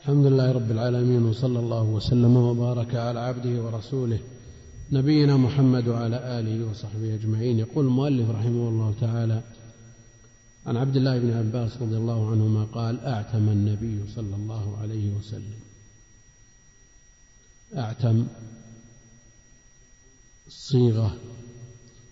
[0.00, 4.18] الحمد لله رب العالمين وصلى الله وسلم وبارك على عبده ورسوله.
[4.92, 7.58] نبينا محمد وعلى آله وصحبه أجمعين.
[7.58, 9.42] يقول المؤلف رحمه الله تعالى
[10.66, 15.60] عن عبد الله بن عباس رضي الله عنهما قال أعتم النبي صلى الله عليه وسلم.
[17.76, 18.26] أعتم
[20.48, 21.16] صيغة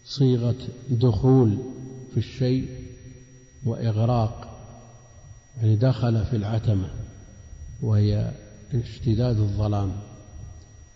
[0.04, 0.56] صيغة
[0.90, 1.58] دخول
[2.10, 2.68] في الشيء
[3.64, 4.58] وإغراق
[5.56, 6.90] يعني دخل في العتمة
[7.82, 8.32] وهي
[8.74, 9.92] اشتداد الظلام.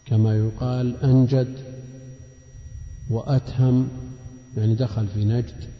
[0.07, 1.69] كما يقال أنجد
[3.11, 3.89] وأتهم
[4.57, 5.70] يعني دخل في نجد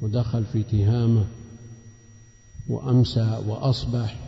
[0.00, 1.26] ودخل في تهامة
[2.68, 4.18] وأمسى وأصبح.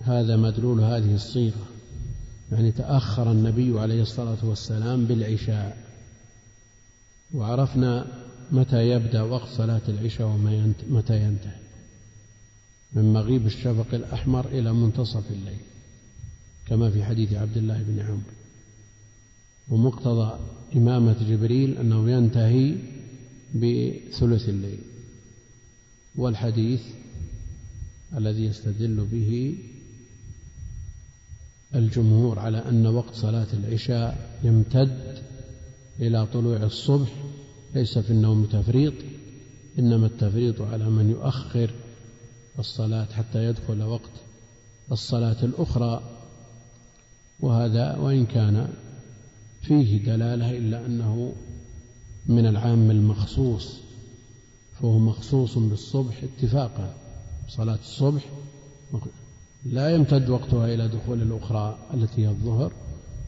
[0.00, 1.66] هذا مدلول هذه الصيغة.
[2.52, 5.84] يعني تأخر النبي عليه الصلاة والسلام بالعشاء.
[7.34, 8.06] وعرفنا
[8.52, 11.58] متى يبدأ وقت صلاة العشاء ومتى ينتهي.
[12.92, 15.60] من مغيب الشفق الأحمر إلى منتصف الليل
[16.66, 18.43] كما في حديث عبد الله بن عمرو.
[19.68, 20.38] ومقتضى
[20.76, 22.76] إمامة جبريل أنه ينتهي
[23.54, 24.78] بثلث الليل.
[26.16, 26.82] والحديث
[28.16, 29.58] الذي يستدل به
[31.74, 35.22] الجمهور على أن وقت صلاة العشاء يمتد
[36.00, 37.12] إلى طلوع الصبح
[37.74, 38.94] ليس في النوم تفريط
[39.78, 41.70] إنما التفريط على من يؤخر
[42.58, 44.10] الصلاة حتى يدخل وقت
[44.92, 46.02] الصلاة الأخرى.
[47.40, 48.68] وهذا وإن كان
[49.64, 51.32] فيه دلالة إلا أنه
[52.26, 53.80] من العام المخصوص
[54.80, 56.94] فهو مخصوص بالصبح اتفاقا.
[57.48, 58.24] صلاة الصبح
[59.64, 62.72] لا يمتد وقتها إلى دخول الأخرى التي هي الظهر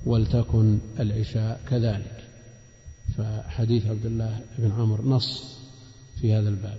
[0.07, 2.25] ولتكن العشاء كذلك.
[3.17, 5.59] فحديث عبد الله بن عمرو نص
[6.21, 6.79] في هذا الباب.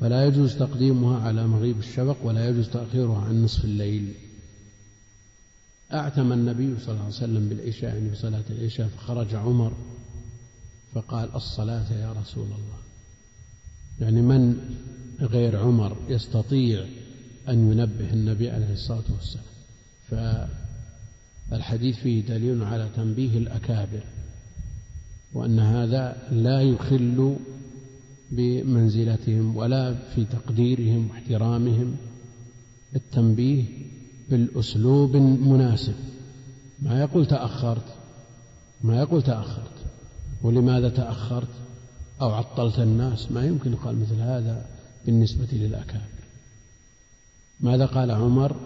[0.00, 4.14] فلا يجوز تقديمها على مغيب الشفق ولا يجوز تأخيرها عن نصف الليل.
[5.92, 9.72] أعتم النبي صلى الله عليه وسلم بالعشاء يعني بصلاة العشاء فخرج عمر
[10.92, 12.78] فقال الصلاة يا رسول الله.
[14.00, 14.56] يعني من
[15.20, 16.86] غير عمر يستطيع
[17.48, 19.44] أن ينبه النبي عليه الصلاة والسلام؟
[21.50, 24.04] فالحديث فيه دليل على تنبيه الأكابر
[25.32, 27.36] وأن هذا لا يخل
[28.30, 31.96] بمنزلتهم ولا في تقديرهم واحترامهم.
[32.96, 33.64] التنبيه
[34.30, 35.94] بالأسلوب مناسب.
[36.82, 37.98] ما يقول تأخرت
[38.82, 39.84] ما يقول تأخرت.
[40.42, 41.48] ولماذا تأخرت؟
[42.20, 44.66] أو عطلت الناس؟ ما يمكن يقال مثل هذا
[45.06, 46.18] بالنسبة للأكابر.
[47.60, 48.56] ماذا قال عمر؟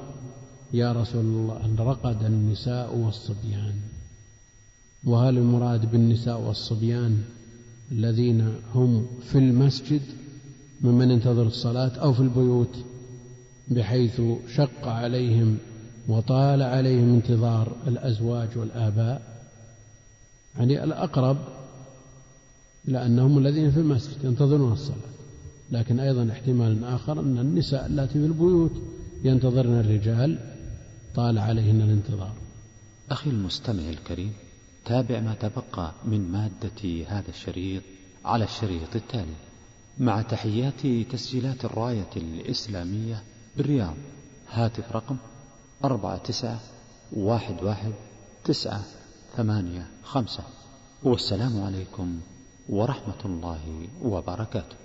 [0.73, 3.75] يا رسول الله أن رقد النساء والصبيان؟
[5.05, 7.23] وهل المراد بالنساء والصبيان
[7.93, 10.03] الذين هم في المسجد
[10.81, 12.85] ممن ينتظر الصلاة أو في البيوت؟
[13.69, 14.21] بحيث
[14.55, 15.59] شق عليهم
[16.09, 19.33] وطال عليهم انتظار الأزواج والآباء
[20.57, 21.37] يعني الأقرب
[22.89, 24.97] إلى أنهم الذين في المسجد ينتظرون الصلاة.
[25.71, 28.73] لكن أيضا احتمال آخر أن النساء اللاتي في البيوت
[29.25, 30.39] ينتظرن الرجال
[31.15, 32.33] طال عليهن الانتظار.
[33.11, 34.33] أخي المستمع الكريم
[34.85, 37.83] تابع ما تبقى من مادة هذا الشريط
[38.25, 39.37] على الشريط التالي.
[39.99, 43.23] مع تحيات تسجيلات الراية الإسلامية
[43.57, 43.95] بالرياض.
[44.51, 45.17] هاتف رقم
[45.85, 46.61] أربعة تسعة
[47.13, 47.93] واحد واحد
[48.45, 48.81] تسعة
[49.37, 50.43] ثمانية خمسة.
[51.03, 52.21] والسلام عليكم
[52.69, 54.82] ورحمة الله وبركاته.